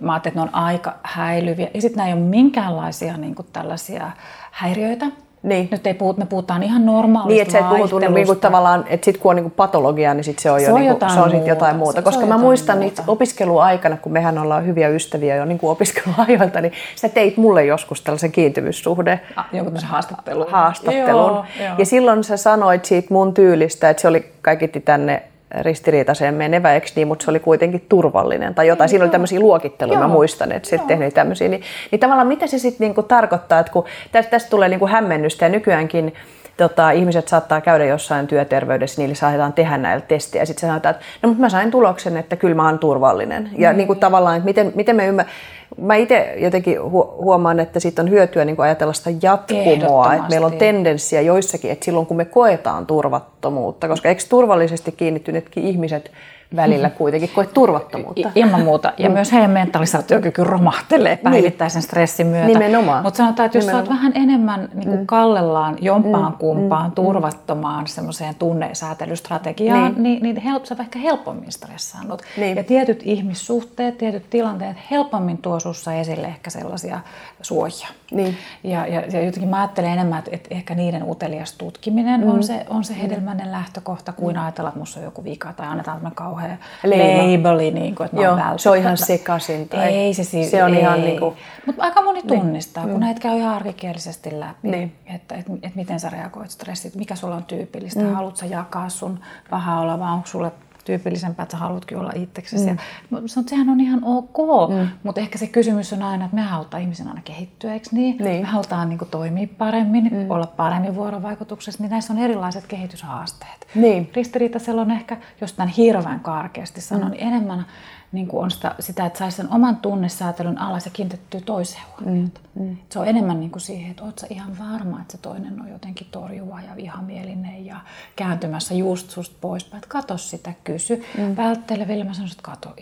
mä 0.00 0.12
ajattelin, 0.12 0.32
että 0.38 0.40
ne 0.40 0.40
on 0.40 0.54
aika 0.54 0.94
häilyviä. 1.02 1.68
Ja 1.74 1.80
sitten 1.80 1.96
nämä 1.96 2.08
ei 2.08 2.14
ole 2.14 2.22
minkäänlaisia 2.22 3.16
niinku 3.16 3.42
tällaisia 3.42 4.10
häiriöitä, 4.50 5.06
niin. 5.42 5.68
Nyt 5.70 5.86
ei 5.86 5.94
puhut, 5.94 6.18
me 6.18 6.26
puhutaan 6.26 6.62
ihan 6.62 6.86
normaalista 6.86 7.28
Niin, 7.28 7.42
että 7.42 7.52
sä 7.52 7.58
et 7.58 7.68
puhutu 7.68 7.98
niin 7.98 8.26
kuin 8.26 8.40
tavallaan, 8.40 8.84
että 8.88 9.04
sit 9.04 9.18
kun 9.18 9.30
on 9.30 9.36
niin 9.36 9.50
patologia, 9.50 10.14
niin 10.14 10.24
sit 10.24 10.38
se 10.38 10.50
on, 10.50 10.60
se 10.60 10.66
jo 10.66 10.74
on, 10.74 10.80
niin 10.80 10.96
kuin, 10.98 11.10
se 11.10 11.20
on 11.20 11.30
sit 11.30 11.46
jotain 11.46 11.76
muuta. 11.76 12.00
Se, 12.00 12.02
Koska 12.02 12.20
se 12.20 12.26
mä 12.26 12.38
muistan 12.38 12.80
niitä 12.80 13.02
opiskeluaikana, 13.06 13.96
kun 13.96 14.12
mehän 14.12 14.38
ollaan 14.38 14.66
hyviä 14.66 14.88
ystäviä 14.88 15.36
jo 15.36 15.44
niin 15.44 15.58
kuin 15.58 15.70
opiskeluajoilta, 15.70 16.60
niin 16.60 16.72
sä 16.96 17.08
teit 17.08 17.36
mulle 17.36 17.64
joskus 17.64 18.02
tällaisen 18.02 18.32
kiintymyssuhde. 18.32 19.20
Ah, 19.36 19.46
joku 19.52 19.70
haastattelun. 19.84 20.46
Haastattelun. 20.50 21.08
Joo, 21.08 21.44
joo. 21.60 21.74
Ja 21.78 21.86
silloin 21.86 22.24
sä 22.24 22.36
sanoit 22.36 22.84
siitä 22.84 23.14
mun 23.14 23.34
tyylistä, 23.34 23.90
että 23.90 24.00
se 24.00 24.08
oli 24.08 24.32
kaikitti 24.42 24.80
tänne 24.80 25.22
ristiriitaiseen 25.60 26.34
menevä, 26.34 26.74
eikö 26.74 26.86
niin, 26.96 27.08
mutta 27.08 27.24
se 27.24 27.30
oli 27.30 27.40
kuitenkin 27.40 27.86
turvallinen 27.88 28.54
tai 28.54 28.66
jotain. 28.66 28.90
Siinä 28.90 29.04
oli 29.04 29.12
tämmöisiä 29.12 29.40
luokitteluja, 29.40 29.98
mä 29.98 30.08
muistan, 30.08 30.52
että 30.52 30.68
sitten 30.68 30.88
tehnyt 30.88 31.14
tämmöisiä. 31.14 31.48
Niin, 31.48 31.62
niin 31.90 32.00
tavallaan 32.00 32.26
mitä 32.26 32.46
se 32.46 32.58
sitten 32.58 32.84
niinku 32.86 33.02
tarkoittaa, 33.02 33.58
että 33.58 33.72
kun 33.72 33.84
tästä, 34.12 34.30
tästä 34.30 34.50
tulee 34.50 34.68
niinku 34.68 34.86
hämmennystä 34.86 35.44
ja 35.44 35.48
nykyäänkin 35.48 36.14
tota, 36.56 36.90
ihmiset 36.90 37.28
saattaa 37.28 37.60
käydä 37.60 37.84
jossain 37.84 38.26
työterveydessä, 38.26 39.02
niille 39.02 39.14
saadaan 39.14 39.52
tehdä 39.52 39.78
näillä 39.78 40.06
testejä. 40.08 40.42
Ja 40.42 40.46
sitten 40.46 40.68
sanotaan, 40.68 40.94
että 40.94 41.06
no 41.22 41.28
mutta 41.28 41.40
mä 41.40 41.48
sain 41.48 41.70
tuloksen, 41.70 42.16
että 42.16 42.36
kyllä 42.36 42.54
mä 42.54 42.64
oon 42.64 42.78
turvallinen. 42.78 43.50
Ja 43.58 43.72
mm. 43.72 43.76
niin 43.76 43.86
kuin 43.86 43.98
tavallaan, 43.98 44.36
että 44.36 44.44
miten, 44.44 44.72
miten 44.74 44.96
me 44.96 45.06
ymmärrämme, 45.06 45.36
mä 45.80 45.94
itse 45.94 46.34
jotenkin 46.36 46.82
huomaan, 46.92 47.60
että 47.60 47.80
siitä 47.80 48.02
on 48.02 48.10
hyötyä 48.10 48.44
niin 48.44 48.60
ajatella 48.60 48.92
sitä 48.92 49.10
jatkumoa, 49.22 50.14
että 50.14 50.28
meillä 50.28 50.46
on 50.46 50.58
tendenssiä 50.58 51.20
joissakin, 51.20 51.70
että 51.70 51.84
silloin 51.84 52.06
kun 52.06 52.16
me 52.16 52.24
koetaan 52.24 52.86
turvattomuutta, 52.86 53.88
koska 53.88 54.08
eikö 54.08 54.22
turvallisesti 54.28 54.92
kiinnittyneetkin 54.92 55.64
ihmiset 55.64 56.10
välillä 56.56 56.90
kuitenkin 56.90 57.30
koet 57.34 57.54
turvattomuutta. 57.54 58.30
Ilman 58.34 58.60
muuta. 58.60 58.92
Ja 58.98 59.08
mm. 59.08 59.12
myös 59.12 59.32
heidän 59.32 59.50
mentalisaatiokyky 59.50 60.44
romahtelee 60.44 61.16
päivittäisen 61.16 61.80
niin. 61.80 61.86
stressin 61.86 62.26
myötä. 62.26 62.46
Nimenomaan. 62.46 63.02
Mutta 63.02 63.16
sanotaan, 63.16 63.46
että 63.46 63.58
jos 63.58 63.66
Nimenomaan. 63.66 63.92
oot 63.92 63.98
vähän 63.98 64.12
enemmän 64.14 64.68
niin 64.74 64.88
kuin 64.88 65.00
mm. 65.00 65.06
kallellaan 65.06 65.76
jompaan 65.80 66.32
mm. 66.32 66.38
kumpaan, 66.38 66.90
mm. 66.90 66.94
turvattomaan 66.94 67.86
semmoiseen 67.86 68.34
tunnesäätelystrategiaan, 68.34 69.92
niin, 69.92 70.02
niin, 70.02 70.22
niin 70.22 70.36
help, 70.36 70.64
sä 70.64 70.76
ehkä 70.80 70.98
helpommin 70.98 71.52
stressaannut. 71.52 72.22
Niin. 72.36 72.56
Ja 72.56 72.64
tietyt 72.64 73.00
ihmissuhteet, 73.04 73.98
tietyt 73.98 74.30
tilanteet 74.30 74.76
helpommin 74.90 75.38
tuo 75.38 75.60
sussa 75.60 75.92
esille 75.92 76.26
ehkä 76.26 76.50
sellaisia 76.50 77.00
suojia. 77.42 77.88
Niin. 78.10 78.36
Ja, 78.64 78.86
ja, 78.86 79.00
ja 79.00 79.24
jotenkin 79.24 79.48
mä 79.48 79.60
ajattelen 79.60 79.90
enemmän, 79.90 80.18
että, 80.18 80.30
että 80.32 80.48
ehkä 80.54 80.74
niiden 80.74 81.10
utelias 81.10 81.52
tutkiminen 81.52 82.20
mm. 82.20 82.28
on, 82.30 82.42
se, 82.42 82.66
on 82.70 82.84
se 82.84 82.92
mm. 82.92 82.98
hedelmäinen 82.98 83.52
lähtökohta, 83.52 84.12
kuin 84.12 84.36
mm. 84.36 84.42
ajatella, 84.42 84.68
että 84.68 84.78
musta 84.78 85.00
on 85.00 85.04
joku 85.04 85.24
vika 85.24 85.52
tai 85.52 85.66
annetaan 85.66 85.96
tämmöinen 85.96 86.16
kauhea 86.16 86.56
labeli, 86.84 87.70
niin 87.70 87.94
kuin, 87.94 88.04
että 88.04 88.20
Joo, 88.20 88.38
se 88.56 88.70
on 88.70 88.76
ihan 88.76 88.96
sekaisin. 88.96 89.68
Tai 89.68 89.84
ei 89.84 90.14
se 90.14 90.24
siis, 90.24 90.50
se 90.50 90.64
on 90.64 90.74
ei. 90.74 90.80
ihan 90.80 91.00
niin 91.00 91.20
kuin... 91.20 91.36
Mutta 91.66 91.82
aika 91.82 92.02
moni 92.02 92.20
niin. 92.20 92.40
tunnistaa, 92.40 92.84
niin. 92.84 92.92
kun 92.92 93.00
mm. 93.00 93.04
näitä 93.04 93.20
käy 93.20 93.38
ihan 93.38 93.54
arkikielisesti 93.54 94.40
läpi, 94.40 94.68
niin. 94.68 94.92
että, 95.06 95.14
että, 95.14 95.34
että, 95.34 95.52
että 95.66 95.78
miten 95.78 96.00
sä 96.00 96.10
reagoit 96.10 96.50
stressiin, 96.50 96.92
mikä 96.96 97.16
sulla 97.16 97.36
on 97.36 97.44
tyypillistä, 97.44 98.00
mm. 98.00 98.14
haluatko 98.14 98.46
jakaa 98.46 98.88
sun 98.88 99.20
paha 99.50 99.80
oleva, 99.80 100.12
onko 100.12 100.26
sulle 100.26 100.52
tyypillisempää, 100.86 101.42
että 101.42 101.52
sä 101.52 101.58
haluatkin 101.58 101.98
olla 101.98 102.12
itseksesi. 102.14 102.70
Mm. 102.70 102.78
Mutta 103.10 103.42
sehän 103.46 103.68
on 103.68 103.80
ihan 103.80 104.00
ok, 104.04 104.36
mm. 104.68 104.88
mutta 105.02 105.20
ehkä 105.20 105.38
se 105.38 105.46
kysymys 105.46 105.92
on 105.92 106.02
aina, 106.02 106.24
että 106.24 106.34
me 106.34 106.42
halutaan 106.42 106.82
ihmisen 106.82 107.08
aina 107.08 107.20
kehittyä, 107.24 107.72
eikö 107.72 107.88
niin? 107.92 108.16
niin. 108.16 108.40
Me 108.40 108.48
halutaan 108.48 108.88
niin 108.88 108.98
kuin, 108.98 109.10
toimia 109.10 109.48
paremmin, 109.58 110.08
mm. 110.12 110.30
olla 110.30 110.46
paremmin 110.46 110.94
vuorovaikutuksessa, 110.94 111.82
niin 111.82 111.90
näissä 111.90 112.12
on 112.12 112.18
erilaiset 112.18 112.66
kehityshaasteet. 112.66 113.66
Niin. 113.74 114.10
Ristiriitaisella 114.14 114.82
on 114.82 114.90
ehkä, 114.90 115.16
jos 115.40 115.52
tämän 115.52 115.68
hirveän 115.68 116.20
karkeasti 116.20 116.80
sanon, 116.80 117.04
mm. 117.04 117.10
niin 117.10 117.28
enemmän 117.28 117.66
niin 118.12 118.28
kuin 118.28 118.44
on 118.44 118.50
sitä, 118.50 118.74
sitä, 118.80 119.06
että 119.06 119.18
saisi 119.18 119.36
sen 119.36 119.52
oman 119.52 119.76
tunnesäätelyn 119.76 120.58
alas 120.58 120.84
ja 120.84 120.90
kiinnitettyä 120.90 121.40
toiseen 121.40 121.82
huomiota. 122.00 122.40
Mm, 122.54 122.64
mm. 122.64 122.76
Se 122.88 122.98
on 122.98 123.08
enemmän 123.08 123.40
niin 123.40 123.50
kuin 123.50 123.62
siihen, 123.62 123.90
että 123.90 124.04
oletko 124.04 124.26
ihan 124.30 124.58
varma, 124.58 125.00
että 125.00 125.12
se 125.12 125.18
toinen 125.18 125.60
on 125.60 125.68
jotenkin 125.68 126.06
torjuva 126.10 126.60
ja 126.60 126.76
vihamielinen 126.76 127.66
ja 127.66 127.80
kääntymässä 128.16 128.74
just 128.74 129.10
susta 129.10 129.36
poispäin. 129.40 129.78
Että 129.78 129.88
katso 129.88 130.18
sitä, 130.18 130.52
kysy. 130.64 131.02
Mm. 131.18 131.36
Vältteleville 131.36 132.04
mä 132.04 132.14
sanoisin, 132.14 132.38
että 132.38 132.50
katso, 132.50 132.74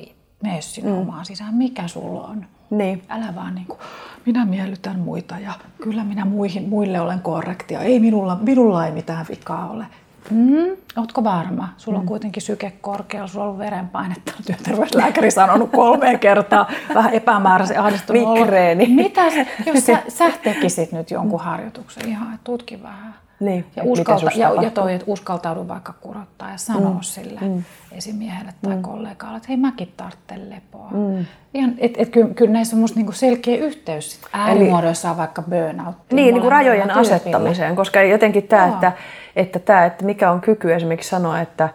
mene 0.43 0.61
sinne 0.61 0.91
mm. 0.91 0.99
omaan 0.99 1.27
sisään, 1.27 1.55
mikä 1.55 1.89
sulla 1.89 2.23
on. 2.23 2.47
Niin. 2.71 3.03
Älä 3.09 3.35
vaan 3.35 3.55
niin 3.55 3.67
kuin, 3.67 3.79
minä 4.27 4.45
miellytän 4.45 4.99
muita 4.99 5.39
ja 5.39 5.53
kyllä 5.83 6.05
minä 6.05 6.25
muihin, 6.25 6.69
muille 6.69 7.01
olen 7.01 7.21
korrektia. 7.21 7.81
Ei 7.81 8.01
minulla, 8.01 8.37
minulla 8.37 8.87
ei 8.87 8.93
mitään 8.93 9.27
vikaa 9.31 9.71
ole. 9.71 9.87
Mm, 10.31 10.77
ootko 10.97 11.25
varma? 11.25 11.69
Sulla 11.77 11.99
on 11.99 12.05
mm. 12.05 12.09
kuitenkin 12.09 12.43
syke 12.43 12.73
korkealla, 12.81 13.29
sulla 13.29 13.45
on 13.45 13.49
ollut 13.49 13.65
verenpainetta, 13.65 14.33
työterveyslääkäri 14.47 15.31
sanonut 15.31 15.71
kolme 15.71 16.19
kertaa, 16.19 16.71
vähän 16.95 17.15
epämääräisen 17.15 17.81
ahdistunut 17.81 18.33
Migreeni. 18.33 18.87
Mitä 18.87 19.23
jos 19.67 19.87
sä, 19.87 20.03
sä 20.19 20.31
tekisit 20.43 20.93
nyt 20.93 21.11
jonkun 21.11 21.41
harjoituksen 21.41 22.09
ihan, 22.09 22.39
tutki 22.45 22.83
vähän. 22.83 23.15
Niin, 23.45 23.67
ja, 23.77 23.83
uskalta, 23.87 24.31
ja, 24.35 24.63
ja 24.63 24.71
toi, 24.71 24.95
että 24.95 25.05
uskaltaudu 25.09 25.69
vaikka 25.69 25.93
kurottaa 26.01 26.51
ja 26.51 26.57
sanoa 26.57 26.93
mm. 26.93 27.01
sille 27.01 27.41
mm. 27.41 27.65
esimiehelle 27.93 28.53
tai 28.63 28.77
mm. 28.77 28.83
kollegalle, 28.83 29.37
että 29.37 29.49
hei 29.49 29.57
mäkin 29.57 29.93
tarvitsen 29.97 30.51
lepoa. 30.51 30.89
Mm. 30.91 31.27
Ihan, 31.55 31.75
et, 31.79 31.93
et, 31.97 32.09
kyllä, 32.09 32.35
kyllä 32.35 32.53
näissä 32.53 32.77
on 32.77 32.81
musta 32.81 32.99
niinku 32.99 33.13
selkeä 33.13 33.57
yhteys 33.57 34.21
äärimuodoissa 34.33 35.11
on 35.11 35.17
vaikka 35.17 35.43
burnout. 35.43 35.97
Niin, 36.13 36.35
niin 36.35 36.41
kuin 36.41 36.53
rajojen 36.53 36.91
asettamiseen, 36.91 37.77
koska 37.77 38.03
jotenkin 38.03 38.49
tämä, 38.49 38.67
että, 38.67 38.93
että, 39.37 39.59
tämä, 39.59 39.85
että 39.85 40.05
mikä 40.05 40.31
on 40.31 40.41
kyky 40.41 40.75
esimerkiksi 40.75 41.11
sanoa, 41.11 41.41
että 41.41 41.69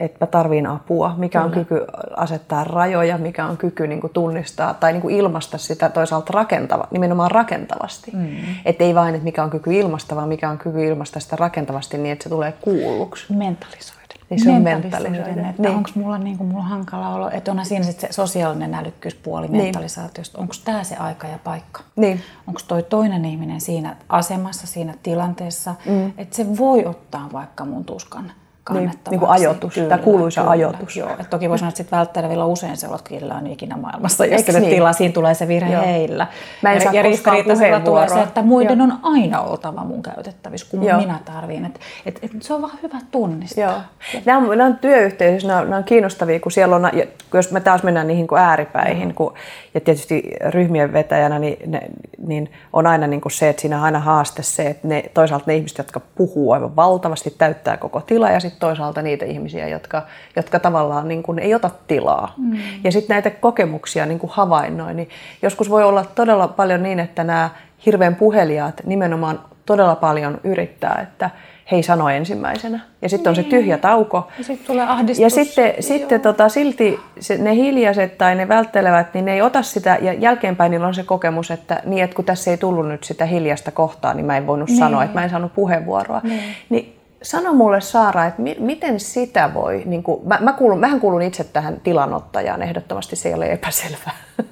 että 0.00 0.16
mä 0.20 0.26
tarviin 0.26 0.66
apua, 0.66 1.14
mikä 1.16 1.42
on 1.42 1.50
Kyllä. 1.50 1.64
kyky 1.64 1.86
asettaa 2.16 2.64
rajoja, 2.64 3.18
mikä 3.18 3.46
on 3.46 3.56
kyky 3.56 3.86
niin 3.86 4.00
kuin 4.00 4.12
tunnistaa 4.12 4.74
tai 4.74 4.92
niin 4.92 5.02
kuin 5.02 5.16
ilmaista 5.16 5.58
sitä 5.58 5.88
toisaalta 5.88 6.32
rakentava, 6.32 6.88
nimenomaan 6.90 7.30
rakentavasti. 7.30 8.10
Mm. 8.14 8.36
Että 8.64 8.84
ei 8.84 8.94
vain, 8.94 9.14
että 9.14 9.24
mikä 9.24 9.44
on 9.44 9.50
kyky 9.50 9.72
ilmaista, 9.72 10.16
vaan 10.16 10.28
mikä 10.28 10.50
on 10.50 10.58
kyky 10.58 10.84
ilmaista 10.84 11.20
sitä 11.20 11.36
rakentavasti 11.36 11.98
niin, 11.98 12.12
että 12.12 12.22
se 12.22 12.28
tulee 12.28 12.52
kuulluksi. 12.52 13.32
Mentalisoida. 13.32 14.00
Niin 14.30 14.44
se 14.44 14.50
on 14.50 14.62
mentalisoida. 14.62 15.48
Että 15.50 15.62
niin. 15.62 15.76
onko 15.76 15.90
mulla, 15.94 16.18
niin 16.18 16.44
mulla 16.44 16.62
hankala 16.62 17.14
olo, 17.14 17.30
että 17.30 17.50
onhan 17.50 17.66
siinä 17.66 17.84
sit 17.84 18.00
se 18.00 18.08
sosiaalinen 18.10 18.74
älykkyyspuoli 18.74 19.48
niin. 19.48 19.64
mentalisaatiosta. 19.64 20.38
Onko 20.38 20.54
tämä 20.64 20.84
se 20.84 20.96
aika 20.96 21.26
ja 21.26 21.38
paikka? 21.44 21.82
Niin. 21.96 22.20
Onko 22.46 22.60
toi 22.68 22.82
toinen 22.82 23.24
ihminen 23.24 23.60
siinä 23.60 23.96
asemassa, 24.08 24.66
siinä 24.66 24.94
tilanteessa, 25.02 25.74
mm. 25.86 26.12
että 26.18 26.36
se 26.36 26.58
voi 26.58 26.86
ottaa 26.86 27.28
vaikka 27.32 27.64
mun 27.64 27.84
tuskan 27.84 28.32
niin, 28.70 28.90
niin 29.10 29.20
kuin 29.20 29.30
ajoitus, 29.30 29.74
kyllä, 29.74 29.88
tämä 29.88 30.02
kuuluisa 30.02 30.40
kyllä, 30.40 30.50
ajoitus. 30.50 30.96
Joo, 30.96 31.10
että 31.10 31.24
toki 31.24 31.48
voi 31.48 31.58
sanoa, 31.58 31.68
että 31.68 31.76
sit 31.76 31.92
välttelevillä 31.92 32.44
usein 32.44 32.76
se 32.76 32.88
olot 32.88 33.08
on 33.38 33.46
ikinä 33.46 33.76
maailmassa, 33.76 34.26
jos 34.26 34.46
niin? 34.46 34.70
tilaa, 34.70 34.92
siinä 34.92 35.12
tulee 35.12 35.34
se 35.34 35.48
virhe 35.48 35.72
joo. 35.72 35.84
heillä. 35.84 36.26
Mä 36.62 36.72
en 36.72 36.82
ja, 36.84 36.92
ja 36.92 37.02
ristiriitaisella 37.02 37.80
tulee 37.80 38.08
se, 38.08 38.22
että 38.22 38.42
muiden 38.42 38.78
joo. 38.78 38.88
on 38.88 38.98
aina 39.02 39.40
oltava 39.40 39.84
mun 39.84 40.02
käytettävissä, 40.02 40.66
kun 40.70 40.84
joo. 40.84 41.00
minä 41.00 41.18
tarvin. 41.24 41.64
Et, 41.64 41.80
et, 42.06 42.18
et, 42.22 42.30
se 42.40 42.54
on 42.54 42.62
vaan 42.62 42.78
hyvä 42.82 42.98
tunnistaa. 43.10 43.64
Joo. 43.64 44.22
Nämä, 44.24 44.38
on, 44.38 44.58
nämä 44.58 44.66
on 44.66 44.78
työyhteisössä, 44.78 45.48
nämä, 45.48 45.60
nämä 45.60 45.76
on 45.76 45.84
kiinnostavia, 45.84 46.40
kun 46.40 46.52
siellä 46.52 46.76
on, 46.76 46.90
jos 47.34 47.50
me 47.50 47.60
taas 47.60 47.82
mennään 47.82 48.06
niihin 48.06 48.26
kuin 48.26 48.40
ääripäihin, 48.40 49.08
mm. 49.08 49.14
kun, 49.14 49.34
ja 49.74 49.80
tietysti 49.80 50.22
ryhmien 50.46 50.92
vetäjänä, 50.92 51.38
niin, 51.38 51.70
ne, 51.70 51.80
niin 52.26 52.52
on 52.72 52.86
aina 52.86 53.06
niin 53.06 53.20
kuin 53.20 53.32
se, 53.32 53.48
että 53.48 53.60
siinä 53.60 53.78
on 53.78 53.84
aina 53.84 53.98
haaste 53.98 54.42
se, 54.42 54.66
että 54.66 54.88
ne, 54.88 55.04
toisaalta 55.14 55.44
ne 55.46 55.56
ihmiset, 55.56 55.78
jotka 55.78 56.00
puhuu 56.14 56.52
aivan 56.52 56.76
valtavasti, 56.76 57.34
täyttää 57.38 57.76
koko 57.76 58.00
tila, 58.00 58.30
ja 58.30 58.40
sitten 58.50 58.60
toisaalta 58.60 59.02
niitä 59.02 59.24
ihmisiä, 59.24 59.68
jotka, 59.68 60.02
jotka 60.36 60.58
tavallaan 60.58 61.08
niin 61.08 61.22
kuin 61.22 61.38
ei 61.38 61.54
ota 61.54 61.70
tilaa. 61.86 62.34
Mm. 62.36 62.58
Ja 62.84 62.92
sitten 62.92 63.14
näitä 63.14 63.30
kokemuksia 63.30 64.06
niin 64.06 64.18
kuin 64.18 64.30
havainnoin, 64.34 64.96
niin 64.96 65.08
joskus 65.42 65.70
voi 65.70 65.84
olla 65.84 66.04
todella 66.04 66.48
paljon 66.48 66.82
niin, 66.82 67.00
että 67.00 67.24
nämä 67.24 67.50
hirveän 67.86 68.16
puheliaat 68.16 68.80
nimenomaan 68.86 69.40
todella 69.66 69.94
paljon 69.94 70.40
yrittää, 70.44 71.00
että 71.02 71.30
he 71.70 71.76
ei 71.76 71.82
sano 71.82 72.08
ensimmäisenä. 72.08 72.80
Ja 73.02 73.08
sitten 73.08 73.32
niin. 73.32 73.38
on 73.38 73.44
se 73.44 73.50
tyhjä 73.50 73.78
tauko. 73.78 74.28
Ja 74.38 74.44
sitten 74.44 74.66
tulee 74.66 74.86
ahdistus. 74.86 75.22
Ja 75.22 75.30
sitten, 75.30 75.74
sitten 75.80 76.20
tota, 76.20 76.48
silti 76.48 77.00
se, 77.20 77.38
ne 77.38 77.54
hiljaiset 77.54 78.18
tai 78.18 78.34
ne 78.34 78.48
välttelevät, 78.48 79.14
niin 79.14 79.24
ne 79.24 79.34
ei 79.34 79.42
ota 79.42 79.62
sitä. 79.62 79.98
Ja 80.00 80.12
jälkeenpäin 80.12 80.70
niillä 80.70 80.86
on 80.86 80.94
se 80.94 81.02
kokemus, 81.02 81.50
että, 81.50 81.82
niin, 81.84 82.04
että 82.04 82.16
kun 82.16 82.24
tässä 82.24 82.50
ei 82.50 82.56
tullut 82.56 82.88
nyt 82.88 83.04
sitä 83.04 83.24
hiljasta 83.24 83.70
kohtaa, 83.70 84.14
niin 84.14 84.26
mä 84.26 84.36
en 84.36 84.46
voinut 84.46 84.68
niin. 84.68 84.78
sanoa, 84.78 85.04
että 85.04 85.18
mä 85.18 85.24
en 85.24 85.30
saanut 85.30 85.54
puheenvuoroa. 85.54 86.20
Niin. 86.24 86.42
niin 86.68 86.99
Sano 87.22 87.52
mulle 87.54 87.80
Saara, 87.80 88.26
että 88.26 88.42
mi- 88.42 88.56
miten 88.58 89.00
sitä 89.00 89.54
voi, 89.54 89.82
niin 89.86 90.02
kuin, 90.02 90.28
mä, 90.28 90.38
mä 90.40 90.52
kuulun, 90.52 90.80
mähän 90.80 91.00
kuulun 91.00 91.22
itse 91.22 91.44
tähän 91.44 91.80
tilanottajaan, 91.80 92.62
ehdottomasti 92.62 93.16
se 93.16 93.28
ei 93.28 93.34
ole 93.34 93.52
epäselvää. 93.52 94.14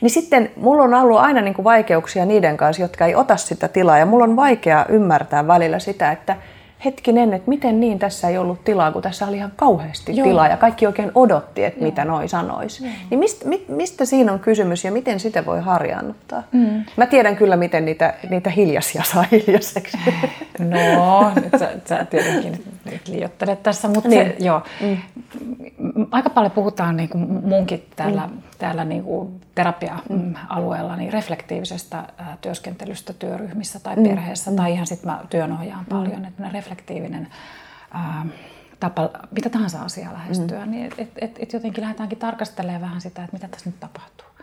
niin 0.00 0.10
sitten 0.10 0.50
mulla 0.56 0.82
on 0.82 0.94
ollut 0.94 1.18
aina 1.18 1.40
niin 1.40 1.54
kuin 1.54 1.64
vaikeuksia 1.64 2.24
niiden 2.24 2.56
kanssa, 2.56 2.82
jotka 2.82 3.06
ei 3.06 3.14
ota 3.14 3.36
sitä 3.36 3.68
tilaa 3.68 3.98
ja 3.98 4.06
mulla 4.06 4.24
on 4.24 4.36
vaikea 4.36 4.86
ymmärtää 4.88 5.46
välillä 5.46 5.78
sitä, 5.78 6.12
että 6.12 6.36
hetkinen, 6.84 7.34
että 7.34 7.48
miten 7.48 7.80
niin 7.80 7.98
tässä 7.98 8.28
ei 8.28 8.38
ollut 8.38 8.64
tilaa, 8.64 8.92
kun 8.92 9.02
tässä 9.02 9.26
oli 9.26 9.36
ihan 9.36 9.52
kauheasti 9.56 10.16
Joo. 10.16 10.28
tilaa 10.28 10.48
ja 10.48 10.56
kaikki 10.56 10.86
oikein 10.86 11.12
odotti, 11.14 11.64
että 11.64 11.80
Joo. 11.80 11.90
mitä 11.90 12.04
noi 12.04 12.28
sanois. 12.28 12.80
Joo. 12.80 12.90
Niin 13.10 13.18
mistä, 13.18 13.46
mistä 13.68 14.04
siinä 14.04 14.32
on 14.32 14.38
kysymys 14.38 14.84
ja 14.84 14.92
miten 14.92 15.20
sitä 15.20 15.46
voi 15.46 15.60
harjaannuttaa? 15.60 16.42
Mm. 16.52 16.84
Mä 16.96 17.06
tiedän 17.06 17.36
kyllä, 17.36 17.56
miten 17.56 17.84
niitä, 17.84 18.14
niitä 18.30 18.50
hiljaisia 18.50 19.02
saa 19.02 19.24
hiljaiseksi. 19.32 19.98
No, 20.58 21.32
nyt 21.34 21.52
sä, 21.58 21.72
sä 21.84 22.04
tietenkin 22.04 22.64
nyt 22.90 23.08
liiottelet 23.08 23.62
tässä, 23.62 23.88
mutta 23.88 24.08
niin. 24.08 24.26
se, 24.26 24.36
joo. 24.38 24.62
Mm. 24.80 24.96
Aika 26.10 26.30
paljon 26.30 26.50
puhutaan 26.50 26.96
niin 26.96 27.08
kuin 27.08 27.26
munkin 27.28 27.84
täällä, 27.96 28.26
mm. 28.26 28.42
Täällä 28.58 28.84
niin 28.84 29.04
kuin 29.04 29.40
terapia-alueella 29.54 30.96
niin 30.96 31.12
reflektiivisestä 31.12 32.08
työskentelystä 32.40 33.12
työryhmissä 33.12 33.80
tai 33.80 33.96
mm. 33.96 34.02
perheessä 34.02 34.50
mm. 34.50 34.56
tai 34.56 34.72
ihan 34.72 34.86
sitten 34.86 35.10
mä 35.10 35.24
työnohjaan 35.30 35.84
mm. 35.84 35.88
paljon, 35.88 36.24
että 36.24 36.48
reflektiivinen 36.48 37.28
ää, 37.90 38.26
tapa 38.80 39.10
mitä 39.30 39.50
tahansa 39.50 39.82
asiaa 39.82 40.12
lähestyä, 40.12 40.64
mm. 40.64 40.70
niin 40.70 40.92
et, 40.98 41.10
et, 41.18 41.36
et 41.38 41.52
jotenkin 41.52 41.82
lähdetäänkin 41.82 42.18
tarkastelemaan 42.18 42.82
vähän 42.82 43.00
sitä, 43.00 43.24
että 43.24 43.36
mitä 43.36 43.48
tässä 43.48 43.70
nyt 43.70 43.80
tapahtuu. 43.80 44.33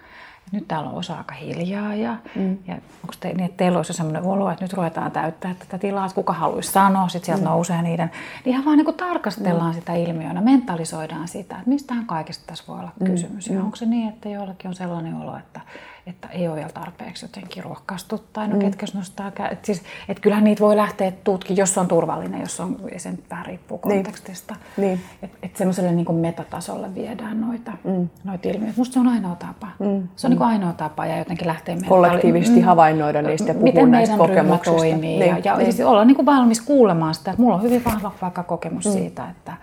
Nyt 0.51 0.67
täällä 0.67 0.89
on 0.89 0.95
osa 0.95 1.17
aika 1.17 1.35
hiljaa 1.35 1.95
ja, 1.95 2.17
mm. 2.35 2.57
ja 2.67 2.73
onko 2.73 3.13
te, 3.19 3.27
niin, 3.27 3.43
että 3.43 3.57
teillä 3.57 3.79
olisi 3.79 3.93
sellainen 3.93 4.23
olo, 4.23 4.51
että 4.51 4.65
nyt 4.65 4.73
ruvetaan 4.73 5.11
täyttää 5.11 5.55
tätä 5.59 5.77
tilaa, 5.77 6.05
että 6.05 6.15
kuka 6.15 6.33
haluaisi 6.33 6.71
sanoa, 6.71 7.09
sitten 7.09 7.25
sieltä 7.25 7.41
mm. 7.41 7.49
nousee 7.49 7.81
niiden. 7.81 8.11
Niin 8.45 8.53
ihan 8.53 8.65
vaan 8.65 8.77
niin 8.77 8.85
kuin 8.85 8.97
tarkastellaan 8.97 9.71
mm. 9.71 9.79
sitä 9.79 9.93
ilmiönä, 9.93 10.41
mentalisoidaan 10.41 11.27
sitä, 11.27 11.55
että 11.55 11.69
mistähän 11.69 12.05
kaikesta 12.05 12.43
tässä 12.47 12.63
voi 12.67 12.79
olla 12.79 12.91
mm. 12.99 13.05
kysymys. 13.05 13.49
Mm. 13.49 13.55
Ja 13.55 13.63
onko 13.63 13.75
se 13.75 13.85
niin, 13.85 14.09
että 14.09 14.29
jollakin 14.29 14.67
on 14.67 14.75
sellainen 14.75 15.15
olo, 15.15 15.37
että 15.37 15.61
että 16.07 16.27
ei 16.27 16.47
ole 16.47 16.55
vielä 16.55 16.69
tarpeeksi 16.69 17.25
jotenkin 17.25 17.63
rohkaistu 17.63 18.23
tai 18.33 18.47
no 18.47 18.53
mm. 18.53 18.59
ketkä 18.59 18.85
nostaa 18.93 19.31
et 19.51 19.65
siis, 19.65 19.83
et 20.09 20.19
kyllähän 20.19 20.43
niitä 20.43 20.59
voi 20.59 20.75
lähteä 20.75 21.11
tutkimaan, 21.23 21.57
jos 21.57 21.77
on 21.77 21.87
turvallinen, 21.87 22.41
jos 22.41 22.59
on, 22.59 22.77
sen 22.97 23.19
vähän 23.29 23.45
riippuu 23.45 23.79
niin. 23.85 24.03
kontekstista. 24.03 24.55
Niin. 24.77 24.99
Että 25.23 25.37
et 25.43 25.55
semmoiselle 25.55 25.91
niin 25.91 26.15
metatasolle 26.15 26.95
viedään 26.95 27.41
noita, 27.41 27.71
mm. 27.83 28.09
noita 28.23 28.49
ilmiöitä. 28.49 28.77
Musta 28.77 28.93
se 28.93 28.99
on 28.99 29.07
ainoa 29.07 29.35
tapa. 29.35 29.67
Mm. 29.79 30.07
Se 30.15 30.27
on 30.27 30.33
mm. 30.33 30.39
niin 30.39 30.47
ainoa 30.47 30.73
tapa 30.73 31.05
ja 31.05 31.17
jotenkin 31.17 31.47
lähtee 31.47 31.75
meidän 31.75 31.89
Kollektiivisesti 31.89 32.59
mm, 32.59 32.65
havainnoida 32.65 33.21
niistä 33.21 33.47
ja 33.47 33.53
puhua 33.53 33.63
miten 33.63 33.91
näistä 33.91 34.17
kokemuksista. 34.17 34.77
toimii. 34.77 35.19
Niin. 35.19 35.29
Ja, 35.29 35.37
ja 35.43 35.57
niin. 35.57 35.73
siis 35.73 35.87
olla 35.87 36.05
niin 36.05 36.15
kuin 36.15 36.25
valmis 36.25 36.61
kuulemaan 36.61 37.15
sitä, 37.15 37.31
että 37.31 37.41
mulla 37.41 37.55
on 37.55 37.61
hyvin 37.61 37.85
vahva 37.85 38.11
vaikka 38.21 38.43
kokemus 38.43 38.85
mm. 38.85 38.91
siitä, 38.91 39.29
että 39.29 39.53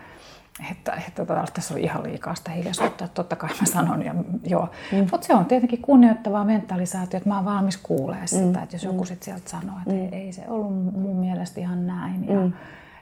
että, 0.70 0.92
että 0.92 1.26
tota, 1.26 1.44
tässä 1.54 1.74
oli 1.74 1.82
ihan 1.82 2.02
liikaa 2.02 2.34
sitä 2.34 2.50
hiljaisuutta, 2.50 3.04
että 3.04 3.14
totta 3.14 3.36
kai 3.36 3.50
mä 3.60 3.66
sanon, 3.66 4.02
ja, 4.02 4.14
joo. 4.44 4.68
Mm. 4.92 5.06
mutta 5.10 5.26
se 5.26 5.34
on 5.34 5.44
tietenkin 5.44 5.82
kunnioittavaa 5.82 6.44
mentalisaatio, 6.44 7.16
että 7.16 7.28
mä 7.28 7.36
oon 7.36 7.44
valmis 7.44 7.76
kuulemaan 7.76 8.28
sitä, 8.28 8.58
mm. 8.58 8.62
että 8.62 8.76
jos 8.76 8.84
joku 8.84 9.04
sitten 9.04 9.24
sieltä 9.24 9.50
sanoo, 9.50 9.76
että 9.78 9.94
mm. 9.94 10.12
ei 10.12 10.32
se 10.32 10.44
ollut 10.48 10.94
mun 10.94 11.16
mielestä 11.16 11.60
ihan 11.60 11.86
näin, 11.86 12.28
ja, 12.28 12.40
mm. 12.40 12.52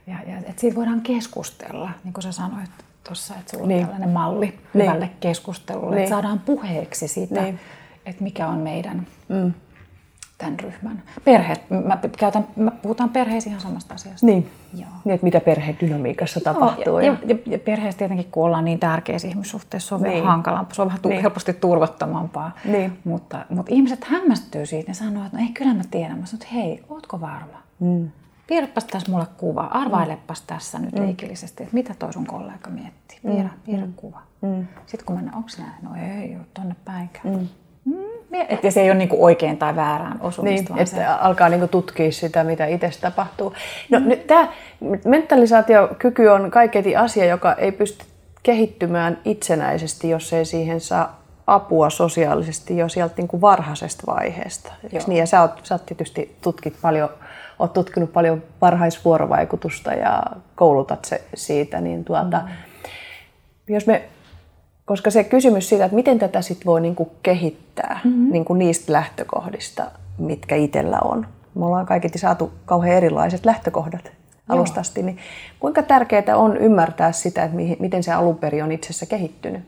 ja, 0.06 0.16
ja 0.26 0.38
että 0.38 0.60
siitä 0.60 0.76
voidaan 0.76 1.00
keskustella, 1.00 1.90
niin 2.04 2.12
kuin 2.12 2.22
sä 2.22 2.32
sanoit 2.32 2.70
tuossa, 3.04 3.34
että 3.34 3.50
sulla 3.50 3.66
niin. 3.66 3.80
on 3.80 3.84
tällainen 3.84 4.10
malli 4.10 4.46
niin. 4.46 4.58
hyvälle 4.74 5.10
keskustelulle, 5.20 5.90
niin. 5.90 5.98
että 5.98 6.10
saadaan 6.10 6.38
puheeksi 6.38 7.08
sitä, 7.08 7.42
niin. 7.42 7.60
että 8.06 8.22
mikä 8.22 8.46
on 8.46 8.58
meidän... 8.58 9.06
Mm 9.28 9.52
tämän 10.38 10.60
ryhmän. 10.60 11.02
Perheet, 11.24 11.70
mä, 11.70 11.98
käytän, 12.18 12.48
mä 12.56 12.70
puhutaan 12.70 13.10
perheisiin 13.10 13.50
ihan 13.50 13.60
samasta 13.60 13.94
asiasta. 13.94 14.26
Niin, 14.26 14.50
Joo. 14.74 14.90
niin 15.04 15.14
että 15.14 15.24
mitä 15.24 15.40
perhedynamiikassa 15.40 16.40
Joo, 16.44 16.54
tapahtuu. 16.54 16.98
Ja, 16.98 17.16
ja, 17.26 17.36
ja 17.46 17.58
perheessä 17.58 17.98
tietenkin, 17.98 18.30
kun 18.30 18.44
ollaan 18.44 18.64
niin 18.64 18.78
tärkeissä 18.78 19.28
ihmissuhteissa, 19.28 19.88
se 19.88 19.94
on 19.94 20.02
niin. 20.02 20.12
vähän 20.12 20.26
hankalampaa, 20.26 20.74
se 20.74 20.82
on 20.82 20.88
vähän 20.88 21.00
niin. 21.04 21.20
helposti 21.22 21.52
turvattomampaa. 21.52 22.52
Niin. 22.64 22.98
Mutta, 23.04 23.44
mutta 23.48 23.74
ihmiset 23.74 24.04
hämmästyy 24.04 24.66
siitä 24.66 24.90
ja 24.90 24.94
sanoo, 24.94 25.24
että 25.26 25.38
no 25.38 25.42
ei, 25.42 25.52
kyllä 25.52 25.74
mä 25.74 25.82
tiedän. 25.90 26.18
Mä 26.18 26.26
sanon, 26.26 26.42
että 26.42 26.54
hei, 26.54 26.84
ootko 26.88 27.20
varma? 27.20 27.62
Mm. 27.80 28.10
Piirräpäs 28.46 28.84
tässä 28.84 29.12
mulle 29.12 29.26
kuva, 29.36 29.64
arvailepas 29.64 30.40
mm. 30.40 30.46
tässä 30.46 30.78
nyt 30.78 30.94
mm. 30.94 31.02
leikillisesti, 31.02 31.62
että 31.62 31.74
mitä 31.74 31.94
toi 31.98 32.12
sun 32.12 32.26
kollega 32.26 32.70
miettii. 32.70 33.18
Piirrä, 33.22 33.48
mm. 33.48 33.60
piirrä 33.64 33.86
mm. 33.86 33.92
kuva. 33.96 34.20
Mm. 34.42 34.66
Sitten 34.86 35.06
kun 35.06 35.16
mennään, 35.16 35.36
onko 35.36 35.48
näin? 35.58 35.72
No 35.82 35.90
ei 35.94 36.36
ole, 36.36 36.46
tonne 36.54 36.76
päinkään. 36.84 37.48
Mm. 37.84 38.15
Että 38.48 38.70
se 38.70 38.80
ei 38.80 38.90
ole 38.90 38.98
niinku 38.98 39.24
oikein 39.24 39.58
tai 39.58 39.76
väärään 39.76 40.18
osumista. 40.20 40.74
Niin, 40.74 40.82
että 40.82 40.96
se... 40.96 41.04
alkaa 41.04 41.48
niinku 41.48 41.68
tutkia 41.68 42.12
sitä, 42.12 42.44
mitä 42.44 42.66
itse 42.66 42.90
tapahtuu. 43.00 43.54
No, 43.90 44.00
mm. 44.00 44.08
nyt 44.08 44.26
tämä 44.26 44.48
mentalisaatiokyky 45.04 46.26
on 46.26 46.50
kaiketi 46.50 46.96
asia, 46.96 47.24
joka 47.24 47.52
ei 47.52 47.72
pysty 47.72 48.04
kehittymään 48.42 49.18
itsenäisesti, 49.24 50.10
jos 50.10 50.32
ei 50.32 50.44
siihen 50.44 50.80
saa 50.80 51.22
apua 51.46 51.90
sosiaalisesti 51.90 52.76
jo 52.76 52.88
sieltä 52.88 53.14
niin 53.16 53.28
kuin 53.28 53.40
varhaisesta 53.40 54.02
vaiheesta. 54.06 54.72
Niin? 55.06 55.18
Ja 55.18 55.26
sä 55.26 55.40
oot, 55.42 55.60
sä 55.62 55.74
oot 55.74 55.86
tietysti 55.86 56.36
tutkit 56.42 56.74
paljon, 56.82 57.08
oot 57.58 57.72
tutkinut 57.72 58.12
paljon 58.12 58.42
varhaisvuorovaikutusta 58.60 59.92
ja 59.92 60.22
koulutat 60.54 61.04
se 61.04 61.22
siitä, 61.34 61.80
niin 61.80 62.04
tuota, 62.04 62.40
mm. 62.40 63.74
jos 63.74 63.86
me 63.86 64.02
koska 64.86 65.10
se 65.10 65.24
kysymys 65.24 65.68
siitä, 65.68 65.84
että 65.84 65.94
miten 65.94 66.18
tätä 66.18 66.42
sit 66.42 66.66
voi 66.66 66.80
niinku 66.80 67.12
kehittää 67.22 68.00
mm-hmm. 68.04 68.32
niinku 68.32 68.54
niistä 68.54 68.92
lähtökohdista, 68.92 69.90
mitkä 70.18 70.56
itsellä 70.56 70.98
on. 71.04 71.26
Me 71.54 71.66
ollaan 71.66 71.86
kaiketi 71.86 72.18
saatu 72.18 72.52
kauhean 72.64 72.96
erilaiset 72.96 73.46
lähtökohdat 73.46 74.12
alusta 74.48 74.80
asti. 74.80 75.02
Niin 75.02 75.18
kuinka 75.60 75.82
tärkeää 75.82 76.36
on 76.36 76.56
ymmärtää 76.56 77.12
sitä, 77.12 77.44
että 77.44 77.56
miten 77.78 78.02
se 78.02 78.12
alun 78.12 78.38
perin 78.38 78.64
on 78.64 78.72
itsessä 78.72 79.06
kehittynyt? 79.06 79.62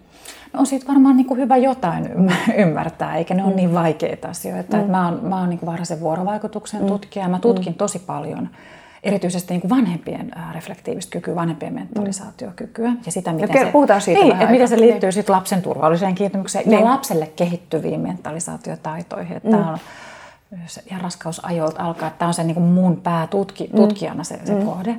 No 0.53 0.61
on 0.61 0.67
siitä 0.67 0.87
varmaan 0.89 1.17
niin 1.17 1.27
kuin 1.27 1.41
hyvä 1.41 1.57
jotain 1.57 2.11
ymmärtää, 2.57 3.17
eikä 3.17 3.35
ne 3.35 3.45
ole 3.45 3.51
mm. 3.51 3.57
niin 3.57 3.75
vaikeita 3.75 4.29
asioita. 4.29 4.77
Mm. 4.77 4.91
mä 4.91 5.05
oon, 5.09 5.21
mä 5.23 5.41
oon 5.41 5.51
niin 5.51 5.61
varhaisen 5.67 6.01
vuorovaikutuksen 6.01 6.81
mm. 6.83 6.87
tutkija 6.87 7.25
ja 7.25 7.29
mä 7.29 7.39
tutkin 7.39 7.73
mm. 7.73 7.77
tosi 7.77 7.99
paljon 7.99 8.49
erityisesti 9.03 9.55
niin 9.55 9.61
kuin 9.61 9.71
vanhempien 9.71 10.31
reflektiivistä 10.53 11.11
kykyä, 11.11 11.35
vanhempien 11.35 11.75
mentalisaatiokykyä 11.75 12.93
ja 13.07 13.13
sitä, 13.13 13.33
miten, 13.33 13.51
okay, 13.51 13.65
se, 13.65 13.73
puhutaan 13.73 14.01
siitä 14.01 14.21
niin, 14.21 14.33
että 14.33 14.47
miten 14.47 14.69
se 14.69 14.81
liittyy 14.81 15.07
niin. 15.07 15.13
sit 15.13 15.29
lapsen 15.29 15.63
turvalliseen 15.63 16.15
kiintymykseen 16.15 16.65
niin. 16.69 16.81
ja 16.81 16.85
lapselle 16.85 17.27
kehittyviin 17.27 18.01
mentalisaatiotaitoihin. 18.01 19.37
Että 19.37 19.57
mm. 19.57 19.69
on, 19.69 19.79
ja 20.91 20.99
raskausajolta 20.99 21.83
alkaa, 21.83 22.09
että 22.09 22.19
tämä 22.19 22.27
on 22.27 22.35
se 22.35 22.45
niin 22.45 22.55
kuin 22.55 22.67
mun 22.67 22.97
päätutkijana 22.97 24.25
se, 24.25 24.41
se 24.45 24.55
mm. 24.55 24.65
kohde. 24.65 24.99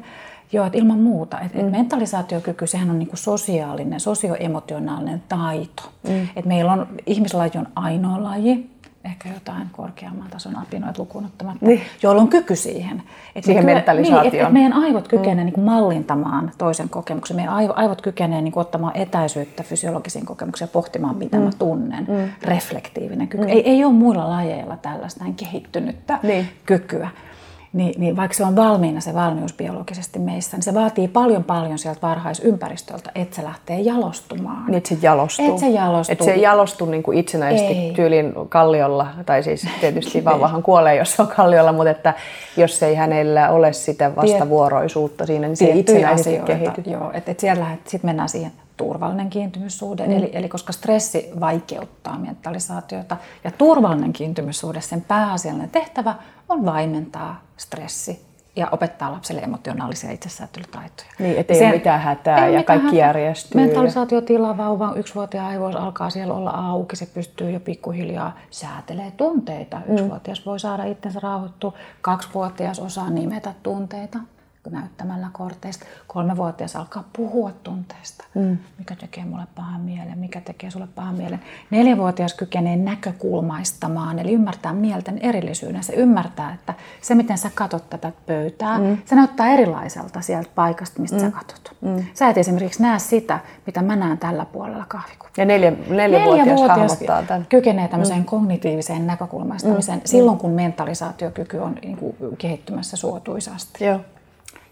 Joo, 0.52 0.66
että 0.66 0.78
ilman 0.78 1.00
muuta. 1.00 1.40
Et, 1.40 1.54
mm. 1.54 1.60
et 1.60 1.72
mentalisaatiokyky, 1.72 2.68
sehän 2.68 2.90
on 2.90 3.00
niinku 3.00 3.18
sosiaalinen, 3.18 4.00
sosioemotionaalinen 4.00 5.24
taito. 5.30 5.84
Mm. 6.04 6.28
Et 6.36 6.46
meillä 6.46 6.72
on, 6.72 6.88
ihmislaji 7.06 7.52
on 7.56 7.68
ainoa 7.76 8.24
laji, 8.24 8.70
ehkä 9.06 9.30
jotain 9.30 9.68
korkeamman 9.72 10.30
tason 10.30 10.58
apinoita 10.58 11.02
lukuun 11.02 11.26
ottamatta, 11.26 11.66
niin. 11.66 11.82
joilla 12.04 12.22
on 12.22 12.28
kyky 12.28 12.56
siihen. 12.56 13.04
Et 13.36 13.44
siihen 13.44 13.64
kyky, 13.64 13.74
mentalisaatioon. 13.74 14.32
Niin, 14.32 14.42
et, 14.42 14.48
et 14.48 14.54
meidän 14.54 14.74
aivot 14.74 15.08
kykenee 15.08 15.46
mm. 15.46 15.52
niin 15.52 15.66
mallintamaan 15.66 16.52
toisen 16.58 16.90
kokemuksen. 16.90 17.36
Meidän 17.36 17.54
aivot 17.54 18.02
kykenee 18.02 18.42
niin 18.42 18.54
ottamaan 18.56 18.98
etäisyyttä 18.98 19.64
fysiologisiin 19.64 20.26
kokemuksiin 20.26 20.68
ja 20.68 20.72
pohtimaan, 20.74 21.18
mitä 21.18 21.38
mm. 21.38 21.44
mä 21.44 21.52
tunnen. 21.60 22.06
Mm. 22.10 22.30
Reflektiivinen 22.44 23.28
kyky. 23.28 23.44
Mm. 23.44 23.50
Ei, 23.50 23.70
ei 23.70 23.86
ole 23.86 23.94
muilla 23.94 24.30
lajeilla 24.30 24.78
tällaista 24.78 25.24
näin 25.24 25.36
kehittynyttä 25.36 26.20
niin. 26.24 26.50
kykyä 26.66 27.10
niin, 27.74 28.02
niin 28.02 28.16
vaikka 28.16 28.38
se 28.38 28.44
on 28.44 28.56
valmiina 28.56 29.02
se 29.02 29.14
valmius 29.14 29.54
biologisesti 29.54 30.20
meissä, 30.20 30.58
niin 30.58 30.64
se 30.64 30.74
vaatii 30.74 31.08
paljon 31.08 31.44
paljon 31.44 31.80
sieltä 31.80 32.02
varhaisympäristöltä, 32.02 33.12
että 33.16 33.36
se 33.36 33.44
lähtee 33.44 33.80
jalostumaan. 33.80 34.66
Niin, 34.66 34.76
että 34.76 34.90
se 34.90 34.98
jalostuu. 35.02 35.46
Että 35.46 35.60
se 35.60 35.70
jalostuu. 35.70 36.14
Että 36.14 36.26
se 36.26 36.32
ei 36.32 36.42
jalostu 36.42 36.86
niin 36.86 37.04
kuin 37.04 37.18
itsenäisesti 37.18 37.74
ei. 37.74 37.92
tyylin 37.92 38.34
kalliolla, 38.50 39.08
tai 39.26 39.44
siis 39.44 39.68
tietysti 39.82 40.26
vauvahan 40.26 40.64
kuolee, 40.64 40.96
jos 40.96 41.16
se 41.16 41.22
on 41.22 41.28
kalliolla, 41.28 41.72
mutta 41.72 41.90
että 41.90 42.14
jos 42.58 42.84
ei 42.84 42.96
hänellä 42.96 43.50
ole 43.50 43.74
sitä 43.74 44.16
vastavuoroisuutta 44.16 45.26
siinä, 45.26 45.48
niin 45.48 45.58
se 45.58 45.66
ei 45.66 45.80
itsenäisesti 45.80 46.46
kehity. 46.46 46.84
Joo, 46.86 47.12
että 47.14 47.32
et 47.32 47.40
siellä 47.40 47.66
sitten 47.86 48.08
mennään 48.10 48.30
siihen 48.30 48.52
turvallinen 48.78 49.30
kiintymyssuhde, 49.30 50.08
mm. 50.08 50.18
eli, 50.18 50.30
eli 50.34 50.50
koska 50.50 50.74
stressi 50.74 51.30
vaikeuttaa 51.40 52.18
mentalisaatiota 52.18 53.18
ja 53.44 53.52
turvallinen 53.52 54.14
kiintymyssuhde, 54.14 54.82
sen 54.82 55.02
pääasiallinen 55.02 55.70
tehtävä 55.70 56.16
on 56.50 56.66
vaimentaa 56.66 57.42
stressi 57.58 58.30
ja 58.56 58.68
opettaa 58.72 59.12
lapselle 59.12 59.42
emotionaalisia 59.42 60.12
itsesäätelytaitoja. 60.12 61.10
Niin, 61.20 61.38
ettei 61.38 61.58
Sen, 61.58 61.68
ole 61.68 61.76
mitään 61.76 62.02
hätää 62.02 62.46
ei 62.46 62.54
ja 62.54 62.60
mitään 62.60 62.80
kaikki 62.80 62.98
hätää. 62.98 63.08
järjestyy. 63.08 63.62
Mentalisaatiotila 63.62 64.58
vauvan 64.58 64.98
yksivuotiaan 64.98 65.48
aivoissa 65.48 65.80
alkaa 65.80 66.10
siellä 66.10 66.34
olla 66.34 66.50
auki, 66.52 66.96
se 66.96 67.06
pystyy 67.06 67.52
jo 67.52 67.60
pikkuhiljaa 67.60 68.38
säätelee 68.50 69.12
tunteita. 69.12 69.82
Mm. 69.88 69.94
Yksivuotias 69.94 70.46
voi 70.46 70.60
saada 70.60 70.84
itsensä 70.84 71.20
rauhoittua, 71.24 71.74
kaksivuotias 72.02 72.80
osaa 72.80 73.10
nimetä 73.10 73.54
tunteita 73.64 74.20
näyttämällä 74.72 75.30
korteista. 75.32 75.86
Kolmevuotias 76.08 76.76
alkaa 76.76 77.04
puhua 77.18 77.52
tunteista, 77.64 78.26
mm. 78.36 78.58
mikä 78.78 78.96
tekee 78.96 79.26
mulle 79.26 79.48
pahan 79.56 79.82
mielen, 79.82 80.20
mikä 80.20 80.42
tekee 80.42 80.72
sulle 80.72 80.88
pahan 80.96 81.16
mielen. 81.16 81.40
Neljävuotias 81.72 82.34
kykenee 82.34 82.76
näkökulmaistamaan, 82.76 84.20
eli 84.20 84.34
ymmärtää 84.34 84.74
mielten 84.74 85.18
erillisyyden. 85.18 85.84
Se 85.84 85.94
ymmärtää, 85.94 86.54
että 86.54 86.74
se 87.02 87.16
miten 87.16 87.38
sä 87.38 87.52
katot 87.56 87.90
tätä 87.90 88.12
pöytää, 88.26 88.80
mm. 88.80 88.98
se 89.06 89.16
näyttää 89.16 89.50
erilaiselta 89.50 90.22
sieltä 90.22 90.50
paikasta, 90.56 91.02
mistä 91.02 91.18
mm. 91.18 91.22
sä 91.22 91.32
katot. 91.32 91.76
Mm. 91.82 92.06
Sä 92.14 92.30
et 92.30 92.38
esimerkiksi 92.38 92.82
näe 92.82 93.00
sitä, 93.00 93.40
mitä 93.66 93.82
mä 93.82 93.96
näen 93.96 94.18
tällä 94.18 94.46
puolella 94.46 94.86
kahvikuppia. 94.88 95.42
Ja 95.42 95.46
neljä, 95.46 95.72
neljävuotias, 95.72 96.48
neljävuotias 96.48 97.00
tämän. 97.28 97.46
kykenee 97.50 97.88
tämmöiseen 97.88 98.20
mm. 98.20 98.26
kognitiiviseen 98.26 99.08
näkökulmaistamiseen 99.08 100.00
mm. 100.00 100.06
silloin, 100.06 100.38
kun 100.38 100.52
mentalisaatiokyky 100.52 101.58
on 101.58 101.76
niin 101.82 101.98
kuin, 101.98 102.16
kehittymässä 102.38 102.98
suotuisasti. 102.98 103.86
Joo. 103.86 104.00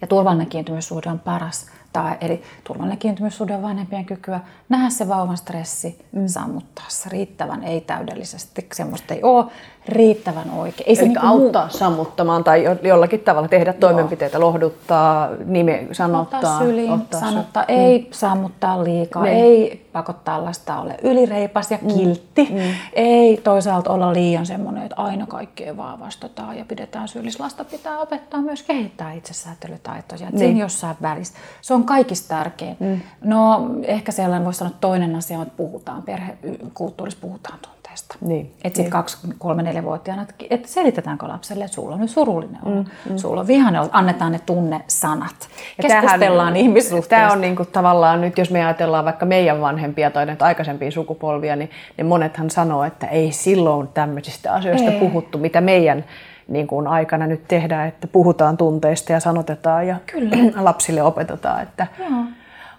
Ja 0.01 0.07
turvallinen 0.07 0.47
kiintymyssuhde 0.47 1.09
on 1.09 1.19
paras 1.19 1.65
tai 1.93 2.17
eli 2.21 2.43
turvallinen 2.63 2.97
kiintymyssuhde 2.97 3.55
on 3.55 3.61
vanhempien 3.61 4.05
kykyä 4.05 4.39
nähdä 4.69 4.89
se 4.89 5.07
vauvan 5.07 5.37
stressi, 5.37 6.05
mm. 6.11 6.27
sammuttaa 6.27 6.85
se 6.87 7.09
riittävän, 7.09 7.63
ei 7.63 7.81
täydellisesti, 7.81 8.67
semmoista 8.73 9.13
ei 9.13 9.23
ole 9.23 9.45
riittävän 9.87 10.51
oikein. 10.51 10.89
Ei 10.89 10.95
se 10.95 11.01
niin 11.01 11.23
auttaa 11.23 11.65
muu... 11.65 11.77
sammuttamaan 11.77 12.43
tai 12.43 12.63
jollakin 12.83 13.19
tavalla 13.19 13.47
tehdä 13.47 13.71
Joo. 13.71 13.79
toimenpiteitä, 13.79 14.39
lohduttaa, 14.39 15.29
nime, 15.45 15.87
sanottaa. 15.91 16.39
Ottaa 16.39 16.59
syliin, 16.59 16.91
ottaa 16.91 17.19
sanottaa, 17.19 17.63
sy- 17.63 17.71
ei 17.73 17.99
mm. 17.99 18.05
sammuttaa 18.11 18.83
liikaa, 18.83 19.23
ne. 19.23 19.29
Niin. 19.29 19.43
ei 19.43 19.87
pakottaa 19.93 20.43
lasta 20.43 20.79
ole 20.79 20.97
ylireipas 21.03 21.71
ja 21.71 21.79
mm. 21.81 21.87
kiltti, 21.87 22.47
mm. 22.51 22.59
ei 22.93 23.37
toisaalta 23.37 23.93
olla 23.93 24.13
liian 24.13 24.45
semmoinen, 24.45 24.83
että 24.83 24.95
aina 24.95 25.25
kaikkea 25.25 25.77
vaan 25.77 25.99
vastataan 25.99 26.57
ja 26.57 26.65
pidetään 26.65 27.07
syyllis. 27.07 27.39
Lasta 27.39 27.65
pitää 27.65 27.99
opettaa 27.99 28.41
myös 28.41 28.63
kehittää 28.63 29.13
itsesäätelytaitoja, 29.13 30.29
niin. 30.29 30.39
siinä 30.39 30.59
jossain 30.59 30.95
välissä. 31.01 31.33
Se 31.61 31.73
on 31.73 31.83
kaikista 31.83 32.27
tärkein. 32.27 32.77
Mm. 32.79 33.01
No 33.21 33.69
ehkä 33.83 34.11
sellainen 34.11 34.45
voisi 34.45 34.59
sanoa 34.59 34.73
toinen 34.81 35.15
asia, 35.15 35.41
että 35.41 35.53
puhutaan, 35.57 36.03
perhekulttuurissa 36.03 37.19
puhutaan 37.21 37.59
tunteesta. 37.97 38.15
Niin. 38.21 38.45
Että 38.45 38.63
sitten 38.63 38.83
niin. 38.83 38.91
kaksi, 38.91 39.17
kolme, 39.37 39.63
neljä 39.63 39.83
vuotiaana, 39.83 40.25
että 40.49 40.67
selitetäänkö 40.67 41.27
lapselle, 41.27 41.63
että 41.63 41.75
sulla 41.75 41.95
on 41.95 42.01
nyt 42.01 42.09
surullinen 42.09 42.59
olo, 42.65 42.75
mm, 42.75 42.85
mm. 43.09 43.17
sulla 43.17 43.41
on 43.41 43.47
vihainen 43.47 43.81
olo, 43.81 43.89
annetaan 43.93 44.31
ne 44.31 44.39
tunnesanat. 44.39 45.35
Ja 45.77 45.81
Keskustellaan 45.81 46.37
tämähän, 46.37 46.55
ihmissuhteista. 46.57 47.15
Tämä 47.15 47.31
on 47.31 47.41
niinku 47.41 47.65
tavallaan 47.65 48.21
nyt, 48.21 48.37
jos 48.37 48.51
me 48.51 48.65
ajatellaan 48.65 49.05
vaikka 49.05 49.25
meidän 49.25 49.61
vanhempia 49.61 50.11
tai 50.11 50.25
näitä 50.25 50.45
aikaisempia 50.45 50.91
sukupolvia, 50.91 51.55
niin, 51.55 51.71
niin 51.97 52.05
monethan 52.05 52.49
sanoo, 52.49 52.83
että 52.83 53.07
ei 53.07 53.31
silloin 53.31 53.87
tämmöisistä 53.87 54.53
asioista 54.53 54.91
ei. 54.91 54.99
puhuttu, 54.99 55.37
mitä 55.37 55.61
meidän 55.61 56.05
niin 56.47 56.67
kuin 56.67 56.87
aikana 56.87 57.27
nyt 57.27 57.47
tehdään, 57.47 57.87
että 57.87 58.07
puhutaan 58.07 58.57
tunteista 58.57 59.11
ja 59.11 59.19
sanotetaan 59.19 59.87
ja 59.87 59.95
Kyllä. 60.05 60.35
lapsille 60.63 61.03
opetetaan, 61.03 61.63
että 61.63 61.87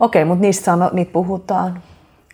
okei, 0.00 0.22
okay, 0.22 0.24
mutta 0.24 0.42
niistä 0.42 0.64
sano, 0.64 0.90
niitä 0.92 1.12
puhutaan. 1.12 1.82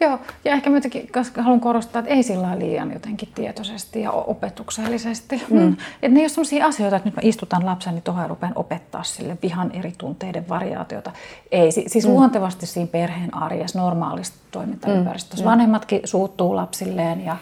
Joo, 0.00 0.18
ja 0.44 0.52
ehkä 0.52 0.70
mä 0.70 0.76
jotenkin, 0.76 1.08
haluan 1.38 1.60
korostaa, 1.60 2.00
että 2.00 2.14
ei 2.14 2.22
sillä 2.22 2.58
liian 2.58 2.92
jotenkin 2.92 3.28
tietoisesti 3.34 4.00
ja 4.00 4.10
opetuksellisesti. 4.10 5.42
Mm. 5.50 5.72
Että 6.02 6.14
ne 6.14 6.20
ei 6.20 6.22
ole 6.22 6.28
sellaisia 6.28 6.66
asioita, 6.66 6.96
että 6.96 7.08
nyt 7.08 7.16
mä 7.16 7.20
istutan 7.24 7.66
lapseni 7.66 8.00
tuohon 8.00 8.22
ja 8.22 8.28
rupean 8.28 8.52
opettaa 8.56 9.02
sille 9.02 9.38
vihan 9.42 9.70
eri 9.72 9.92
tunteiden 9.98 10.48
variaatiota. 10.48 11.12
Ei, 11.52 11.72
siis 11.72 12.06
mm. 12.06 12.12
luontevasti 12.12 12.66
siinä 12.66 12.88
perheen 12.92 13.34
arjessa, 13.34 13.78
normaalista 13.78 14.36
toimintaympäristössä. 14.50 15.44
Mm. 15.44 15.50
Vanhemmatkin 15.50 16.00
suuttuu 16.04 16.56
lapsilleen 16.56 17.24
ja 17.24 17.36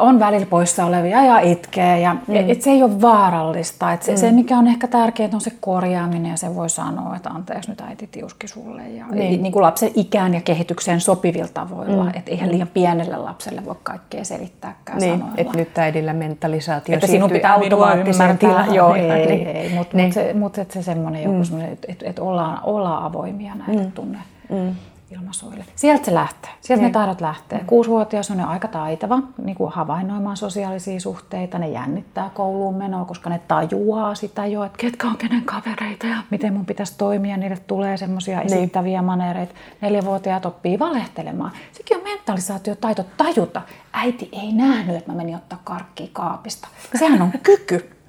on 0.00 0.18
välillä 0.18 0.46
poissa 0.46 0.84
olevia 0.84 1.24
ja 1.24 1.40
itkee. 1.40 2.00
Ja, 2.00 2.14
mm. 2.14 2.34
et 2.48 2.62
se 2.62 2.70
ei 2.70 2.82
ole 2.82 3.00
vaarallista. 3.00 3.92
Et 3.92 4.02
se, 4.02 4.12
mm. 4.12 4.18
se, 4.18 4.32
mikä 4.32 4.58
on 4.58 4.66
ehkä 4.66 4.88
tärkeää, 4.88 5.30
on 5.32 5.40
se 5.40 5.52
korjaaminen 5.60 6.30
ja 6.30 6.36
se 6.36 6.54
voi 6.54 6.70
sanoa, 6.70 7.16
että 7.16 7.30
anteeksi 7.30 7.70
nyt 7.70 7.80
äiti 7.80 8.06
tiuski 8.06 8.48
sulle. 8.48 8.88
Ja, 8.88 9.06
niin. 9.06 9.42
Niin 9.42 9.52
kuin 9.52 9.62
lapsen 9.62 9.90
ikään 9.94 10.34
ja 10.34 10.40
kehitykseen 10.40 11.00
sopivilla 11.00 11.48
tavoilla. 11.54 12.04
Mm. 12.04 12.10
Että 12.14 12.30
eihän 12.30 12.52
liian 12.52 12.68
pienelle 12.68 13.16
lapselle 13.16 13.64
voi 13.64 13.76
kaikkea 13.82 14.24
selittääkään 14.24 14.98
niin. 14.98 15.18
sanoilla. 15.18 15.34
Että 15.36 15.58
nyt 15.58 15.78
äidillä 15.78 16.12
mentalisaatio 16.12 16.94
Että 16.94 17.06
sinun 17.06 17.30
pitää 17.30 17.54
automaattisesti 17.54 18.36
tila. 18.38 18.66
Joo, 18.66 18.94
ei, 18.94 19.10
ei, 19.10 19.46
ei. 19.46 19.74
Mutta 19.74 19.96
niin. 19.96 20.06
mut 20.06 20.14
se, 20.14 20.32
mut 20.34 20.54
se 20.70 20.82
semmoinen 20.82 21.22
joku, 21.22 21.36
mm. 21.36 21.60
että 21.60 21.86
et, 21.92 22.02
et 22.02 22.18
ollaan, 22.18 22.60
ollaan 22.62 23.04
avoimia 23.04 23.54
näille 23.54 23.84
mm. 23.84 23.92
tunne. 23.92 24.18
Mm 24.50 24.74
ilmaisuille. 25.10 25.64
Sieltä 25.76 26.04
se 26.04 26.14
lähtee. 26.14 26.50
Sieltä 26.60 26.82
niin. 26.82 26.88
ne 26.88 26.92
taidot 26.92 27.20
lähtee. 27.20 27.58
Mm. 27.58 27.66
Kuusivuotias 27.66 28.30
on 28.30 28.38
jo 28.38 28.46
aika 28.46 28.68
taitava 28.68 29.18
niin 29.42 29.56
kuin 29.56 29.72
havainnoimaan 29.72 30.36
sosiaalisia 30.36 31.00
suhteita. 31.00 31.58
Ne 31.58 31.68
jännittää 31.68 32.30
kouluun 32.34 32.74
menoa, 32.74 33.04
koska 33.04 33.30
ne 33.30 33.40
tajuaa 33.48 34.14
sitä 34.14 34.46
jo, 34.46 34.64
että 34.64 34.78
ketkä 34.78 35.06
on 35.06 35.16
kenen 35.16 35.44
kavereita 35.44 36.06
ja 36.06 36.16
miten 36.30 36.52
mun 36.52 36.66
pitäisi 36.66 36.98
toimia. 36.98 37.36
Niille 37.36 37.58
tulee 37.66 37.96
semmoisia 37.96 38.38
niin. 38.38 38.52
esittäviä 38.52 39.02
manereita. 39.02 39.54
Neljävuotiaat 39.80 40.46
oppii 40.46 40.78
valehtelemaan. 40.78 41.52
Sekin 41.72 41.96
on 41.96 42.02
mentalisaatiotaito 42.02 43.04
tajuta. 43.16 43.62
Äiti 43.92 44.28
ei 44.32 44.52
nähnyt, 44.52 44.96
että 44.96 45.12
mä 45.12 45.16
menin 45.16 45.36
ottaa 45.36 45.60
karkkia 45.64 46.08
kaapista. 46.12 46.68
Sehän 46.98 47.22
on 47.22 47.32
kyky. 47.42 47.99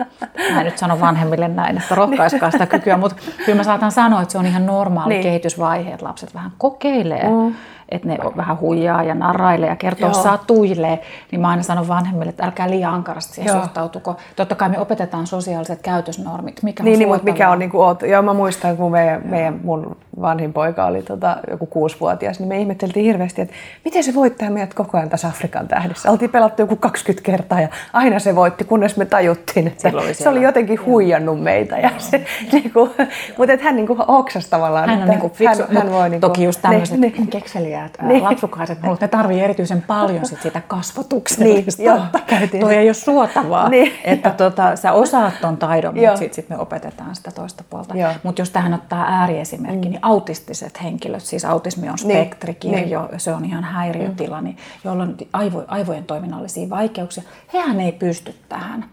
Mä 0.54 0.60
en 0.60 0.66
nyt 0.66 0.78
sano 0.78 1.00
vanhemmille 1.00 1.48
näin, 1.48 1.78
että 1.78 1.96
rohkaiskaa 1.96 2.52
sitä 2.52 2.66
kykyä, 2.66 2.98
mutta 2.98 3.16
kyllä 3.46 3.56
mä 3.56 3.64
saatan 3.64 3.92
sanoa, 3.92 4.22
että 4.22 4.32
se 4.32 4.38
on 4.38 4.46
ihan 4.46 4.66
normaali 4.66 5.14
niin. 5.14 5.24
kehitysvaihe, 5.24 5.92
että 5.92 6.06
lapset 6.06 6.34
vähän 6.34 6.52
kokeilee. 6.58 7.30
Mm 7.30 7.56
että 7.92 8.08
ne 8.08 8.18
vähän 8.38 8.60
huijaa 8.60 9.04
ja 9.04 9.16
narrailee 9.16 9.70
ja 9.70 9.76
kertoo 9.76 10.10
Joo. 10.10 10.24
satuilee, 10.24 11.02
niin 11.32 11.42
mä 11.42 11.50
aina 11.50 11.64
sanon 11.64 11.88
vanhemmille, 11.88 12.30
että 12.30 12.46
älkää 12.46 12.70
liian 12.70 12.94
ankarasti 12.94 13.34
siihen 13.34 13.54
Joo. 13.54 13.62
suhtautuko. 13.62 14.18
Totta 14.36 14.56
kai 14.56 14.70
me 14.70 14.80
opetetaan 14.80 15.28
sosiaaliset 15.28 15.82
käytösnormit. 15.82 16.64
Mikä 16.64 16.84
on 16.84 16.86
niin, 16.86 17.00
niin 17.00 17.10
mutta 17.10 17.24
mikä 17.24 17.50
on, 17.50 17.60
niin 17.60 17.70
kuin, 17.70 17.82
oot, 17.82 18.02
joo 18.02 18.22
mä 18.22 18.34
muistan, 18.34 18.78
kun 18.78 18.92
meidän, 18.92 19.22
meidän, 19.26 19.60
mun 19.64 19.98
vanhin 20.22 20.54
poika 20.54 20.86
oli 20.86 21.02
tota, 21.02 21.38
joku 21.52 21.66
kuusivuotias, 21.66 22.40
niin 22.40 22.48
me 22.48 22.60
ihmetteltiin 22.60 23.06
hirveästi, 23.06 23.42
että 23.42 23.54
miten 23.86 24.04
se 24.04 24.16
voittaa 24.16 24.50
meidät 24.50 24.74
koko 24.74 24.98
ajan 24.98 25.10
tässä 25.10 25.28
Afrikan 25.28 25.68
tähdessä. 25.68 26.12
Oltiin 26.12 26.32
pelattu 26.32 26.62
joku 26.62 26.76
20 26.76 27.26
kertaa 27.26 27.62
ja 27.62 27.68
aina 27.94 28.20
se 28.20 28.36
voitti, 28.36 28.64
kunnes 28.64 28.98
me 28.98 29.06
tajuttiin, 29.06 29.68
että 29.68 29.90
oli 29.94 30.14
se 30.14 30.30
oli 30.30 30.42
jotenkin 30.42 30.86
huijannut 30.86 31.44
meitä. 31.44 31.78
Ja 31.78 31.90
se, 31.98 32.26
niin 32.52 32.74
kuin, 32.74 32.92
mutta 33.38 33.54
että 33.54 33.66
hän 33.66 33.76
niin 33.76 33.88
kuin 33.88 34.00
oksasi 34.08 34.50
tavallaan. 34.50 34.90
Hän 34.90 35.02
on 35.02 35.10
niin 35.10 35.20
kuin 35.20 35.34
fiksu, 35.34 35.64
hän, 35.68 35.78
hän 35.78 35.92
voi, 35.92 36.10
niin 36.10 36.22
kuin, 36.22 36.32
toki 36.32 36.44
just 36.44 36.62
tämmöiset 36.62 37.00
niin, 37.00 37.28
kekseliä 37.28 37.81
että 37.86 38.06
niin. 38.06 38.24
lapsukaiset, 38.24 38.82
mutta 38.82 39.06
ne 39.06 39.10
tarvii 39.10 39.42
erityisen 39.42 39.82
paljon 39.82 40.26
sit 40.26 40.42
sitä 40.42 40.62
kasvatuksellista. 40.62 41.82
Niin, 41.82 41.86
joo, 41.86 42.60
Toi 42.60 42.76
ei 42.76 42.88
ole 42.88 42.94
suotavaa, 42.94 43.70
niin. 43.70 43.94
että 44.04 44.30
tota, 44.30 44.76
sä 44.76 44.92
osaat 44.92 45.34
ton 45.42 45.58
taidon, 45.58 45.96
mutta 45.96 46.18
sitten 46.18 46.36
sit 46.36 46.50
me 46.50 46.58
opetetaan 46.58 47.16
sitä 47.16 47.32
toista 47.32 47.64
puolta. 47.70 47.94
Mutta 48.24 48.42
jos 48.42 48.50
tähän 48.50 48.74
ottaa 48.74 49.06
ääriesimerkki, 49.08 49.88
mm. 49.88 49.92
niin 49.92 50.00
autistiset 50.02 50.84
henkilöt, 50.84 51.24
siis 51.24 51.46
autismi 51.46 51.90
on 51.90 51.96
niin. 52.04 52.26
spektrikirjo, 52.26 53.08
niin. 53.12 53.20
se 53.20 53.34
on 53.34 53.46
ihan 53.46 53.64
häiriötila, 53.64 54.42
mm. 54.42 54.46
niin, 54.46 54.58
jolloin 54.84 55.18
aivo, 55.34 55.64
aivojen 55.68 56.04
toiminnallisia 56.04 56.70
vaikeuksia, 56.70 57.24
hehän 57.54 57.80
ei 57.80 57.92
pysty 57.92 58.36
tähän 58.50 58.86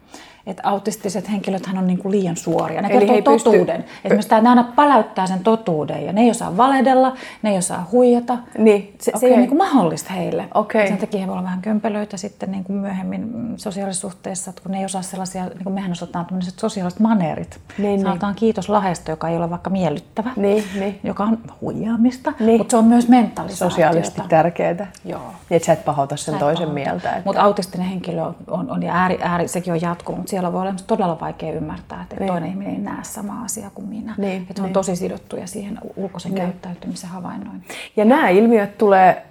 että 0.51 0.63
autistiset 0.65 1.31
henkilöt 1.31 1.63
on 1.79 1.87
niin 1.87 1.99
kuin 1.99 2.13
liian 2.13 2.37
suoria. 2.37 2.83
Ne 2.83 2.89
Eli 2.89 3.07
kertoo 3.07 3.39
totuuden. 3.39 3.83
Pysty... 3.83 3.99
Esimerkiksi 4.05 4.29
tämä 4.29 4.51
aina 4.51 4.65
palauttaa 4.65 5.27
sen 5.27 5.39
totuuden 5.39 6.07
ja 6.07 6.13
ne 6.13 6.21
ei 6.21 6.31
osaa 6.31 6.57
valedella, 6.57 7.17
ne 7.43 7.51
ei 7.51 7.59
osaa 7.59 7.89
huijata. 7.93 8.39
Niin. 8.59 8.95
Se, 9.01 9.11
okay. 9.11 9.21
se 9.21 9.27
ei 9.27 9.33
ole 9.33 9.41
niin 9.41 9.49
kuin 9.49 9.59
mahdollista 9.59 10.13
heille. 10.13 10.49
Okay. 10.55 10.89
Sen 10.89 10.99
takia 10.99 11.21
he 11.21 11.27
voivat 11.27 11.39
olla 11.39 11.45
vähän 11.45 11.63
kömpelöitä 11.63 12.17
sitten 12.17 12.51
niin 12.51 12.65
kuin 12.65 12.77
myöhemmin 12.77 13.55
sosiaalisissa 13.57 14.09
suhteissa, 14.09 14.51
että 14.51 14.63
kun 14.63 14.73
ne 14.73 14.79
ei 14.79 14.85
osaa 14.85 15.03
sellaisia, 15.03 15.45
niin 15.45 15.65
kuin 15.65 15.75
mehän 15.75 15.93
osataan 15.93 16.27
tämmöiset 16.27 16.59
sosiaaliset 16.59 17.01
maneerit. 17.01 17.61
Niin, 17.79 18.01
Sanotaan 18.01 18.33
niin. 18.33 18.39
kiitos 18.39 18.69
lahesta, 18.69 19.11
joka 19.11 19.29
ei 19.29 19.37
ole 19.37 19.51
vaikka 19.51 19.71
miellyttävä, 19.71 20.31
niin, 20.37 20.65
niin. 20.79 21.01
joka 21.05 21.25
on 21.25 21.39
huijaamista, 21.61 22.33
niin. 22.41 22.61
mutta 22.61 22.71
se 22.71 22.77
on 22.77 22.85
myös 22.85 23.09
mentalisaatiota. 23.09 23.71
Sosiaalisesti 23.75 24.23
tärkeää. 24.29 24.87
Joo. 25.05 25.21
Niin, 25.21 25.57
että 25.57 25.67
sä 25.67 25.73
et 25.73 25.85
pahota 25.85 26.17
sen 26.17 26.35
sä 26.35 26.41
toisen 26.41 26.57
pahota. 26.57 26.75
mieltä. 26.75 27.09
Että... 27.11 27.23
Mutta 27.25 27.43
autistinen 27.43 27.87
henkilö 27.87 28.23
on, 28.47 28.71
on 28.71 28.83
ja 28.83 28.95
ääri, 28.95 29.19
ääri, 29.23 29.49
sekin 29.49 29.73
on 29.73 29.81
jatkunut 29.81 30.29
siellä 30.39 30.53
voi 30.53 30.61
olla 30.61 30.75
todella 30.87 31.21
vaikea 31.21 31.53
ymmärtää, 31.53 32.03
että 32.03 32.17
niin. 32.17 32.29
toinen 32.29 32.51
ihminen 32.51 32.75
ei 32.75 32.81
näe 32.81 33.05
samaa 33.05 33.45
asiaa 33.45 33.71
kuin 33.75 33.89
minä. 33.89 34.15
Niin. 34.19 34.47
Että 34.51 34.63
on 34.63 34.67
niin. 34.67 34.73
tosi 34.73 34.97
sidottuja 34.97 35.47
siihen 35.47 35.79
ulkoisen 35.97 36.35
niin. 36.35 36.43
käyttäytymisen 36.43 37.11
havainnointiin. 37.11 37.79
Ja 37.97 38.05
nämä 38.05 38.29
ilmiöt 38.29 38.79
tulee 38.79 39.23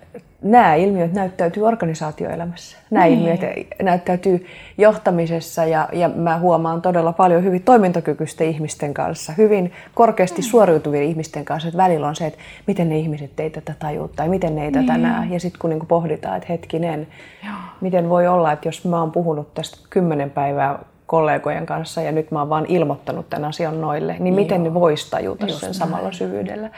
nämä 0.42 0.76
ilmiöt 0.76 1.14
näyttäytyy 1.14 1.64
organisaatioelämässä. 1.64 2.78
Nämä 2.92 3.06
niin. 3.06 3.20
ilmiöt 3.20 3.42
näyttäytyy 3.82 4.46
johtamisessa 4.78 5.66
ja, 5.66 5.90
ja 5.94 6.10
mä 6.10 6.40
huomaan 6.40 6.82
todella 6.82 7.14
paljon 7.14 7.44
hyvin 7.44 7.64
toimintakykyisten 7.64 8.48
ihmisten 8.48 8.94
kanssa, 8.94 9.34
hyvin 9.38 9.72
korkeasti 9.94 10.42
mm. 10.42 10.46
suoriutuvien 10.46 11.04
ihmisten 11.04 11.46
kanssa, 11.46 11.68
että 11.68 11.78
välillä 11.78 12.08
on 12.08 12.16
se, 12.16 12.26
että 12.26 12.40
miten 12.68 12.90
ne 12.90 12.98
ihmiset 12.98 13.40
ei 13.40 13.50
tätä 13.50 13.74
tajua 13.80 14.10
tai 14.16 14.30
miten 14.30 14.56
ne 14.56 14.66
ei 14.66 14.72
niin. 14.72 14.86
tätä 14.86 14.98
näe. 14.98 15.28
Ja 15.28 15.40
sitten 15.40 15.60
kun 15.60 15.70
niinku 15.70 15.86
pohditaan, 15.86 16.38
että 16.38 16.48
hetkinen, 16.50 17.08
Joo. 17.46 17.56
miten 17.82 18.10
voi 18.10 18.28
olla, 18.28 18.52
että 18.52 18.68
jos 18.68 18.86
mä 18.86 19.00
oon 19.00 19.12
puhunut 19.12 19.54
tästä 19.54 19.78
kymmenen 19.90 20.30
päivää 20.30 20.80
kollegojen 21.08 21.66
kanssa 21.66 22.02
ja 22.02 22.12
nyt 22.12 22.32
mä 22.32 22.40
oon 22.40 22.50
vaan 22.50 22.66
ilmoittanut 22.68 23.30
tämän 23.30 23.50
asian 23.50 23.82
noille, 23.82 24.16
niin, 24.20 24.34
miten 24.34 24.66
joo. 24.66 24.74
ne 24.74 24.74
vois 24.74 25.10
tajuta 25.10 25.46
Just 25.46 25.60
sen 25.60 25.68
näin. 25.68 25.74
samalla 25.74 26.12
syvyydellä. 26.12 26.70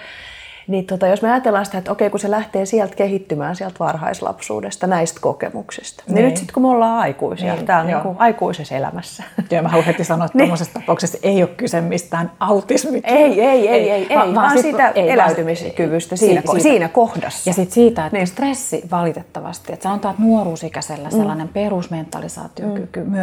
Niin 0.69 0.85
tota, 0.85 1.07
jos 1.07 1.21
me 1.21 1.31
ajatellaan 1.31 1.65
sitä, 1.65 1.77
että 1.77 1.91
okei, 1.91 2.09
kun 2.09 2.19
se 2.19 2.31
lähtee 2.31 2.65
sieltä 2.65 2.95
kehittymään 2.95 3.55
sieltä 3.55 3.75
varhaislapsuudesta, 3.79 4.87
näistä 4.87 5.19
kokemuksista, 5.21 6.03
niin, 6.07 6.15
niin 6.15 6.25
nyt 6.25 6.37
sitten 6.37 6.53
kun 6.53 6.63
me 6.63 6.67
ollaan 6.69 6.99
aikuisia, 6.99 7.55
niin, 7.55 7.65
tämä 7.65 7.79
on 7.79 7.87
niin 7.87 8.01
kuin 8.01 8.15
aikuisessa 8.19 8.75
elämässä. 8.75 9.23
Joo, 9.51 9.61
mä 9.61 9.69
haluan 9.69 9.85
heti 9.85 10.03
sanoa, 10.03 10.25
että 10.25 10.37
niin. 10.37 10.51
tapauksessa 10.73 11.17
ei 11.23 11.43
ole 11.43 11.49
kyse 11.57 11.81
mistään 11.81 12.31
autismista. 12.39 13.07
Ei, 13.07 13.41
ei, 13.41 13.67
ei, 13.67 13.91
ei, 13.91 14.07
ei, 14.09 14.17
vaan, 14.17 14.35
vaan 14.35 14.51
sit, 14.51 14.61
siitä 14.61 14.89
ei, 14.89 15.11
eläytymiskyvystä 15.11 16.15
siinä, 16.15 16.41
siitä, 16.45 16.59
siinä 16.59 16.87
kohdassa. 16.87 17.49
Ja 17.49 17.53
sitten 17.53 17.73
siitä, 17.73 18.05
että 18.05 18.17
niin. 18.17 18.27
stressi 18.27 18.83
valitettavasti, 18.91 19.73
että 19.73 19.83
sanotaan, 19.83 20.13
että 20.13 20.23
nuoruusikäisellä 20.23 21.09
mm. 21.09 21.17
sellainen 21.17 21.47
perusmentalisaatiokyky, 21.47 23.03
mm. 23.03 23.13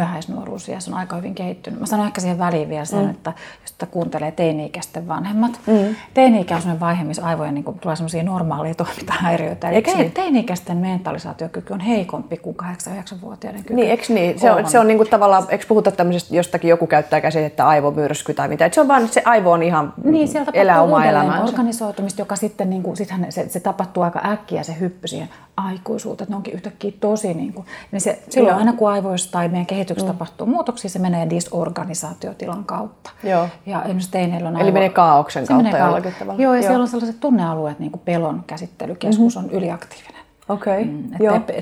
se 0.79 0.91
on 0.91 0.97
aika 0.97 1.15
hyvin 1.15 1.35
kehittynyt. 1.35 1.79
Mä 1.79 1.85
sanon 1.85 2.05
ehkä 2.07 2.21
siihen 2.21 2.39
väliin 2.39 2.69
vielä 2.69 2.85
sen, 2.85 3.03
mm. 3.03 3.09
että 3.09 3.33
jos 3.61 3.89
kuuntelee 3.91 4.31
teini-ikäisten 4.31 5.07
vanhemmat, 5.07 5.59
mm. 5.67 5.95
teini-ikä 6.13 6.55
on 6.55 6.61
sellainen 6.61 6.79
vaihe, 6.79 7.03
missä 7.03 7.25
aivojen 7.37 7.53
niin 7.53 7.63
kuin, 7.63 7.79
tulee 7.79 7.95
semmoisia 7.95 8.23
normaaleja 8.23 8.75
toimintahäiriöitä. 8.75 9.69
Eli 9.69 9.83
niin? 9.95 10.11
teini-ikäisten 10.11 10.77
mentalisaatiokyky 10.77 11.73
on 11.73 11.79
heikompi 11.79 12.37
kuin 12.37 12.55
8-9-vuotiaiden 12.63 13.61
kyky. 13.61 13.73
Niin, 13.73 13.89
eikö 13.89 14.03
niin? 14.09 14.39
Se 14.39 14.51
on, 14.51 14.69
se 14.69 14.79
on 14.79 14.87
niin 14.87 14.97
kuin 14.97 15.09
tavallaan, 15.09 15.43
eikö 15.49 15.65
puhuta 15.67 15.91
tämmöisestä, 15.91 16.35
jostakin 16.35 16.69
joku 16.69 16.87
käyttää 16.87 17.21
käsitettä 17.21 17.67
aivomyrsky 17.67 18.33
tai 18.33 18.47
mitä, 18.47 18.65
että 18.65 18.75
se 18.75 18.81
on 18.81 18.87
vaan, 18.87 19.07
se 19.07 19.21
aivo 19.25 19.51
on 19.51 19.63
ihan 19.63 19.93
niin, 20.03 20.27
sieltä 20.27 20.51
elää 20.53 20.81
omaa 20.81 21.05
elämäänsä. 21.05 21.43
organisoitumista, 21.43 22.21
joka 22.21 22.35
sitten, 22.35 22.69
niin 22.69 22.83
kuin, 22.83 22.97
sittenhän 22.97 23.31
se, 23.31 23.49
se 23.49 23.59
tapahtuu 23.59 24.03
aika 24.03 24.21
äkkiä 24.25 24.63
se 24.63 24.79
hyppy 24.79 25.07
siihen 25.07 25.29
aikuisuuteen, 25.57 26.25
että 26.25 26.33
ne 26.33 26.35
onkin 26.35 26.53
yhtäkkiä 26.53 26.91
tosi, 26.99 27.33
niin 27.33 27.53
kuin, 27.53 27.65
niin 27.91 28.01
se, 28.01 28.19
silloin 28.29 28.51
Joo. 28.51 28.59
aina 28.59 28.73
kun 28.73 28.89
aivoissa 28.89 29.31
tai 29.31 29.47
meidän 29.47 29.65
kehityksessä 29.65 30.11
mm. 30.11 30.17
tapahtuu 30.17 30.47
muutoksia, 30.47 30.89
se 30.89 30.99
menee 30.99 31.29
disorganisaatiotilan 31.29 32.65
kautta. 32.65 33.09
Joo. 33.23 33.47
Ja 33.65 33.83
esimerkiksi 33.83 34.11
teineillä 34.11 34.49
on 34.49 34.55
aivo, 34.55 34.63
Eli 34.63 34.71
menee 34.71 34.89
kaauksen 34.89 35.47
kautta 35.47 35.63
menee 35.63 35.81
jollakin 35.81 36.15
tavalla. 36.19 36.41
Joo, 36.41 36.53
ja 36.53 36.59
Joo. 36.59 36.67
siellä 36.67 36.81
on 36.81 36.87
sellaiset 36.87 37.16
tunnealueet, 37.19 37.79
niin 37.79 37.91
kuin 37.91 38.01
pelon 38.05 38.43
käsittelykeskus 38.47 39.35
mm-hmm. 39.35 39.49
on 39.49 39.55
yliaktiivinen. 39.55 40.17
Okay, 40.49 40.83
mm, 40.83 41.09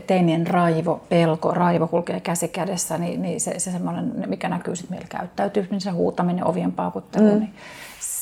teinien 0.08 0.48
raivo, 0.48 1.02
pelko, 1.10 1.52
raivo 1.52 1.88
kulkee 1.88 2.20
käsi 2.20 2.48
kädessä, 2.48 2.98
niin, 2.98 3.22
niin 3.22 3.42
se, 3.42 3.60
se 3.60 3.72
semmoinen, 3.72 4.14
mikä 4.28 4.50
näkyy 4.50 4.76
sitten 4.76 4.98
meillä 4.98 5.08
käyttäytymisen, 5.10 5.94
huutaminen, 5.94 6.48
ovien 6.48 6.72
paukuttelu, 6.72 7.32
mm. 7.32 7.40
niin 7.40 7.54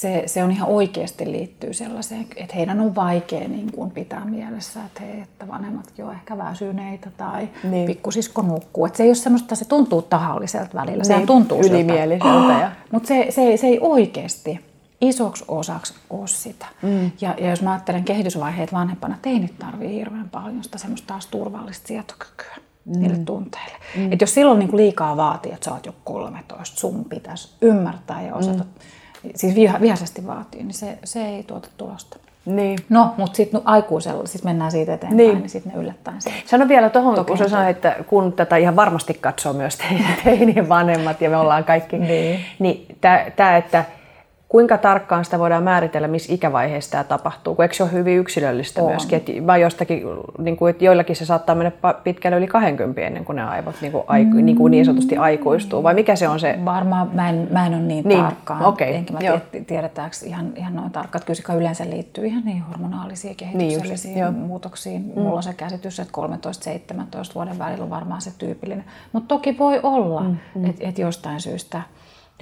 se, 0.03 0.23
se 0.25 0.43
on 0.43 0.51
ihan 0.51 0.69
oikeasti 0.69 1.31
liittyy 1.31 1.73
sellaiseen, 1.73 2.27
että 2.36 2.55
heidän 2.55 2.79
on 2.79 2.95
vaikea 2.95 3.47
niin 3.47 3.71
kuin 3.71 3.91
pitää 3.91 4.25
mielessä, 4.25 4.79
että, 4.86 5.03
he, 5.03 5.21
että 5.21 5.47
vanhemmat 5.47 5.93
jo 5.97 6.11
ehkä 6.11 6.38
väsyneitä 6.38 7.09
tai 7.17 7.49
niin. 7.63 7.86
pikkusisko 7.86 8.41
nukkuu. 8.41 8.86
Että 8.86 8.97
se 8.97 9.03
ei 9.03 9.09
ole 9.09 9.15
semmoista, 9.15 9.55
se 9.55 9.65
tuntuu 9.65 10.01
tahalliselta 10.01 10.73
välillä, 10.73 11.03
niin. 11.07 11.19
se 11.19 11.25
tuntuu 11.25 11.59
ylimieliseltä. 11.59 12.36
Oh, 12.36 12.59
ja... 12.59 12.71
Mutta 12.91 13.07
se, 13.07 13.27
se, 13.29 13.57
se 13.57 13.67
ei 13.67 13.79
oikeasti 13.81 14.59
isoksi 15.01 15.45
osaksi 15.47 15.93
ole 16.09 16.27
sitä. 16.27 16.65
Mm. 16.81 17.11
Ja, 17.21 17.35
ja 17.37 17.49
jos 17.49 17.61
mä 17.61 17.71
ajattelen 17.71 18.03
kehitysvaiheet 18.03 18.73
vanhempana, 18.73 19.17
teinit 19.21 19.59
tarvii 19.59 19.95
hirveän 19.95 20.29
paljon 20.29 20.63
sitä 20.63 20.77
semmoista 20.77 21.07
taas 21.07 21.27
turvallista 21.27 21.87
sietokykyä 21.87 22.55
mm. 22.85 22.99
niille 22.99 23.17
tunteille. 23.17 23.77
Mm. 23.97 24.11
Et 24.11 24.21
jos 24.21 24.33
silloin 24.33 24.59
niin 24.59 24.77
liikaa 24.77 25.17
vaatii, 25.17 25.51
että 25.51 25.65
sä 25.65 25.73
oot 25.73 25.85
jo 25.85 25.95
13, 26.03 26.79
sun 26.79 27.05
pitäisi 27.05 27.55
ymmärtää 27.61 28.21
ja 28.21 28.35
osata, 28.35 28.63
mm. 28.63 29.29
siis 29.35 29.55
viha, 29.55 29.81
vihaisesti 29.81 30.27
vaatii, 30.27 30.63
niin 30.63 30.73
se, 30.73 30.97
se 31.03 31.25
ei 31.25 31.43
tuota 31.43 31.69
tulosta. 31.77 32.17
Niin. 32.45 32.79
No, 32.89 33.13
mutta 33.17 33.35
sitten 33.35 33.61
aikuisella, 33.65 34.25
siis 34.25 34.43
mennään 34.43 34.71
siitä 34.71 34.93
eteenpäin, 34.93 35.17
Niin. 35.17 35.37
niin, 35.37 35.49
sitten 35.49 35.73
ne 35.73 35.79
yllättäen 35.79 36.21
se. 36.21 36.33
Sano 36.45 36.67
vielä 36.67 36.89
tuohon, 36.89 37.25
kun 37.25 37.37
sä 37.37 37.49
sanoit, 37.49 37.77
että 37.77 37.95
kun 38.07 38.33
tätä 38.33 38.57
ihan 38.57 38.75
varmasti 38.75 39.13
katsoo 39.13 39.53
myös 39.53 39.77
teidän 40.23 40.69
vanhemmat 40.69 41.21
ja 41.21 41.29
me 41.29 41.37
ollaan 41.37 41.63
kaikki, 41.63 41.97
Niin. 41.97 42.39
niin 42.59 42.85
tämä, 43.35 43.57
että 43.57 43.85
kuinka 44.54 44.78
tarkkaan 44.78 45.26
sitä 45.26 45.39
voidaan 45.39 45.64
määritellä, 45.64 46.08
missä 46.08 46.34
ikävaiheessa 46.34 46.91
tämä 46.91 47.04
tapahtuu, 47.04 47.56
kun 47.56 47.64
eikö 47.64 47.76
se 47.76 47.84
ole 47.84 47.91
hyvin 47.91 48.18
yksilöllistä 48.18 48.82
On. 48.82 48.89
myöskin, 48.89 49.18
että 49.18 49.32
vai 49.47 49.62
jostakin, 49.62 50.04
niin 50.38 50.58
kuin, 50.58 50.70
että 50.70 50.86
joillakin 50.86 51.16
se 51.16 51.26
saattaa 51.26 51.56
mennä 51.56 51.72
pitkälle 52.04 52.38
yli 52.38 52.47
20 52.47 53.01
ennen 53.01 53.26
kuin 53.26 53.36
ne 53.36 53.43
aivot 53.43 53.76
niin, 53.82 53.91
kuin 53.91 54.04
aiku, 54.08 54.36
niin, 54.38 54.56
kuin 54.56 54.72
niin 54.72 54.86
sanotusti 54.86 55.18
aikuistuu, 55.18 55.84
vai 55.84 55.93
mikä 55.93 56.16
se 56.16 56.28
on 56.28 56.39
se? 56.39 56.60
Varmaan 56.66 57.10
mä 57.14 57.30
en, 57.30 57.47
mä 57.51 57.66
en 57.66 57.74
ole 57.74 57.82
niin, 57.82 58.08
Niin, 58.08 58.24
tarkkaan, 58.24 58.64
okei, 58.64 58.95
enkä 58.95 59.14
mä 59.14 59.20
tiedä, 59.20 59.41
tiedetäänkö 59.68 60.16
ihan, 60.26 60.54
ihan 60.56 60.76
noin 60.76 60.91
tarkkaan. 60.91 61.22
Että 61.22 61.43
Kyllä 61.43 61.60
yleensä 61.60 61.89
liittyy 61.89 62.26
ihan 62.26 62.45
niin 62.45 62.62
hormonaalisiin 62.62 63.36
kehityksellisiin 63.36 64.18
joo. 64.18 64.32
muutoksiin. 64.32 65.01
Mm. 65.01 65.22
Mulla 65.22 65.38
on 65.38 65.43
se 65.43 65.54
käsitys, 65.54 65.99
että 65.99 66.14
13-17 67.30 67.36
vuoden 67.36 67.60
välillä 67.60 67.84
on 67.84 67.89
varmaan 67.89 68.22
se 68.22 68.32
tyypillinen. 68.38 68.86
Mutta 69.14 69.28
toki 69.28 69.58
voi 69.58 69.80
olla, 69.84 70.22
mm, 70.22 70.38
mm. 70.56 70.66
että 70.66 70.88
et 70.88 70.99
jostain 70.99 71.41
syystä 71.41 71.82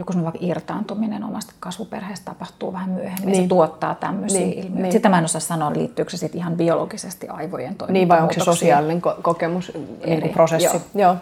joku 0.01 0.23
vaikka 0.23 0.39
irtaantuminen 0.41 1.23
omasta 1.23 1.53
kasvuperheestä 1.59 2.25
tapahtuu 2.25 2.73
vähän 2.73 2.89
myöhemmin. 2.89 3.25
Niin. 3.31 3.43
Se 3.43 3.47
tuottaa 3.47 3.95
tämmöisiä 3.95 4.39
Niin, 4.39 4.53
ilmiöitä. 4.59 4.81
niin. 4.81 4.91
Sitä 4.91 5.09
mä 5.09 5.17
en 5.17 5.25
osaa 5.25 5.41
sanoa, 5.41 5.73
liittyykö 5.73 6.17
se 6.17 6.29
ihan 6.33 6.55
biologisesti 6.55 7.27
aivojen 7.27 7.75
toimintaan. 7.75 7.93
Niin 7.93 8.07
vai 8.07 8.21
onko 8.21 8.33
se 8.33 8.39
sosiaalinen 8.39 9.01
ko- 9.01 9.21
kokemus, 9.21 9.71
niin 10.05 10.29
prosessi? 10.29 10.65
joo. 10.67 10.81
Joo. 10.95 11.15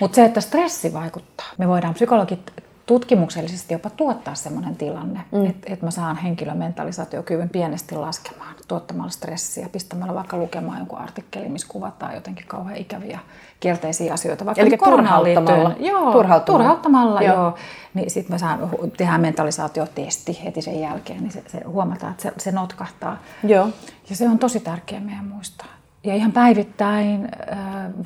Mutta 0.00 0.14
se, 0.16 0.24
että 0.24 0.40
stressi 0.40 0.92
vaikuttaa. 0.92 1.46
Me 1.58 1.68
voidaan 1.68 1.94
psykologit 1.94 2.52
tutkimuksellisesti 2.86 3.74
jopa 3.74 3.90
tuottaa 3.90 4.34
sellainen 4.34 4.76
tilanne, 4.76 5.20
mm. 5.32 5.46
että 5.46 5.72
et 5.72 5.82
mä 5.82 5.90
saan 5.90 6.16
henkilön 6.16 6.58
mentalisaatiokyvyn 6.58 7.48
pienesti 7.48 7.94
laskemaan 7.94 8.54
tuottamalla 8.68 9.10
stressiä, 9.10 9.68
pistämällä 9.68 10.14
vaikka 10.14 10.36
lukemaan 10.36 10.78
jonkun 10.78 10.98
artikkelin, 10.98 11.52
missä 11.52 11.68
kuvataan 11.70 12.14
jotenkin 12.14 12.46
kauhean 12.46 12.76
ikäviä 12.76 13.18
kielteisiä 13.60 14.12
asioita. 14.12 14.46
Vaikka 14.46 14.62
Eli 14.62 14.76
koronaan 14.76 15.24
turhauttamalla. 15.24 15.74
Joo, 15.78 16.12
Turhauttamalla. 16.12 16.40
turhauttamalla, 16.64 17.22
Joo. 17.22 17.34
joo. 17.34 17.54
Niin 17.94 18.10
sitten 18.10 18.34
me 18.34 18.38
saan, 18.38 18.70
tehdään 18.96 19.20
mentalisaatiotesti 19.20 20.40
heti 20.44 20.62
sen 20.62 20.80
jälkeen, 20.80 21.20
niin 21.20 21.32
se, 21.32 21.42
se 21.46 21.60
huomataan, 21.66 22.10
että 22.10 22.22
se, 22.22 22.32
se 22.38 22.52
notkahtaa. 22.52 23.16
Joo. 23.44 23.68
Ja 24.10 24.16
se 24.16 24.28
on 24.28 24.38
tosi 24.38 24.60
tärkeää 24.60 25.00
meidän 25.00 25.24
muistaa. 25.24 25.66
Ja 26.06 26.14
ihan 26.14 26.32
päivittäin 26.32 27.28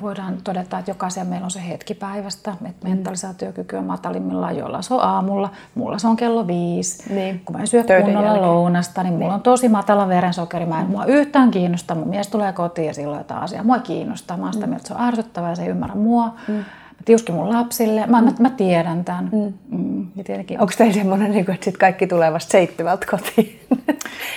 voidaan 0.01 0.37
todeta, 0.43 0.79
että 0.79 0.91
jokaisen 0.91 1.27
meillä 1.27 1.45
on 1.45 1.51
se 1.51 1.67
hetki 1.67 1.93
päivästä, 1.93 2.55
että 2.69 2.87
mentalisaatiokyky 2.87 3.75
on 3.75 3.83
matalimmillaan, 3.83 4.57
joilla 4.57 4.81
se 4.81 4.93
on 4.93 5.03
aamulla, 5.03 5.49
mulla 5.75 5.97
se 5.97 6.07
on 6.07 6.15
kello 6.15 6.47
viisi. 6.47 7.13
Niin. 7.13 7.41
Kun 7.45 7.55
mä 7.55 7.61
en 7.61 7.67
syö 7.67 7.83
Töiden 7.83 8.05
kunnolla 8.05 8.27
jälkeen. 8.27 8.47
lounasta, 8.47 9.03
niin 9.03 9.13
mulla 9.13 9.33
on 9.33 9.41
tosi 9.41 9.69
matala 9.69 10.07
verensokeri. 10.07 10.65
Mä 10.65 10.81
en 10.81 10.87
mua 10.87 11.05
yhtään 11.05 11.51
kiinnosta, 11.51 11.95
mun 11.95 12.07
mies 12.07 12.27
tulee 12.27 12.53
kotiin 12.53 12.87
ja 12.87 12.93
silloin 12.93 13.17
jotain 13.17 13.43
asiaa. 13.43 13.63
Mua 13.63 13.79
kiinnostaa, 13.79 14.37
mä 14.37 14.43
oon 14.43 14.53
sitä 14.53 14.67
mieltä, 14.67 14.81
että 14.81 14.87
se 14.87 14.93
on 14.93 15.07
ärsyttävää 15.07 15.49
ja 15.49 15.55
se 15.55 15.63
ei 15.63 15.69
ymmärrä 15.69 15.95
mua. 15.95 16.33
Mä 16.47 16.63
tiuskin 17.05 17.35
mun 17.35 17.49
lapsille, 17.49 18.07
mä, 18.07 18.21
mä, 18.21 18.31
mä 18.39 18.49
tiedän 18.49 19.05
tämän. 19.05 19.29
Mm. 19.31 20.07
Ja 20.15 20.23
tietenkin 20.23 20.61
Onko 20.61 20.73
teillä 20.77 20.93
semmoinen, 20.93 21.31
niin 21.31 21.45
kuin, 21.45 21.55
että 21.55 21.65
sit 21.65 21.77
kaikki 21.77 22.07
tulee 22.07 22.33
vasta 22.33 22.51
seitsemältä 22.51 23.05
kotiin? 23.11 23.59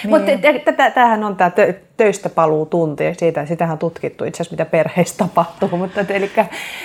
Niin. 0.04 0.10
Mutta 0.10 0.72
tämähän 0.94 1.24
on 1.24 1.36
tämä 1.36 1.50
tö, 1.50 1.74
töistä 1.96 2.28
paluu 2.28 2.66
tunti, 2.66 3.04
siitä, 3.18 3.46
sitähän 3.46 3.72
on 3.72 3.78
tutkittu 3.78 4.24
itse 4.24 4.36
asiassa, 4.42 4.52
mitä 4.52 4.64
perheissä 4.64 5.16
tapahtuu, 5.18 5.76
mutta 5.78 6.00
et, 6.00 6.10
eli 6.10 6.30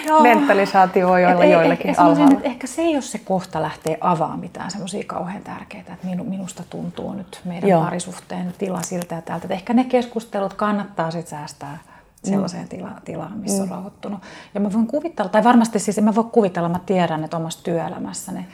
Joo. 0.06 0.22
mentalisaatio 0.22 1.08
voi 1.08 1.26
olla 1.26 1.44
Et 1.64 1.72
ehkä 1.72 1.94
sanoisin, 1.94 2.24
alhaalla. 2.24 2.38
että 2.38 2.50
ehkä 2.50 2.68
se 2.68 2.82
ei 2.82 2.94
ole 2.94 3.02
se 3.02 3.18
kohta 3.18 3.62
lähtee 3.62 3.98
avaamaan 4.02 4.40
mitään 4.40 4.72
semmoisia 4.72 5.04
kauhean 5.08 5.42
tärkeitä, 5.44 5.94
että 5.94 6.08
minu, 6.08 6.24
minusta 6.24 6.64
tuntuu 6.70 7.14
nyt 7.14 7.42
meidän 7.46 7.70
Joo. 7.70 7.84
Parisuhteen 7.84 8.54
tila 8.58 8.82
siltä 8.82 9.16
ja 9.16 9.22
täältä. 9.22 9.46
Että 9.46 9.54
ehkä 9.54 9.74
ne 9.74 9.84
keskustelut 9.84 10.54
kannattaa 10.54 11.12
sitten 11.12 11.40
säästää 11.40 11.78
sellaiseen 12.24 12.64
Mm. 12.64 12.70
tila, 12.70 12.92
tilaan, 13.06 13.38
missä 13.38 13.64
on 13.64 13.70
rauhoittunut. 13.70 14.20
Ja 14.54 14.60
mä 14.60 14.74
voin 14.74 14.88
kuvitella, 14.88 15.30
tai 15.30 15.44
varmasti 15.44 15.80
siis 15.80 15.98
en 15.98 16.04
mä 16.04 16.16
voi 16.16 16.24
kuvitella, 16.24 16.70
mä 16.70 16.80
tiedän, 16.86 17.24
että 17.24 17.38
omassa 17.38 17.64
työelämässä 17.64 18.32
ne, 18.32 18.46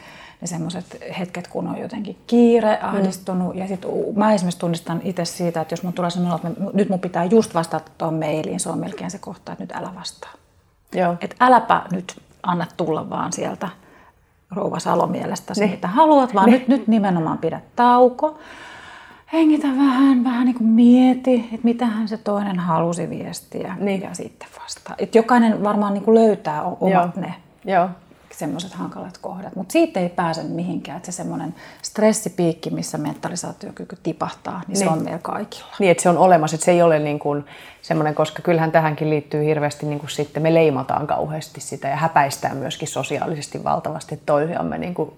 ne 0.42 0.48
semmoiset 0.48 0.98
hetket, 1.20 1.48
kun 1.48 1.68
on 1.68 1.78
jotenkin 1.78 2.18
kiire, 2.28 2.80
ahdistunut. 2.82 3.54
Mm. 3.54 3.60
Ja 3.60 3.68
sitten 3.68 3.90
mä 4.16 4.34
esimerkiksi 4.34 4.60
tunnistan 4.60 5.02
itse 5.04 5.26
siitä, 5.26 5.62
että 5.62 5.74
jos 5.74 5.84
mun 5.84 5.94
tulee 5.94 6.10
sellainen, 6.12 6.40
olo, 6.46 6.54
että 6.54 6.78
nyt 6.78 6.90
mun 6.90 7.00
pitää 7.00 7.24
just 7.24 7.54
vastata 7.54 7.92
tuohon 7.98 8.20
mailiin, 8.20 8.60
se 8.60 8.70
on 8.70 8.80
melkein 8.80 9.12
se 9.12 9.18
kohta, 9.18 9.52
että 9.52 9.64
nyt 9.64 9.72
älä 9.76 9.90
vastaa. 9.96 10.32
Joo. 10.94 11.16
Että 11.22 11.36
äläpä 11.40 11.82
nyt 11.92 12.22
anna 12.44 12.66
tulla 12.78 13.10
vaan 13.10 13.34
sieltä 13.34 13.70
rouva 14.52 14.80
Salo 14.80 15.08
mielestäsi, 15.08 15.62
Niin. 15.62 15.72
mitä 15.72 15.88
haluat, 15.88 16.34
vaan 16.36 16.50
nyt, 16.50 16.68
nyt 16.68 16.88
nimenomaan 16.88 17.38
pidä 17.38 17.62
tauko. 17.76 18.38
Hengitä 19.36 19.68
vähän, 19.68 20.24
vähän 20.24 20.46
niin 20.46 20.56
kuin 20.56 20.68
mieti, 20.68 21.36
että 21.36 21.60
mitähän 21.64 22.08
se 22.08 22.18
toinen 22.18 22.60
halusi 22.60 23.10
viestiä 23.10 23.76
Niin. 23.80 24.02
ja 24.02 24.14
sitten 24.14 24.48
vastaa. 24.64 24.96
Et 24.98 25.16
jokainen 25.16 25.64
varmaan 25.64 25.94
niin 25.94 26.04
kuin 26.04 26.16
löytää 26.16 26.64
omat 26.64 26.82
Joo. 26.92 27.10
ne 27.16 27.34
Joo. 27.66 27.90
semmoiset 28.32 28.74
hankalat 28.74 29.18
kohdat, 29.18 29.56
mutta 29.56 29.72
siitä 29.72 30.00
ei 30.00 30.10
pääse 30.10 30.44
mihinkään, 30.44 30.98
että 30.98 31.12
se 31.12 31.16
semmoinen 31.16 31.56
stressipiikki, 31.82 32.70
missä 32.70 32.98
mentalisaatiokyky 32.98 33.98
tipahtaa, 34.04 34.62
niin, 34.68 34.78
se 34.78 34.86
Niin. 34.86 34.94
on 34.94 35.04
meillä 35.04 35.20
kaikilla. 35.22 35.68
Niin, 35.80 35.92
että 35.92 36.04
se 36.04 36.10
on 36.10 36.18
olemassa, 36.18 36.56
että 36.56 36.66
se 36.66 36.72
ei 36.72 36.82
ole 36.82 37.00
niin 37.00 37.20
kuin 37.20 37.46
semmoinen, 37.82 38.16
koska 38.16 38.42
kyllähän 38.42 38.72
tähänkin 38.72 39.10
liittyy 39.10 39.46
hirveästi 39.46 39.86
niin 39.86 40.00
kuin 40.00 40.10
sitten, 40.10 40.44
me 40.44 40.54
leimataan 40.54 41.08
kauheasti 41.08 41.62
sitä 41.62 41.88
ja 41.88 41.96
häpäistään 41.96 42.58
myöskin 42.58 42.88
sosiaalisesti 42.88 43.64
valtavasti 43.64 44.20
toisiamme 44.26 44.78
niin 44.78 44.94
kuin 44.94 45.12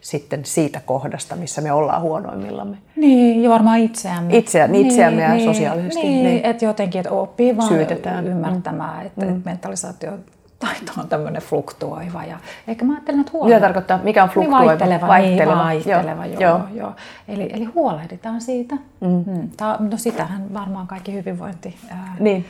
sitten 0.00 0.44
siitä 0.44 0.80
kohdasta, 0.86 1.36
missä 1.36 1.60
me 1.60 1.72
ollaan 1.72 2.02
huonoimmillamme. 2.02 2.76
Niin, 2.96 3.42
ja 3.42 3.50
varmaan 3.50 3.78
itseämme. 3.78 4.36
Itseä- 4.36 4.68
itseämme 4.72 5.22
ja 5.22 5.44
sosiaalisesti, 5.44 6.00
Niin, 6.02 6.12
niin. 6.12 6.24
niin. 6.24 6.46
että 6.46 6.64
jotenkin, 6.64 6.98
että 6.98 7.10
oppii 7.12 7.56
vaan 7.56 7.68
Syytetään. 7.68 8.26
ymmärtämään, 8.26 9.06
että, 9.06 9.24
mm. 9.26 9.30
että 9.36 9.48
mentalisaatio 9.50 10.12
taito 10.58 10.92
on 10.98 11.08
tämmöinen 11.08 11.42
fluktuoiva. 11.42 12.24
Ja, 12.24 12.38
eikä 12.68 12.84
mä 12.84 12.92
ajattelen, 12.92 13.20
että 13.20 13.30
Mitä 13.30 13.38
huolehditaan. 13.38 13.62
tarkoittaa? 13.72 13.98
Mikä 14.02 14.22
on 14.22 14.28
Niin 14.28 14.34
fluktuoiva? 14.34 14.66
vaihteleva, 14.66 15.08
Vaihteleva. 15.08 15.54
Niin, 15.54 15.84
vaihteleva 15.84 16.26
joo, 16.26 16.40
Joo. 16.40 16.58
joo. 16.58 16.68
joo. 16.74 16.92
Eli, 17.28 17.50
eli 17.52 17.64
huolehditaan 17.64 18.40
siitä. 18.40 18.74
Mm. 19.00 19.50
Tää, 19.56 19.76
no 19.80 19.96
sitähän 19.96 20.54
varmaan 20.54 20.86
kaikki 20.86 21.12
hyvinvointi, 21.12 21.76
ää, 21.90 22.16
Niin. 22.20 22.46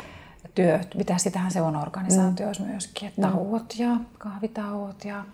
työ, 0.55 0.79
mitä 0.95 1.19
sitähän 1.19 1.51
se 1.51 1.63
on 1.63 1.77
organisaatioissa 1.77 2.63
mm. 2.63 2.71
myöskin, 2.71 3.09
että 3.09 3.23
tauot 3.23 3.75
ja 3.79 3.89
kahvitauot 4.19 5.05
ja, 5.05 5.25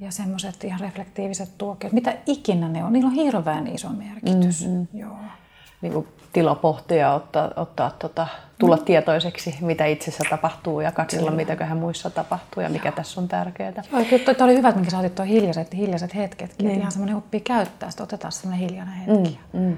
ja 0.00 0.12
semmoiset 0.12 0.64
ihan 0.64 0.80
reflektiiviset 0.80 1.58
tuokiot, 1.58 1.92
mitä 1.92 2.16
ikinä 2.26 2.68
ne 2.68 2.84
on, 2.84 2.92
niillä 2.92 3.08
on 3.08 3.14
hirveän 3.14 3.66
iso 3.66 3.88
merkitys. 3.88 4.66
Mm-hmm. 4.66 4.86
Joo. 5.00 5.16
niin 5.82 5.92
kuin 5.92 6.08
tila 6.32 6.54
pohtia, 6.54 7.14
ottaa, 7.14 7.50
ottaa, 7.56 7.90
tota, 7.90 8.26
tulla 8.58 8.76
mm. 8.76 8.84
tietoiseksi, 8.84 9.54
mitä 9.60 9.86
itsessä 9.86 10.24
tapahtuu 10.30 10.80
ja 10.80 10.92
katsella, 10.92 11.30
mitäköhän 11.30 11.78
muissa 11.78 12.10
tapahtuu 12.10 12.62
ja 12.62 12.68
mikä 12.68 12.92
tässä 12.92 13.20
on 13.20 13.28
tärkeää. 13.28 13.72
Joo, 13.92 14.04
kyllä 14.04 14.24
toi, 14.24 14.34
toi 14.34 14.44
oli 14.44 14.56
hyvä, 14.56 14.72
minkä 14.72 14.90
sä 14.90 14.98
otit 14.98 15.14
tuon 15.14 15.28
hiljaiset, 15.28 15.74
hiljaiset 15.74 16.14
hetketkin. 16.14 16.66
Niin. 16.66 16.80
Ihan 16.80 16.92
semmoinen 16.92 17.16
oppii 17.16 17.40
käyttää, 17.40 17.90
sitten 17.90 18.04
otetaan 18.04 18.32
semmoinen 18.32 18.68
hiljainen 18.68 18.94
hetki. 18.94 19.38
Mm, 19.52 19.60
mm. 19.60 19.76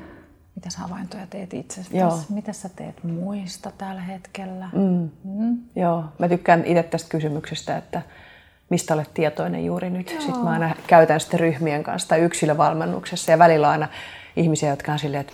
Mitä 0.55 0.70
sä 0.70 0.79
havaintoja 0.79 1.27
teet 1.27 1.55
itsestäsi? 1.55 1.99
Joo. 1.99 2.18
Mitä 2.29 2.53
sä 2.53 2.68
teet 2.68 3.05
muista 3.05 3.73
tällä 3.79 4.01
hetkellä? 4.01 4.68
Mm. 4.73 5.11
Mm. 5.25 5.59
Joo, 5.77 6.05
mä 6.18 6.29
tykkään 6.29 6.64
itse 6.64 6.83
tästä 6.83 7.09
kysymyksestä, 7.09 7.77
että 7.77 8.03
mistä 8.73 8.95
olet 8.95 9.11
tietoinen 9.14 9.64
juuri 9.64 9.91
nyt. 9.91 10.11
Joo. 10.11 10.20
Sitten 10.20 10.43
mä 10.45 10.51
aina 10.51 10.75
käytän 10.87 11.20
sitten 11.20 11.41
ryhmien 11.41 11.83
kanssa 11.83 12.09
tai 12.09 12.20
yksilövalmennuksessa 12.20 13.31
ja 13.31 13.39
välillä 13.39 13.70
aina 13.70 13.89
ihmisiä, 14.37 14.70
jotka 14.70 14.93
on 14.93 14.99
silleen, 14.99 15.20
että 15.20 15.33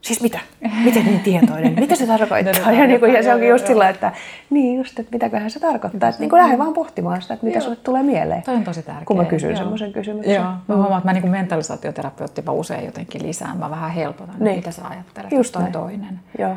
siis 0.00 0.22
mitä? 0.22 0.38
Miten 0.84 1.04
niin 1.04 1.20
tietoinen? 1.20 1.74
Mitä 1.80 1.94
se 1.94 2.06
tarkoittaa? 2.18 2.72
Ja, 2.72 2.86
niin 2.86 3.00
kuin, 3.00 3.12
ja 3.12 3.22
se 3.22 3.34
onkin 3.34 3.48
just 3.48 3.66
sillä, 3.66 3.88
että 3.88 4.12
niin 4.50 4.76
just, 4.78 4.98
että 4.98 5.12
mitäköhän 5.12 5.50
se 5.50 5.60
tarkoittaa. 5.60 6.08
Että 6.08 6.20
niin 6.20 6.30
kuin 6.30 6.42
lähde 6.42 6.58
vaan 6.58 6.72
pohtimaan 6.72 7.22
sitä, 7.22 7.34
että 7.34 7.46
mitä 7.46 7.60
sulle 7.60 7.76
tulee 7.76 8.02
mieleen. 8.02 8.42
Toi 8.42 8.54
on 8.54 8.64
tosi 8.64 8.82
tärkeää. 8.82 9.04
Kun 9.04 9.16
mä 9.16 9.24
kysyn 9.24 9.50
Joo. 9.50 9.58
semmoisen 9.58 9.92
kysymyksen. 9.92 10.34
Joo. 10.34 10.44
Mä 10.44 10.76
huomaan, 10.76 10.98
että 10.98 11.08
mä 11.08 11.12
niin 11.12 11.30
mentalisaatioterapeutti 11.30 12.42
mä 12.42 12.52
usein 12.52 12.84
jotenkin 12.84 13.22
lisään. 13.26 13.58
Mä 13.58 13.70
vähän 13.70 13.90
helpotan, 13.90 14.34
Niin. 14.38 14.56
mitä 14.56 14.70
sä 14.70 14.82
ajattelet, 14.88 15.32
Just 15.32 15.52
toi 15.52 15.70
toinen. 15.72 16.20
Joo. 16.38 16.56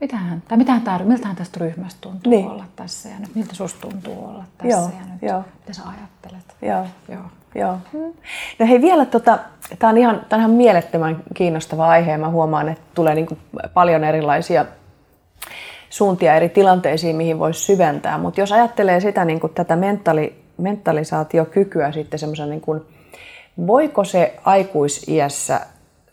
Mitähän, 0.00 0.42
tai 0.48 0.58
mitähän 0.58 0.82
tää, 0.82 0.98
miltähän 0.98 1.36
tästä 1.36 1.60
ryhmästä 1.60 1.98
tuntuu 2.00 2.30
Niin. 2.30 2.46
olla 2.50 2.64
tässä 2.76 3.08
ja 3.08 3.18
nyt, 3.18 3.34
miltä 3.34 3.54
susta 3.54 3.80
tuntuu 3.80 4.24
olla 4.24 4.44
tässä 4.58 4.76
Joo, 4.78 4.82
ja 4.82 5.12
nyt, 5.12 5.22
joo. 5.22 5.42
mitä 5.60 5.72
sä 5.72 5.82
ajattelet. 5.86 6.56
Joo. 6.62 6.86
Joo. 7.08 7.22
Joo. 7.54 7.78
No 8.58 8.66
hei 8.66 8.80
vielä, 8.80 9.04
tota, 9.06 9.38
tämä 9.78 9.90
on, 9.90 9.98
ihan, 9.98 10.20
tää 10.28 10.36
on 10.36 10.40
ihan 10.40 10.50
mielettömän 10.50 11.22
kiinnostava 11.34 11.88
aihe 11.88 12.12
ja 12.12 12.18
mä 12.18 12.28
huomaan, 12.28 12.68
että 12.68 12.84
tulee 12.94 13.14
niinku 13.14 13.38
paljon 13.74 14.04
erilaisia 14.04 14.64
suuntia 15.90 16.34
eri 16.34 16.48
tilanteisiin, 16.48 17.16
mihin 17.16 17.38
voisi 17.38 17.60
syventää. 17.60 18.18
Mutta 18.18 18.40
jos 18.40 18.52
ajattelee 18.52 19.00
sitä 19.00 19.24
niin 19.24 19.40
kuin 19.40 19.54
tätä 19.54 19.76
mentali, 19.76 20.42
mentalisaatiokykyä 20.58 21.92
sitten 21.92 22.18
semmoisen, 22.18 22.50
niin 22.50 22.60
kuin, 22.60 22.80
voiko 23.66 24.04
se 24.04 24.36
aikuisiässä 24.44 25.60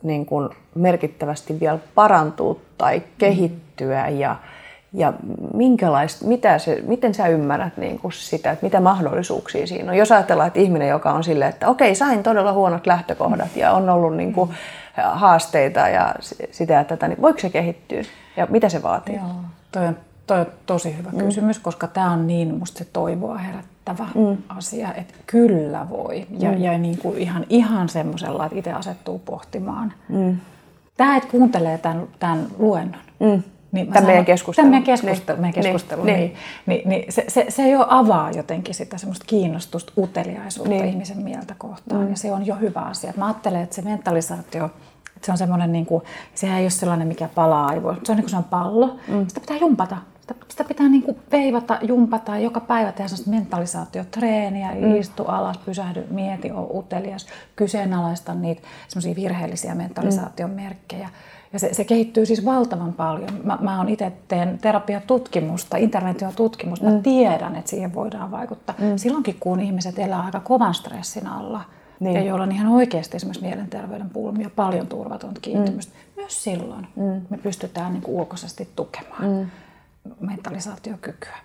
niin 0.03 0.25
kuin 0.25 0.49
merkittävästi 0.75 1.59
vielä 1.59 1.79
parantua 1.95 2.59
tai 2.77 3.03
kehittyä 3.17 3.64
ja, 4.17 4.35
ja 4.95 5.13
minkälaista, 5.53 6.25
mitä 6.25 6.57
se, 6.57 6.83
miten 6.87 7.13
sä 7.13 7.27
ymmärrät 7.27 7.77
niin 7.77 7.99
kuin 7.99 8.11
sitä, 8.11 8.51
että 8.51 8.65
mitä 8.65 8.79
mahdollisuuksia 8.79 9.67
siinä 9.67 9.91
on? 9.91 9.97
Jos 9.97 10.11
ajatellaan, 10.11 10.47
että 10.47 10.59
ihminen, 10.59 10.89
joka 10.89 11.11
on 11.11 11.23
silleen, 11.23 11.49
että 11.49 11.69
okei, 11.69 11.95
sain 11.95 12.23
todella 12.23 12.53
huonot 12.53 12.87
lähtökohdat 12.87 13.55
ja 13.55 13.71
on 13.71 13.89
ollut 13.89 14.15
niin 14.17 14.33
kuin 14.33 14.49
haasteita 15.03 15.79
ja 15.79 16.15
sitä 16.51 16.73
ja 16.73 16.83
tätä, 16.83 17.07
niin 17.07 17.21
voiko 17.21 17.39
se 17.39 17.49
kehittyä 17.49 18.01
ja 18.37 18.47
mitä 18.49 18.69
se 18.69 18.83
vaatii? 18.83 19.15
Joo, 19.15 19.25
toi 19.71 19.87
on, 19.87 19.97
toi 20.27 20.39
on 20.39 20.45
tosi 20.65 20.97
hyvä 20.97 21.09
mm. 21.09 21.17
kysymys, 21.17 21.59
koska 21.59 21.87
tämä 21.87 22.11
on 22.11 22.27
niin 22.27 22.55
musta 22.55 22.77
se 22.77 22.85
toivoa 22.93 23.37
herättävä 23.37 24.07
mm. 24.15 24.37
asia, 24.49 24.93
että 24.93 25.13
kyllä 25.27 25.87
voi. 25.89 26.25
Ja, 26.39 26.51
mm. 26.51 26.57
ja 26.57 26.77
niin 26.77 26.97
kuin 26.97 27.17
ihan, 27.17 27.45
ihan 27.49 27.89
semmoisella, 27.89 28.45
että 28.45 28.57
itse 28.57 28.71
asettuu 28.71 29.19
pohtimaan. 29.19 29.93
Mm. 30.09 30.37
Tämä, 30.97 31.17
että 31.17 31.29
kuuntelee 31.29 31.77
tämän, 31.77 32.07
tämän 32.19 32.47
luennon, 32.59 33.01
mm 33.19 33.43
niin 33.75 33.93
Tämä 33.93 34.07
meidän 34.07 34.25
keskustelu. 34.25 34.63
Tämä 34.63 34.69
meidän 34.69 34.83
keskustelu, 34.83 35.35
niin. 35.37 35.41
meidän 35.41 35.63
keskustelu 35.63 36.03
niin. 36.03 36.17
Niin, 36.17 36.33
niin, 36.65 36.89
niin 36.89 37.13
se, 37.13 37.25
se, 37.27 37.45
se 37.49 37.69
jo 37.69 37.85
avaa 37.89 38.31
jotenkin 38.31 38.75
sitä 38.75 38.97
semmoista 38.97 39.25
kiinnostusta, 39.27 39.93
uteliaisuutta 39.97 40.69
niin. 40.69 40.85
ihmisen 40.85 41.21
mieltä 41.21 41.55
kohtaan. 41.57 42.01
Mm. 42.01 42.09
Ja 42.09 42.17
se 42.17 42.31
on 42.31 42.45
jo 42.45 42.55
hyvä 42.55 42.79
asia. 42.79 43.13
Mä 43.17 43.25
ajattelen, 43.25 43.61
että 43.61 43.75
se 43.75 43.81
mentalisaatio, 43.81 44.65
että 45.15 45.25
se 45.25 45.31
on 45.31 45.37
semmoinen, 45.37 45.71
niin 45.71 45.85
kuin, 45.85 46.03
sehän 46.35 46.57
ei 46.57 46.63
ole 46.63 46.69
sellainen, 46.69 47.07
mikä 47.07 47.29
palaa 47.35 47.65
aivoissa. 47.65 48.01
Se 48.05 48.11
on 48.11 48.15
niin 48.15 48.23
kuin 48.23 48.31
se 48.31 48.37
on 48.37 48.43
pallo. 48.43 48.95
Mm. 49.07 49.27
Sitä 49.27 49.39
pitää 49.39 49.57
jumpata. 49.57 49.97
Sitä, 50.21 50.35
sitä 50.47 50.63
pitää 50.63 50.89
niin 50.89 51.03
kuin 51.03 51.17
veivata, 51.31 51.79
jumpata 51.81 52.37
joka 52.37 52.59
päivä 52.59 52.91
tehdä 52.91 53.07
sellaista 53.07 53.29
mentalisaatiotreeniä. 53.29 54.71
Mm. 54.71 54.95
Istu 54.95 55.25
alas, 55.25 55.57
pysähdy, 55.57 56.07
mieti, 56.09 56.51
ole 56.51 56.67
utelias, 56.73 57.27
kyseenalaista 57.55 58.33
niitä 58.33 58.61
semmoisia 58.87 59.15
virheellisiä 59.15 59.75
mentalisaation 59.75 60.49
merkkejä. 60.49 61.07
Mm 61.07 61.34
ja 61.53 61.59
se, 61.59 61.73
se 61.73 61.83
kehittyy 61.83 62.25
siis 62.25 62.45
valtavan 62.45 62.93
paljon. 62.93 63.29
Mä, 63.43 63.57
mä 63.61 63.77
oon 63.77 63.89
itse 63.89 64.11
teen 64.27 64.57
terapiatutkimusta, 64.57 65.77
interventiotutkimusta. 65.77 66.85
Mm. 66.85 66.93
Mä 66.93 67.01
tiedän, 67.01 67.55
että 67.55 67.69
siihen 67.69 67.93
voidaan 67.93 68.31
vaikuttaa. 68.31 68.75
Mm. 68.79 68.97
Silloinkin, 68.97 69.37
kun 69.39 69.59
ihmiset 69.59 69.99
elää 69.99 70.21
aika 70.21 70.39
kovan 70.39 70.73
stressin 70.73 71.27
alla 71.27 71.61
niin. 71.99 72.15
ja 72.15 72.21
joilla 72.21 72.43
on 72.43 72.51
ihan 72.51 72.67
oikeasti 72.67 73.17
esimerkiksi 73.17 73.45
mielenterveyden 73.45 74.09
pulmia, 74.09 74.49
paljon 74.55 74.87
turvatonta 74.87 75.41
kiintymystä. 75.41 75.93
Mm. 75.93 76.21
Myös 76.21 76.43
silloin 76.43 76.87
mm. 76.95 77.21
me 77.29 77.37
pystytään 77.37 77.93
niin 77.93 78.03
kuin 78.03 78.15
ulkoisesti 78.15 78.69
tukemaan 78.75 79.23
mm. 79.23 79.47
mentalisaatiokykyä. 80.19 81.37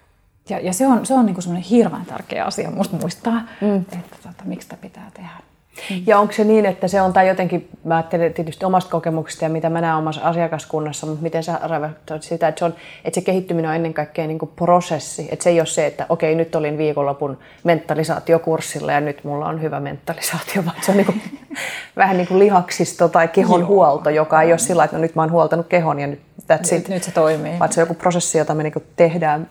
Ja, 0.48 0.60
ja 0.60 0.72
se 0.72 0.86
on, 0.86 1.06
se 1.06 1.14
on 1.14 1.26
niin 1.26 1.42
semmoinen 1.42 1.70
hirveän 1.70 2.06
tärkeä 2.06 2.44
asia 2.44 2.70
musta 2.70 2.96
muistaa, 2.96 3.40
mm. 3.60 3.76
että 3.76 4.16
tota, 4.22 4.44
miksi 4.44 4.64
sitä 4.64 4.76
pitää 4.76 5.10
tehdä. 5.14 5.49
Mm. 5.90 6.02
Ja 6.06 6.18
onko 6.18 6.32
se 6.32 6.44
niin, 6.44 6.66
että 6.66 6.88
se 6.88 7.02
on, 7.02 7.12
tai 7.12 7.28
jotenkin, 7.28 7.68
mä 7.84 7.96
ajattelen 7.96 8.34
tietysti 8.34 8.64
omasta 8.64 8.90
kokemuksesta 8.90 9.44
ja 9.44 9.48
mitä 9.48 9.70
mä 9.70 9.80
näen 9.80 9.96
omassa 9.96 10.20
asiakaskunnassa, 10.22 11.06
mutta 11.06 11.22
miten 11.22 11.42
sä 11.42 11.60
rajoitat 11.62 12.22
sitä, 12.22 12.48
että 12.48 12.58
se, 12.58 12.64
on, 12.64 12.74
että 13.04 13.14
se 13.14 13.24
kehittyminen 13.24 13.68
on 13.68 13.76
ennen 13.76 13.94
kaikkea 13.94 14.26
niin 14.26 14.38
kuin 14.38 14.50
prosessi. 14.56 15.28
Että 15.30 15.42
se 15.42 15.50
ei 15.50 15.60
ole 15.60 15.66
se, 15.66 15.86
että 15.86 16.06
okei, 16.08 16.34
nyt 16.34 16.54
olin 16.54 16.78
viikonlopun 16.78 17.38
mentalisaatiokurssilla 17.64 18.92
ja 18.92 19.00
nyt 19.00 19.24
mulla 19.24 19.46
on 19.46 19.62
hyvä 19.62 19.80
mentalisaatio, 19.80 20.64
vaan 20.66 20.76
se 20.82 20.90
on 20.90 20.96
niin 20.96 21.06
kuin, 21.06 21.22
vähän 21.96 22.16
niin 22.16 22.28
kuin 22.28 22.38
lihaksisto 22.38 23.08
tai 23.08 23.28
kehon 23.28 23.60
Joo. 23.60 23.68
huolto, 23.68 24.10
joka 24.10 24.42
ei 24.42 24.52
ole 24.52 24.58
sillä 24.58 24.84
että 24.84 24.96
no 24.96 25.02
nyt 25.02 25.14
mä 25.14 25.22
oon 25.22 25.32
huoltanut 25.32 25.66
kehon 25.66 26.00
ja 26.00 26.06
nyt 26.06 26.20
that's 26.42 26.72
nyt, 26.72 26.80
it. 26.80 26.88
Nyt 26.88 27.02
se 27.02 27.10
toimii. 27.10 27.58
Vaan 27.58 27.72
se 27.72 27.80
on 27.80 27.82
joku 27.82 27.94
prosessi, 27.94 28.38
jota 28.38 28.54
me 28.54 28.62
niin 28.62 28.72
kuin 28.72 28.84
tehdään 28.96 29.48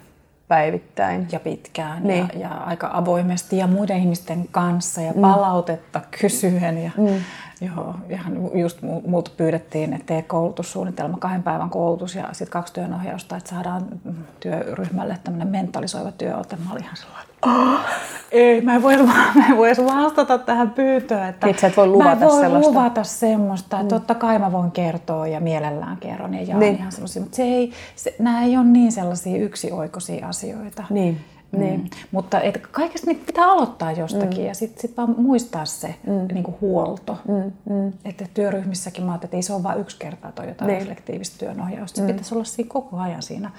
päivittäin. 0.49 1.27
Ja 1.31 1.39
pitkään 1.39 2.03
niin. 2.03 2.29
ja, 2.33 2.39
ja 2.39 2.49
aika 2.49 2.89
avoimesti 2.93 3.57
ja 3.57 3.67
muiden 3.67 3.97
ihmisten 3.97 4.47
kanssa 4.51 5.01
ja 5.01 5.13
mm. 5.13 5.21
palautetta 5.21 6.01
kysyen. 6.21 6.83
Ja, 6.83 6.91
mm. 6.97 7.07
Joo, 7.61 7.95
ihan 8.09 8.59
just 8.59 8.79
multa 9.07 9.31
pyydettiin, 9.37 9.93
että 9.93 10.05
tee 10.05 10.21
koulutussuunnitelma, 10.21 11.17
kahden 11.17 11.43
päivän 11.43 11.69
koulutus 11.69 12.15
ja 12.15 12.27
sitten 12.31 12.51
kaksi 12.51 12.73
työnohjausta, 12.73 13.37
että 13.37 13.49
saadaan 13.49 13.85
työryhmälle 14.39 15.17
tämmöinen 15.23 15.47
mentalisoiva 15.47 16.11
työote. 16.11 16.55
Mä 16.55 16.71
olin 16.71 16.83
ihan 16.83 16.97
sellainen, 16.97 17.29
oh, 17.45 17.79
ei, 18.31 18.61
mä 18.61 18.75
en, 18.75 18.81
voi, 18.81 18.97
mä 19.35 19.47
en 19.49 19.57
voi 19.57 19.71
vastata 19.85 20.37
tähän 20.37 20.69
pyyntöön. 20.69 21.29
Että 21.29 21.47
Itse 21.47 21.67
et 21.67 21.77
voi 21.77 21.87
luvata 21.87 22.15
mä 22.15 22.31
voi 22.31 22.41
sellaista. 22.41 22.69
luvata 22.69 23.03
semmoista. 23.03 23.79
Että 23.79 23.95
mm. 23.95 23.99
Totta 23.99 24.15
kai 24.15 24.39
mä 24.39 24.51
voin 24.51 24.71
kertoa 24.71 25.27
ja 25.27 25.39
mielellään 25.39 25.97
kerron 25.97 26.33
ja 26.33 26.41
jaan 26.41 26.59
niin. 26.59 26.75
ihan 26.75 26.91
semmoisia. 26.91 27.21
Mutta 27.21 27.35
se 27.35 27.43
ei, 27.43 27.71
se, 27.95 28.15
nämä 28.19 28.43
ei 28.43 28.57
ole 28.57 28.65
niin 28.65 28.91
sellaisia 28.91 29.37
yksioikoisia 29.37 30.27
asioita. 30.27 30.83
Niin. 30.89 31.21
Mm. 31.51 31.59
Niin. 31.59 31.89
Mutta 32.11 32.41
et 32.41 32.67
kaikesta 32.67 33.07
niin 33.07 33.23
pitää 33.25 33.51
aloittaa 33.51 33.91
jostakin 33.91 34.39
mm. 34.39 34.45
ja 34.45 34.53
sitten 34.53 34.81
sit 34.81 34.97
vaan 34.97 35.15
muistaa 35.17 35.65
se 35.65 35.95
mm. 36.07 36.33
niin 36.33 36.43
kuin 36.43 36.57
huolto. 36.61 37.17
Mm. 37.27 37.73
Mm. 37.73 37.93
Että 38.05 38.25
työryhmissäkin 38.33 39.03
mä 39.03 39.15
että 39.15 39.37
ei 39.37 39.41
se 39.41 39.53
ole 39.53 39.63
vain 39.63 39.79
yksi 39.79 39.97
kerta 39.99 40.31
toi 40.31 40.47
jotain 40.47 40.67
niin. 40.67 40.79
reflektiivistä 40.79 41.39
työnohjausta. 41.39 41.97
Se 41.97 42.01
mm. 42.01 42.07
pitäisi 42.07 42.35
olla 42.35 42.43
siinä 42.43 42.69
koko 42.69 42.97
ajan 42.97 43.23
siinä 43.23 43.51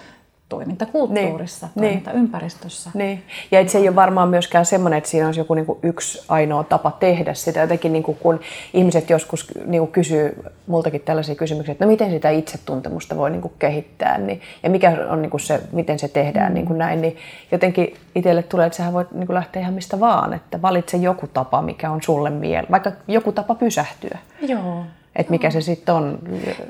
toimintakulttuurissa, 0.50 1.68
niin. 1.74 2.02
toimintaympäristössä. 2.02 2.90
Niin. 2.94 3.22
Ja 3.50 3.68
se 3.68 3.78
ei 3.78 3.88
ole 3.88 3.96
varmaan 3.96 4.28
myöskään 4.28 4.66
semmoinen, 4.66 4.98
että 4.98 5.10
siinä 5.10 5.26
olisi 5.26 5.40
joku 5.40 5.54
niin 5.54 5.66
kuin 5.66 5.78
yksi 5.82 6.24
ainoa 6.28 6.64
tapa 6.64 6.90
tehdä 6.90 7.34
sitä. 7.34 7.60
Jotenkin 7.60 7.92
niin 7.92 8.02
kuin 8.02 8.18
kun 8.20 8.40
ihmiset 8.74 9.10
joskus 9.10 9.46
niin 9.66 9.80
kuin 9.80 9.92
kysyy 9.92 10.44
multakin 10.66 11.00
tällaisia 11.00 11.34
kysymyksiä, 11.34 11.72
että 11.72 11.84
no 11.84 11.90
miten 11.90 12.10
sitä 12.10 12.30
itsetuntemusta 12.30 13.16
voi 13.16 13.30
niin 13.30 13.42
kuin 13.42 13.52
kehittää 13.58 14.18
niin, 14.18 14.40
ja 14.62 14.70
mikä 14.70 15.06
on 15.10 15.22
niin 15.22 15.30
kuin 15.30 15.40
se, 15.40 15.60
miten 15.72 15.98
se 15.98 16.08
tehdään 16.08 16.52
mm. 16.52 16.54
niin 16.54 16.66
kuin 16.66 16.78
näin, 16.78 17.02
niin 17.02 17.16
jotenkin 17.52 17.94
itselle 18.14 18.42
tulee, 18.42 18.66
että 18.66 18.76
sähän 18.76 18.92
voit 18.92 19.12
niin 19.12 19.26
kuin 19.26 19.34
lähteä 19.34 19.62
ihan 19.62 19.74
mistä 19.74 20.00
vaan, 20.00 20.32
että 20.32 20.62
valitse 20.62 20.96
joku 20.96 21.26
tapa, 21.26 21.62
mikä 21.62 21.90
on 21.90 22.02
sulle 22.02 22.30
miele, 22.30 22.66
vaikka 22.70 22.92
joku 23.08 23.32
tapa 23.32 23.54
pysähtyä. 23.54 24.18
Joo. 24.40 24.84
Että 25.16 25.30
mikä 25.30 25.50
se 25.50 25.60
sitten 25.60 25.94
on. 25.94 26.18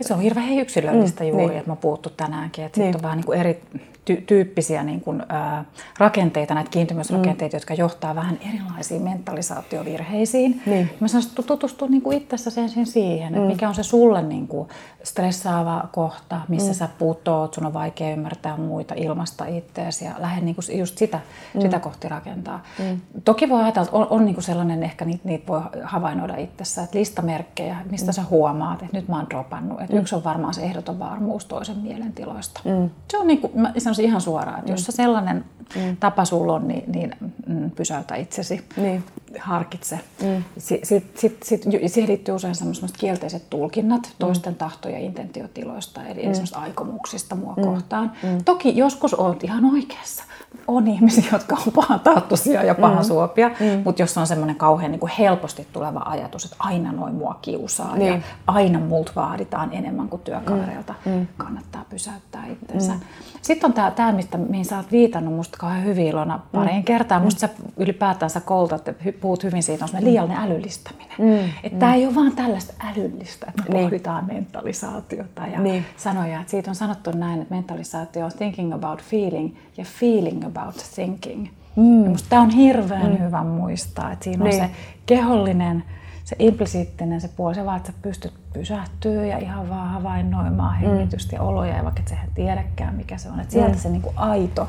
Se 0.01 0.15
on 0.15 0.21
hirveän 0.21 0.59
yksilöllistä 0.59 1.25
mm, 1.25 1.31
juuri, 1.31 1.47
niin. 1.47 1.59
että 1.59 1.71
mä 1.71 1.77
puhuttu 1.77 2.11
tänäänkin. 2.17 2.65
Että 2.65 2.81
niin. 2.81 2.97
on 2.97 3.03
vähän 3.03 3.17
niin 3.17 3.27
kuin 3.27 3.41
eri 3.41 3.63
ty- 4.11 4.23
tyyppisiä 4.27 4.83
niin 4.83 5.01
kuin, 5.01 5.23
ää, 5.29 5.65
rakenteita, 5.99 6.55
näitä 6.55 6.71
kiintymysrakenteita, 6.71 7.57
mm. 7.57 7.59
jotka 7.59 7.75
johtaa 7.75 8.15
vähän 8.15 8.39
erilaisiin 8.49 9.03
mentalisaatiovirheisiin. 9.03 10.63
Niin. 10.67 10.91
Mä 11.01 11.09
sanoisin, 11.09 11.31
että 11.31 11.43
tutustua 11.43 11.89
niin 11.89 12.03
kuin 12.03 12.17
itsessä 12.17 12.61
ensin 12.61 12.87
siihen, 12.87 13.29
että 13.29 13.41
mm. 13.41 13.47
mikä 13.47 13.69
on 13.69 13.75
se 13.75 13.83
sulle 13.83 14.23
niin 14.23 14.49
kuin 14.49 14.69
stressaava 15.03 15.89
kohta, 15.93 16.41
missä 16.49 16.71
mm. 16.71 16.75
sä 16.75 16.89
putoot, 16.99 17.55
sun 17.55 17.67
on 17.67 17.75
vaikea 17.75 18.11
ymmärtää 18.11 18.57
muita, 18.57 18.95
ilmasta 18.95 19.47
itseäsi 19.47 20.05
ja 20.05 20.13
lähde 20.19 20.41
niin 20.41 20.55
kuin 20.55 20.79
just 20.79 20.99
sitä, 20.99 21.21
mm. 21.55 21.61
sitä 21.61 21.79
kohti 21.79 22.09
rakentaa. 22.09 22.63
Mm. 22.79 23.01
Toki 23.25 23.49
voi 23.49 23.63
ajatella, 23.63 23.85
että 23.85 23.97
on, 23.97 24.07
on 24.11 24.25
niin 24.25 24.35
kuin 24.35 24.45
sellainen, 24.45 24.83
ehkä 24.83 25.05
niitä, 25.05 25.29
niitä 25.29 25.47
voi 25.47 25.61
havainnoida 25.83 26.37
itsessä, 26.37 26.83
että 26.83 26.99
listamerkkejä, 26.99 27.77
mistä 27.91 28.07
mm. 28.07 28.13
sä 28.13 28.23
huomaat, 28.31 28.83
että 28.83 28.97
nyt 28.97 29.09
mä 29.09 29.17
oon 29.17 29.31
dropannut. 29.31 29.81
Että 29.81 29.93
mm. 29.93 30.01
Yksi 30.01 30.15
on 30.15 30.25
varmaan 30.25 30.55
se 30.55 30.63
ehdoton 30.63 30.99
varmuus 30.99 31.45
toisen 31.45 31.79
mielentiloista. 31.79 32.61
Mm. 32.65 32.91
Se 33.11 33.19
on 33.19 33.27
niin 33.27 33.41
kuin, 33.41 33.53
mä 33.55 33.73
sanoisin 33.79 34.00
ihan 34.03 34.21
suoraan, 34.21 34.59
että 34.59 34.71
mm. 34.71 34.75
jos 34.75 34.87
sellainen 34.91 35.45
mm. 35.77 35.97
tapa 35.97 36.25
sulla 36.25 36.53
on, 36.53 36.69
niin, 36.69 36.85
niin 36.93 37.13
mm, 37.47 37.71
pysäytä 37.71 38.15
itsesi, 38.15 38.65
niin. 38.77 39.05
Harkitse. 39.39 40.01
Mm. 40.23 40.45
Sitten 40.59 40.89
sit, 40.89 41.19
sit, 41.19 41.43
sit, 41.43 41.63
siihen 41.87 42.09
liittyy 42.09 42.35
usein 42.35 42.55
sellaiset 42.55 42.97
kielteiset 42.99 43.51
tulkinnat 43.51 44.03
mm. 44.03 44.15
toisten 44.19 44.55
tahto- 44.55 44.89
ja 44.89 44.99
intentiotiloista, 44.99 46.05
eli 46.05 46.23
mm. 46.23 46.31
esimerkiksi 46.31 46.55
aikomuksista 46.55 47.35
mua 47.35 47.55
mm. 47.57 47.63
kohtaan. 47.63 48.13
Mm. 48.23 48.45
Toki 48.45 48.77
joskus 48.77 49.15
olet 49.15 49.45
ihan 49.45 49.65
oikeassa 49.65 50.25
on 50.69 50.87
ihmisiä, 50.87 51.25
jotka 51.33 51.57
on 51.67 51.73
pahantahtoisia 51.73 52.63
ja 52.63 52.75
pahasuopia, 52.75 53.49
mm. 53.49 53.67
mm. 53.67 53.83
mutta 53.85 54.03
jos 54.03 54.19
on 54.19 54.27
semmoinen 54.27 54.57
kauhean 54.57 54.91
niin 54.91 55.01
kuin 55.01 55.13
helposti 55.19 55.67
tuleva 55.73 56.03
ajatus, 56.05 56.45
että 56.45 56.57
aina 56.59 56.93
noin 56.93 57.15
mua 57.15 57.39
kiusaa 57.43 57.97
niin. 57.97 58.13
ja 58.13 58.21
aina 58.47 58.79
multa 58.79 59.13
vaaditaan 59.17 59.73
enemmän 59.73 60.09
kuin 60.09 60.23
työkavereilta, 60.23 60.95
mm. 61.05 61.13
mm. 61.13 61.27
kannattaa 61.37 61.85
pysäyttää 61.91 62.47
itsensä. 62.47 62.93
Mm. 62.93 63.01
Sitten 63.43 63.69
on 63.69 63.73
tämä, 63.73 63.91
tämä 63.91 64.13
mistä, 64.13 64.39
mihin 64.39 64.65
sä 64.65 64.77
oot 64.77 64.93
viitannut 64.93 65.35
musta 65.35 65.59
kauhean 65.59 65.85
hyvin 65.85 66.07
Ilona 66.07 66.41
pariin 66.53 66.77
mm. 66.77 66.85
kertaan. 66.85 67.23
Musta 67.23 67.41
sä 67.41 67.49
ylipäätään 67.77 68.31
sä 68.31 68.41
koulutat, 68.41 68.89
puhut 69.21 69.45
hyvin 69.45 69.63
siitä, 69.63 69.85
on 69.85 70.05
liiallinen 70.05 70.43
älyllistäminen. 70.43 71.15
Mm. 71.19 71.39
Että 71.63 71.77
mm. 71.77 71.79
tämä 71.79 71.95
ei 71.95 72.07
ole 72.07 72.15
vaan 72.15 72.33
tällaista 72.33 72.75
älyllistä, 72.81 73.47
että 73.49 73.63
me 73.63 73.75
niin. 73.75 73.85
pohditaan 73.85 74.27
mentalisaatiota 74.27 75.47
ja 75.47 75.61
niin. 75.61 75.85
sanoja. 75.97 76.41
Että 76.41 76.51
siitä 76.51 76.71
on 76.71 76.75
sanottu 76.75 77.11
näin, 77.11 77.43
että 77.43 77.55
mentalisaatio 77.55 78.25
on 78.25 78.33
thinking 78.39 78.75
about 78.75 79.03
feeling 79.03 79.57
ja 79.77 79.85
feeling 79.85 80.45
about 80.45 80.85
thinking. 80.95 81.49
Mm. 81.77 82.15
Tämä 82.29 82.43
on 82.43 82.51
hirveän 82.51 83.13
mm. 83.13 83.19
hyvä 83.19 83.45
muistaa, 83.45 84.13
että 84.13 84.25
siinä 84.25 84.45
niin. 84.45 84.63
on 84.63 84.69
se 84.69 84.75
kehollinen, 85.07 85.85
se 86.25 86.37
implisiittinen 86.39 87.21
se 87.21 87.29
puoli, 87.29 87.55
se 87.55 87.65
vaan, 87.65 87.77
että 87.77 87.93
sä 87.93 87.99
pystyt 88.03 88.33
pysähtyä 88.53 89.27
ja 89.27 89.39
ihan 89.39 89.69
vaan 89.69 89.89
havainnoimaan 89.89 90.77
mm. 90.81 90.89
hengitystä 90.89 91.37
ja 91.37 91.43
oloja, 91.43 91.77
ja 91.77 91.85
vaikka 91.85 92.01
et 92.01 92.09
sehän 92.09 92.29
tiedäkään 92.35 92.95
mikä 92.95 93.19
se 93.19 93.31
on. 93.31 93.41
Että 93.41 93.53
sieltä 93.53 93.73
mm. 93.73 93.79
se 93.79 93.89
niin 93.89 94.03
kuin 94.03 94.19
aito 94.19 94.69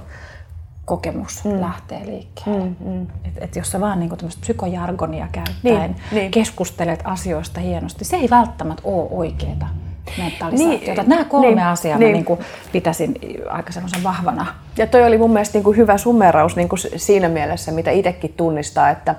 kokemus 0.85 1.45
mm. 1.45 1.61
lähtee 1.61 2.05
liikkeelle. 2.05 2.65
Mm, 2.65 2.75
mm. 2.79 3.07
Et, 3.25 3.33
et 3.37 3.55
jos 3.55 3.71
sä 3.71 3.79
vaan 3.79 3.99
niin 3.99 4.11
psykojargonia 4.41 5.27
käyttäen 5.31 5.91
niin, 5.91 5.95
niin. 6.11 6.31
keskustelet 6.31 6.99
asioista 7.03 7.59
hienosti, 7.59 8.05
se 8.05 8.15
ei 8.15 8.29
välttämättä 8.29 8.81
ole 8.85 9.07
oikeaa 9.11 9.69
mentalisaatiota. 10.17 11.01
Niin, 11.01 11.09
Nämä 11.09 11.23
kolme 11.23 11.47
niin, 11.47 11.59
asiaa 11.59 11.97
niin. 11.97 12.09
mä 12.09 12.13
niin 12.13 12.25
kuin 12.25 12.39
pitäisin 12.71 13.15
aika 13.49 13.71
semmoisen 13.71 14.03
vahvana. 14.03 14.45
Ja 14.77 14.87
toi 14.87 15.03
oli 15.03 15.17
mun 15.17 15.33
mielestä 15.33 15.57
niin 15.57 15.63
kuin 15.63 15.77
hyvä 15.77 15.97
summeraus 15.97 16.55
niin 16.55 16.69
kuin 16.69 16.79
siinä 16.95 17.29
mielessä, 17.29 17.71
mitä 17.71 17.91
itsekin 17.91 18.33
tunnistaa, 18.37 18.89
että 18.89 19.15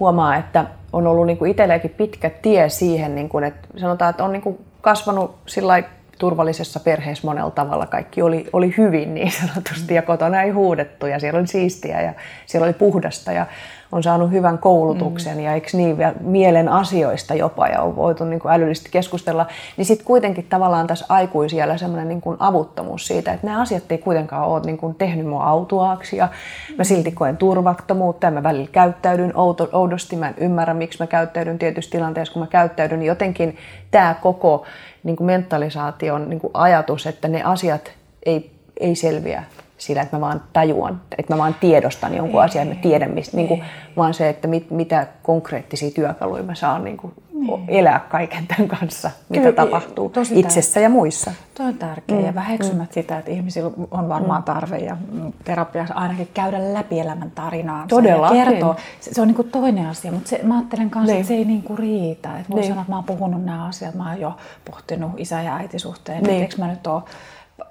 huomaa, 0.00 0.36
että 0.36 0.66
on 0.92 1.06
ollut 1.06 1.26
niin 1.26 1.38
kuin 1.38 1.50
itsellekin 1.50 1.90
pitkä 1.90 2.30
tie 2.30 2.68
siihen, 2.68 3.14
niin 3.14 3.28
kuin, 3.28 3.44
että 3.44 3.68
sanotaan, 3.76 4.10
että 4.10 4.24
on 4.24 4.32
niin 4.32 4.42
kuin 4.42 4.58
kasvanut 4.80 5.36
sillä 5.46 5.82
turvallisessa 6.22 6.80
perheessä 6.80 7.26
monella 7.26 7.50
tavalla. 7.50 7.86
Kaikki 7.86 8.22
oli, 8.22 8.46
oli 8.52 8.74
hyvin 8.78 9.14
niin 9.14 9.32
sanotusti 9.40 9.94
ja 9.94 10.02
kotona 10.02 10.42
ei 10.42 10.50
huudettu 10.50 11.06
ja 11.06 11.18
siellä 11.18 11.38
oli 11.38 11.46
siistiä 11.46 12.02
ja 12.02 12.14
siellä 12.46 12.64
oli 12.64 12.72
puhdasta 12.72 13.32
ja 13.32 13.46
on 13.92 14.02
saanut 14.02 14.30
hyvän 14.30 14.58
koulutuksen 14.58 15.36
mm. 15.36 15.44
ja 15.44 15.54
eikö 15.54 15.68
niin 15.72 15.96
mielen 16.20 16.68
asioista 16.68 17.34
jopa 17.34 17.68
ja 17.68 17.82
on 17.82 17.96
voitu 17.96 18.24
niin 18.24 18.40
kuin 18.40 18.52
älyllisesti 18.52 18.88
keskustella, 18.92 19.46
niin 19.76 19.84
sitten 19.84 20.06
kuitenkin 20.06 20.46
tavallaan 20.48 20.86
tässä 20.86 21.06
aikuisiellä 21.08 21.76
semmoinen 21.76 22.08
niin 22.08 22.20
kuin 22.20 22.36
avuttomuus 22.40 23.06
siitä, 23.06 23.32
että 23.32 23.46
nämä 23.46 23.60
asiat 23.60 23.92
ei 23.92 23.98
kuitenkaan 23.98 24.48
ole 24.48 24.62
niin 24.64 24.78
kuin 24.78 24.94
tehnyt 24.94 25.26
mua 25.26 25.44
autuaaksi 25.44 26.16
ja 26.16 26.28
mä 26.78 26.84
silti 26.84 27.12
koen 27.12 27.36
turvattomuutta 27.36 28.26
ja 28.26 28.30
mä 28.30 28.42
välillä 28.42 28.68
käyttäydyn 28.72 29.36
outo, 29.36 29.68
oudosti, 29.72 30.16
mä 30.16 30.28
en 30.28 30.34
ymmärrä 30.36 30.74
miksi 30.74 30.98
mä 30.98 31.06
käyttäydyn 31.06 31.58
tietyissä 31.58 31.90
tilanteissa, 31.90 32.32
kun 32.32 32.42
mä 32.42 32.46
käyttäydyn, 32.46 32.98
niin 32.98 33.08
jotenkin 33.08 33.56
tämä 33.90 34.14
koko 34.22 34.64
niin 35.02 35.16
kuin 35.16 35.26
mentalisaation 35.26 36.30
niin 36.30 36.40
kuin 36.40 36.50
ajatus, 36.54 37.06
että 37.06 37.28
ne 37.28 37.42
asiat 37.42 37.92
ei, 38.26 38.50
ei 38.80 38.94
selviä 38.94 39.44
sillä, 39.86 40.02
että 40.02 40.16
mä 40.16 40.20
vaan 40.20 40.42
tajuan, 40.52 41.00
että 41.18 41.34
mä 41.34 41.38
vaan 41.38 41.56
tiedostan 41.60 42.14
jonkun 42.14 42.40
ei, 42.40 42.44
asian, 42.44 42.68
mä 42.68 42.74
tiedän 42.74 43.10
mistä, 43.10 43.36
niin 43.36 43.48
kuin, 43.48 43.64
vaan 43.96 44.14
se, 44.14 44.28
että 44.28 44.48
mit, 44.48 44.70
mitä 44.70 45.06
konkreettisia 45.22 45.90
työkaluja 45.90 46.42
mä 46.42 46.54
saan 46.54 46.84
niin 46.84 46.96
kuin, 46.96 47.12
niin. 47.32 47.64
elää 47.68 48.00
kaiken 48.08 48.46
tämän 48.46 48.68
kanssa, 48.68 49.10
mitä 49.28 49.42
Kyllä, 49.42 49.56
tapahtuu 49.56 50.08
tosi 50.08 50.40
itsessä 50.40 50.80
tär- 50.80 50.82
ja 50.82 50.88
muissa. 50.88 51.32
Tuo 51.54 51.66
on 51.66 51.74
tärkeää 51.74 52.20
mm. 52.20 52.26
ja 52.26 52.34
väheksymät 52.34 52.88
mm. 52.88 52.94
sitä, 52.94 53.18
että 53.18 53.30
ihmisillä 53.30 53.70
on 53.90 54.08
varmaan 54.08 54.42
mm. 54.42 54.44
tarve 54.44 54.78
ja 54.78 54.96
terapiassa 55.44 55.94
ainakin 55.94 56.28
käydä 56.34 56.74
läpi 56.74 57.00
elämän 57.00 57.30
tarinaa. 57.30 57.84
Todella. 57.88 58.30
Kertoo. 58.30 58.76
Se, 59.00 59.14
se 59.14 59.20
on 59.20 59.28
niin 59.28 59.36
kuin 59.36 59.50
toinen 59.50 59.86
asia, 59.86 60.12
mutta 60.12 60.28
se, 60.28 60.40
mä 60.42 60.56
ajattelen 60.56 60.90
kanssa, 60.90 61.12
niin. 61.12 61.20
että 61.20 61.28
se 61.28 61.34
ei 61.34 61.44
niin 61.44 61.62
kuin 61.62 61.78
riitä. 61.78 62.38
Että 62.38 62.52
voi 62.52 62.60
niin. 62.60 62.68
sanoa, 62.68 62.82
että 62.82 62.92
mä 62.92 62.96
oon 62.96 63.04
puhunut 63.04 63.44
nämä 63.44 63.66
asiat, 63.66 63.94
mä 63.94 64.10
oon 64.10 64.20
jo 64.20 64.36
pohtinut 64.70 65.10
isä- 65.16 65.42
ja 65.42 65.56
äitisuhteen, 65.56 66.22
niin. 66.22 66.42
eikö 66.42 66.56
mä 66.58 66.68
nyt 66.68 66.86
ole 66.86 67.02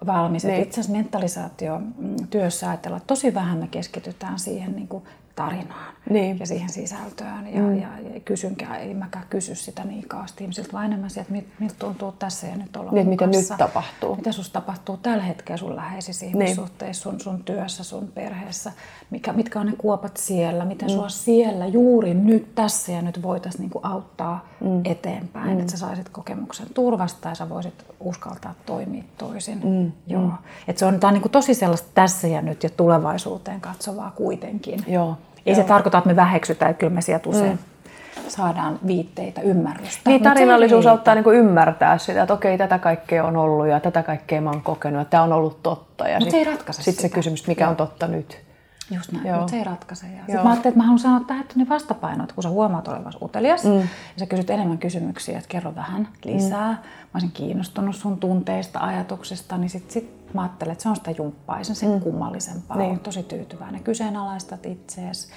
valmis. 0.06 0.44
Niin. 0.44 0.62
Itse 0.62 0.82
asiassa 0.82 0.98
mentalisaatio 0.98 1.80
mm, 1.80 2.16
työssä 2.30 2.70
ajatella, 2.70 2.98
että 2.98 3.08
tosi 3.08 3.34
vähän 3.34 3.58
me 3.58 3.68
keskitytään 3.68 4.40
siihen 4.40 4.76
niin 4.76 4.88
kuin 4.88 5.04
tarinaan 5.36 5.94
niin. 6.10 6.40
ja 6.40 6.46
siihen 6.46 6.70
sisältöön. 6.70 7.48
Ja, 7.54 7.62
mm. 7.62 7.82
ja, 7.82 7.88
ja 8.14 8.20
kysynkään, 8.20 8.80
ei 8.80 8.94
mäkään 8.94 9.26
kysy 9.30 9.56
sitä 9.56 9.84
niin 9.84 10.08
kaasti 10.08 10.44
ihmisiltä, 10.44 10.74
vaan 10.74 10.86
enemmän 10.86 11.10
sieltä, 11.10 11.34
että 11.38 11.54
miltä 11.60 11.76
tuntuu 11.80 12.12
tässä 12.12 12.48
ja 12.48 12.56
nyt 12.56 12.76
olla 12.76 12.92
niin, 12.92 13.10
mitä 13.10 13.28
nyt 13.28 13.48
tapahtuu. 13.58 14.16
Mitä 14.16 14.32
sinusta 14.32 14.62
tapahtuu 14.62 14.98
tällä 14.98 15.24
hetkellä 15.24 15.58
sun 15.58 15.76
läheisissä 15.76 16.26
niin. 16.26 16.42
ihmissuhteissa, 16.42 17.04
sun, 17.04 17.20
sun 17.20 17.44
työssä, 17.44 17.84
sun 17.84 18.08
perheessä, 18.08 18.72
mikä, 19.10 19.34
mitkä 19.34 19.60
on 19.60 19.66
ne 19.66 19.74
kuopat 19.78 20.18
siellä, 20.18 20.66
miten 20.66 20.90
mm. 20.90 20.94
sua 20.94 21.10
siellä 21.10 21.66
juuri 21.66 22.14
nyt 22.14 22.56
tässä 22.56 22.92
ja 22.92 23.02
nyt 23.02 23.22
voitaisiin 23.22 23.62
niin 23.62 23.84
auttaa 23.84 24.48
mm. 24.62 24.82
eteenpäin, 24.86 25.54
mm. 25.54 25.60
että 25.60 25.72
sä 25.72 25.78
saisit 25.78 26.10
kokemuksen 26.10 26.68
turvasta 26.74 27.30
ja 27.30 27.36
sä 27.36 27.50
voisit 27.50 27.86
uskaltaa 28.00 28.54
toimia 28.66 29.04
toisin. 29.18 29.62
Mm. 29.64 29.92
Joo. 30.08 30.22
Mm. 30.22 30.34
Et 30.68 30.78
se 30.78 30.86
on, 30.86 31.00
tämä 31.00 31.14
on 31.14 31.22
niin 31.22 31.32
tosi 31.32 31.54
sellaista 31.54 31.90
tässä 31.94 32.28
ja 32.28 32.42
nyt 32.42 32.64
ja 32.64 32.70
tulevaisuuteen 32.70 33.62
katsovaa 33.62 34.12
kuitenkin. 34.12 34.84
Joo. 34.88 35.18
Ei 35.46 35.54
Joo. 35.54 35.62
se 35.62 35.68
tarkoita, 35.68 35.98
että 35.98 36.08
me 36.08 36.16
väheksytään, 36.16 36.72
että 36.72 36.80
kyllä 36.80 36.94
me 36.94 37.02
sieltä 37.02 37.30
usein 37.30 37.52
mm. 37.52 38.22
saadaan 38.28 38.80
viitteitä, 38.88 39.42
ymmärrystä. 39.42 40.10
Niin, 40.10 40.24
tarinallisuus 40.24 40.88
auttaa 40.88 41.16
niin 41.16 41.26
ymmärtää 41.34 41.98
sitä, 41.98 42.22
että 42.22 42.34
okei, 42.34 42.58
tätä 42.58 42.80
kaikkea 42.80 43.24
on 43.24 43.38
ollut 43.38 43.68
ja 43.68 43.80
tätä 43.80 44.04
kaikkea 44.04 44.42
mä 44.42 44.50
oon 44.50 44.62
kokenut, 44.62 45.02
että 45.02 45.12
tämä 45.12 45.24
on 45.24 45.34
ollut 45.34 45.64
totta. 45.64 46.08
Ja 46.08 46.20
Mutta 46.20 46.32
se 46.32 46.38
ei 46.38 46.44
ratkaise 46.44 46.84
Sitten 46.84 47.02
se 47.02 47.10
kysymys, 47.10 47.48
mikä 47.48 47.64
Joo. 47.64 47.72
on 47.72 47.78
totta 47.78 48.08
nyt. 48.08 48.42
Just 48.96 49.12
näin, 49.12 49.28
Joo. 49.28 49.38
mutta 49.38 49.52
se 49.52 49.58
ei 49.58 49.64
ratkaise. 49.64 50.08
Ja 50.08 50.12
sitten 50.18 50.44
mä 50.44 50.50
ajattelin, 50.50 50.72
että 50.72 50.78
mä 50.78 50.84
haluan 50.84 51.00
sanoa 51.00 51.20
tähän 51.28 51.46
niin 51.56 51.70
vastapaino, 51.70 52.24
että 52.24 52.36
kun 52.36 52.44
sä 52.44 52.50
huomaat 52.50 52.88
olevasi 52.88 53.18
utelias 53.22 53.64
mm. 53.64 53.80
ja 53.80 53.88
sä 54.18 54.26
kysyt 54.26 54.50
enemmän 54.50 54.78
kysymyksiä, 54.78 55.38
että 55.38 55.50
kerro 55.50 55.76
vähän 55.76 56.08
lisää. 56.24 56.72
Mm. 56.72 56.78
Mä 56.78 57.10
olisin 57.14 57.32
kiinnostunut 57.32 57.96
sun 57.96 58.18
tunteista, 58.18 58.80
ajatuksista, 58.80 59.58
niin 59.58 59.70
sitten 59.70 59.94
sit 59.94 60.21
mä 60.34 60.42
ajattelen, 60.42 60.72
että 60.72 60.84
se 60.84 60.90
on 60.90 60.96
sitä 60.96 61.12
jumppaa, 61.12 61.58
ei 61.58 61.64
sen 61.64 61.90
mm. 61.90 62.00
kummallisempaa. 62.00 62.78
Niin. 62.78 63.00
tosi 63.00 63.24
tyytyväinen, 63.24 63.84
kyseenalaistat 63.84 64.66
itseesi 64.66 65.28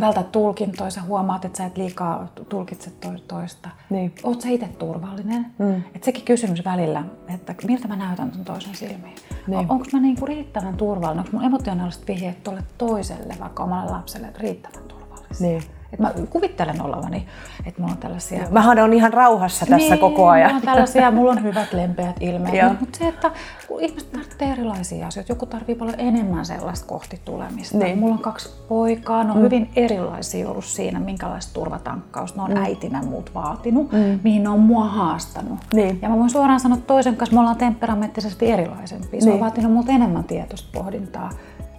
vältät 0.00 0.32
tulkintoja, 0.32 0.90
sä 0.90 1.02
huomaat, 1.02 1.44
että 1.44 1.58
sä 1.58 1.64
et 1.64 1.76
liikaa 1.76 2.28
tulkitse 2.48 2.90
toista. 3.28 3.68
Niin. 3.90 4.12
Oot 4.22 4.40
sä 4.40 4.48
itse 4.48 4.68
turvallinen? 4.68 5.46
Mm. 5.58 5.82
Et 5.94 6.04
sekin 6.04 6.24
kysymys 6.24 6.64
välillä, 6.64 7.04
että 7.34 7.54
miltä 7.66 7.88
mä 7.88 7.96
näytän 7.96 8.30
ton 8.30 8.44
toisen 8.44 8.74
silmiin. 8.74 9.14
Niin. 9.46 9.70
Onko 9.70 9.84
mä 9.92 10.00
niinku 10.00 10.26
riittävän 10.26 10.76
turvallinen? 10.76 11.24
Onko 11.24 11.36
mun 11.36 11.46
emotionaaliset 11.46 12.08
vihjeet 12.08 12.42
tuolle 12.42 12.62
toiselle, 12.78 13.36
vaikka 13.40 13.64
omalle 13.64 13.90
lapselle, 13.90 14.32
riittävän 14.38 14.88
turvallisia? 14.88 15.48
Niin. 15.48 15.62
Et 15.92 15.98
mä 16.00 16.12
kuvittelen 16.30 16.82
olevani, 16.82 17.26
että 17.66 17.80
mulla 17.80 17.92
on 17.92 17.98
tällaisia... 17.98 18.46
Mähän 18.50 18.78
on 18.78 18.92
ihan 18.92 19.12
rauhassa 19.12 19.66
tässä 19.66 19.94
niin, 19.94 19.98
koko 19.98 20.28
ajan. 20.28 20.46
Mulla 20.46 20.56
on 20.56 20.62
tällaisia, 20.62 21.10
mulla 21.10 21.30
on 21.30 21.42
hyvät 21.42 21.72
lempeät 21.72 22.16
ilmeet. 22.20 22.80
Mutta 22.80 22.98
se, 22.98 23.08
että 23.08 23.30
kun 23.68 23.80
ihmiset 23.80 24.12
tarvitsee 24.12 24.52
erilaisia 24.52 25.06
asioita, 25.06 25.32
joku 25.32 25.46
tarvii 25.46 25.74
paljon 25.74 26.00
enemmän 26.00 26.46
sellaista 26.46 26.86
kohti 26.86 27.20
tulemista. 27.24 27.78
Niin. 27.78 27.98
Mulla 27.98 28.14
on 28.14 28.20
kaksi 28.20 28.50
poikaa, 28.68 29.24
ne 29.24 29.30
on 29.30 29.36
mm. 29.36 29.42
hyvin 29.42 29.70
erilaisia 29.76 30.50
ollut 30.50 30.64
siinä, 30.64 31.00
minkälaista 31.00 31.52
turvatankkausta 31.52 32.38
ne 32.38 32.44
on 32.44 32.50
mm. 32.50 32.64
äitinä 32.64 33.02
muut 33.02 33.34
vaatinut, 33.34 33.92
mm. 33.92 34.20
mihin 34.24 34.42
ne 34.42 34.48
on 34.48 34.60
mua 34.60 34.84
haastanut. 34.84 35.58
Niin. 35.74 35.98
Ja 36.02 36.08
mä 36.08 36.18
voin 36.18 36.30
suoraan 36.30 36.60
sanoa 36.60 36.78
toisen 36.86 37.16
kanssa, 37.16 37.34
me 37.34 37.40
ollaan 37.40 37.56
temperamenttisesti 37.56 38.50
erilaisempia. 38.50 39.20
Se 39.20 39.26
niin. 39.26 39.34
on 39.34 39.40
vaatinut 39.40 39.72
multa 39.72 39.92
enemmän 39.92 40.24
tietoista 40.24 40.68
pohdintaa 40.72 41.30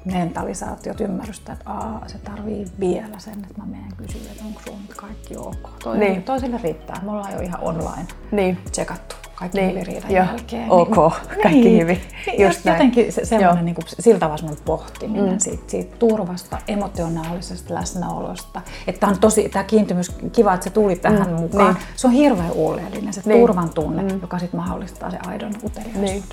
mentalisaatiot, 0.05 1.01
ymmärrystä, 1.01 1.53
että 1.53 1.69
Aa, 1.69 2.03
se 2.07 2.17
tarvii 2.17 2.65
vielä 2.79 3.19
sen, 3.19 3.33
että 3.33 3.61
mä 3.61 3.65
menen 3.65 3.95
kysyä, 3.97 4.31
että 4.31 4.43
onko 4.45 4.61
sun 4.67 4.79
kaikki 4.97 5.37
ok. 5.37 5.69
Toisille, 5.83 6.09
niin. 6.09 6.23
toisille 6.23 6.59
riittää. 6.63 7.01
Me 7.03 7.11
ollaan 7.11 7.33
jo 7.33 7.39
ihan 7.39 7.61
online 7.61 8.07
niin. 8.31 8.57
tsekattu 8.71 9.15
kaikki 9.41 9.57
niin. 9.57 9.69
hyvin 9.69 9.87
riidan 9.87 10.11
jälkeen. 10.11 10.71
Ok, 10.71 10.95
niin, 10.97 11.41
kaikki 11.43 11.61
niin. 11.61 11.81
hyvin. 11.81 12.01
Niin, 12.27 12.41
Just 12.41 12.65
jotenkin 12.65 13.13
se, 13.13 13.25
semmoinen 13.25 13.65
niin 13.65 13.75
kuin, 13.75 13.85
sillä 13.99 14.19
tavalla 14.19 14.37
semmoinen 14.37 14.65
pohtiminen 14.65 15.33
mm. 15.33 15.39
siitä, 15.39 15.63
siitä, 15.67 15.95
turvasta, 15.97 16.57
emotionaalisesta 16.67 17.73
läsnäolosta. 17.73 18.61
Että 18.87 19.07
on 19.07 19.19
tosi, 19.19 19.49
tämä 19.49 19.63
kiintymys, 19.63 20.09
kiva, 20.31 20.53
että 20.53 20.63
se 20.63 20.69
tuli 20.69 20.95
tähän 20.95 21.29
mm. 21.29 21.35
mukaan. 21.35 21.73
Niin. 21.73 21.83
Se 21.95 22.07
on 22.07 22.13
hirveän 22.13 22.51
oleellinen, 22.55 23.13
se 23.13 23.21
niin. 23.25 23.39
turvan 23.39 23.69
tunne, 23.69 24.03
mm. 24.03 24.21
joka 24.21 24.39
sitten 24.39 24.59
mahdollistaa 24.59 25.11
se 25.11 25.17
aidon 25.27 25.53
uteliaisuuden. 25.63 26.01
Niin. 26.01 26.23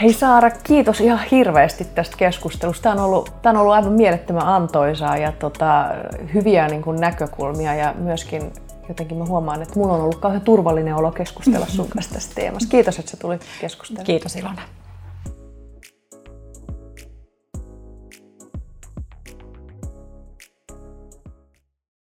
Hei 0.00 0.12
Saara, 0.12 0.50
kiitos 0.50 1.00
ihan 1.00 1.20
hirveästi 1.30 1.84
tästä 1.84 2.16
keskustelusta. 2.16 2.82
Tämä 2.82 2.94
on 2.94 3.00
ollut, 3.00 3.42
tämä 3.42 3.50
on 3.50 3.60
ollut 3.60 3.74
aivan 3.74 3.92
mielettömän 3.92 4.46
antoisaa 4.46 5.16
ja 5.16 5.32
tota, 5.32 5.84
hyviä 6.34 6.68
niin 6.68 6.82
kuin 6.82 7.00
näkökulmia 7.00 7.74
ja 7.74 7.94
myöskin 7.98 8.52
jotenkin 8.88 9.18
mä 9.18 9.24
huomaan, 9.24 9.62
että 9.62 9.78
mulla 9.78 9.94
on 9.94 10.00
ollut 10.00 10.20
kauhean 10.20 10.42
turvallinen 10.42 10.94
olo 10.94 11.12
keskustella 11.12 11.66
sun 11.66 11.88
kanssa 11.88 12.14
tästä 12.14 12.34
teemasta. 12.34 12.70
Kiitos, 12.70 12.98
että 12.98 13.10
sä 13.10 13.16
tulit 13.16 13.42
keskustelemaan. 13.60 14.06
Kiitos 14.06 14.36
Ilona. 14.36 14.62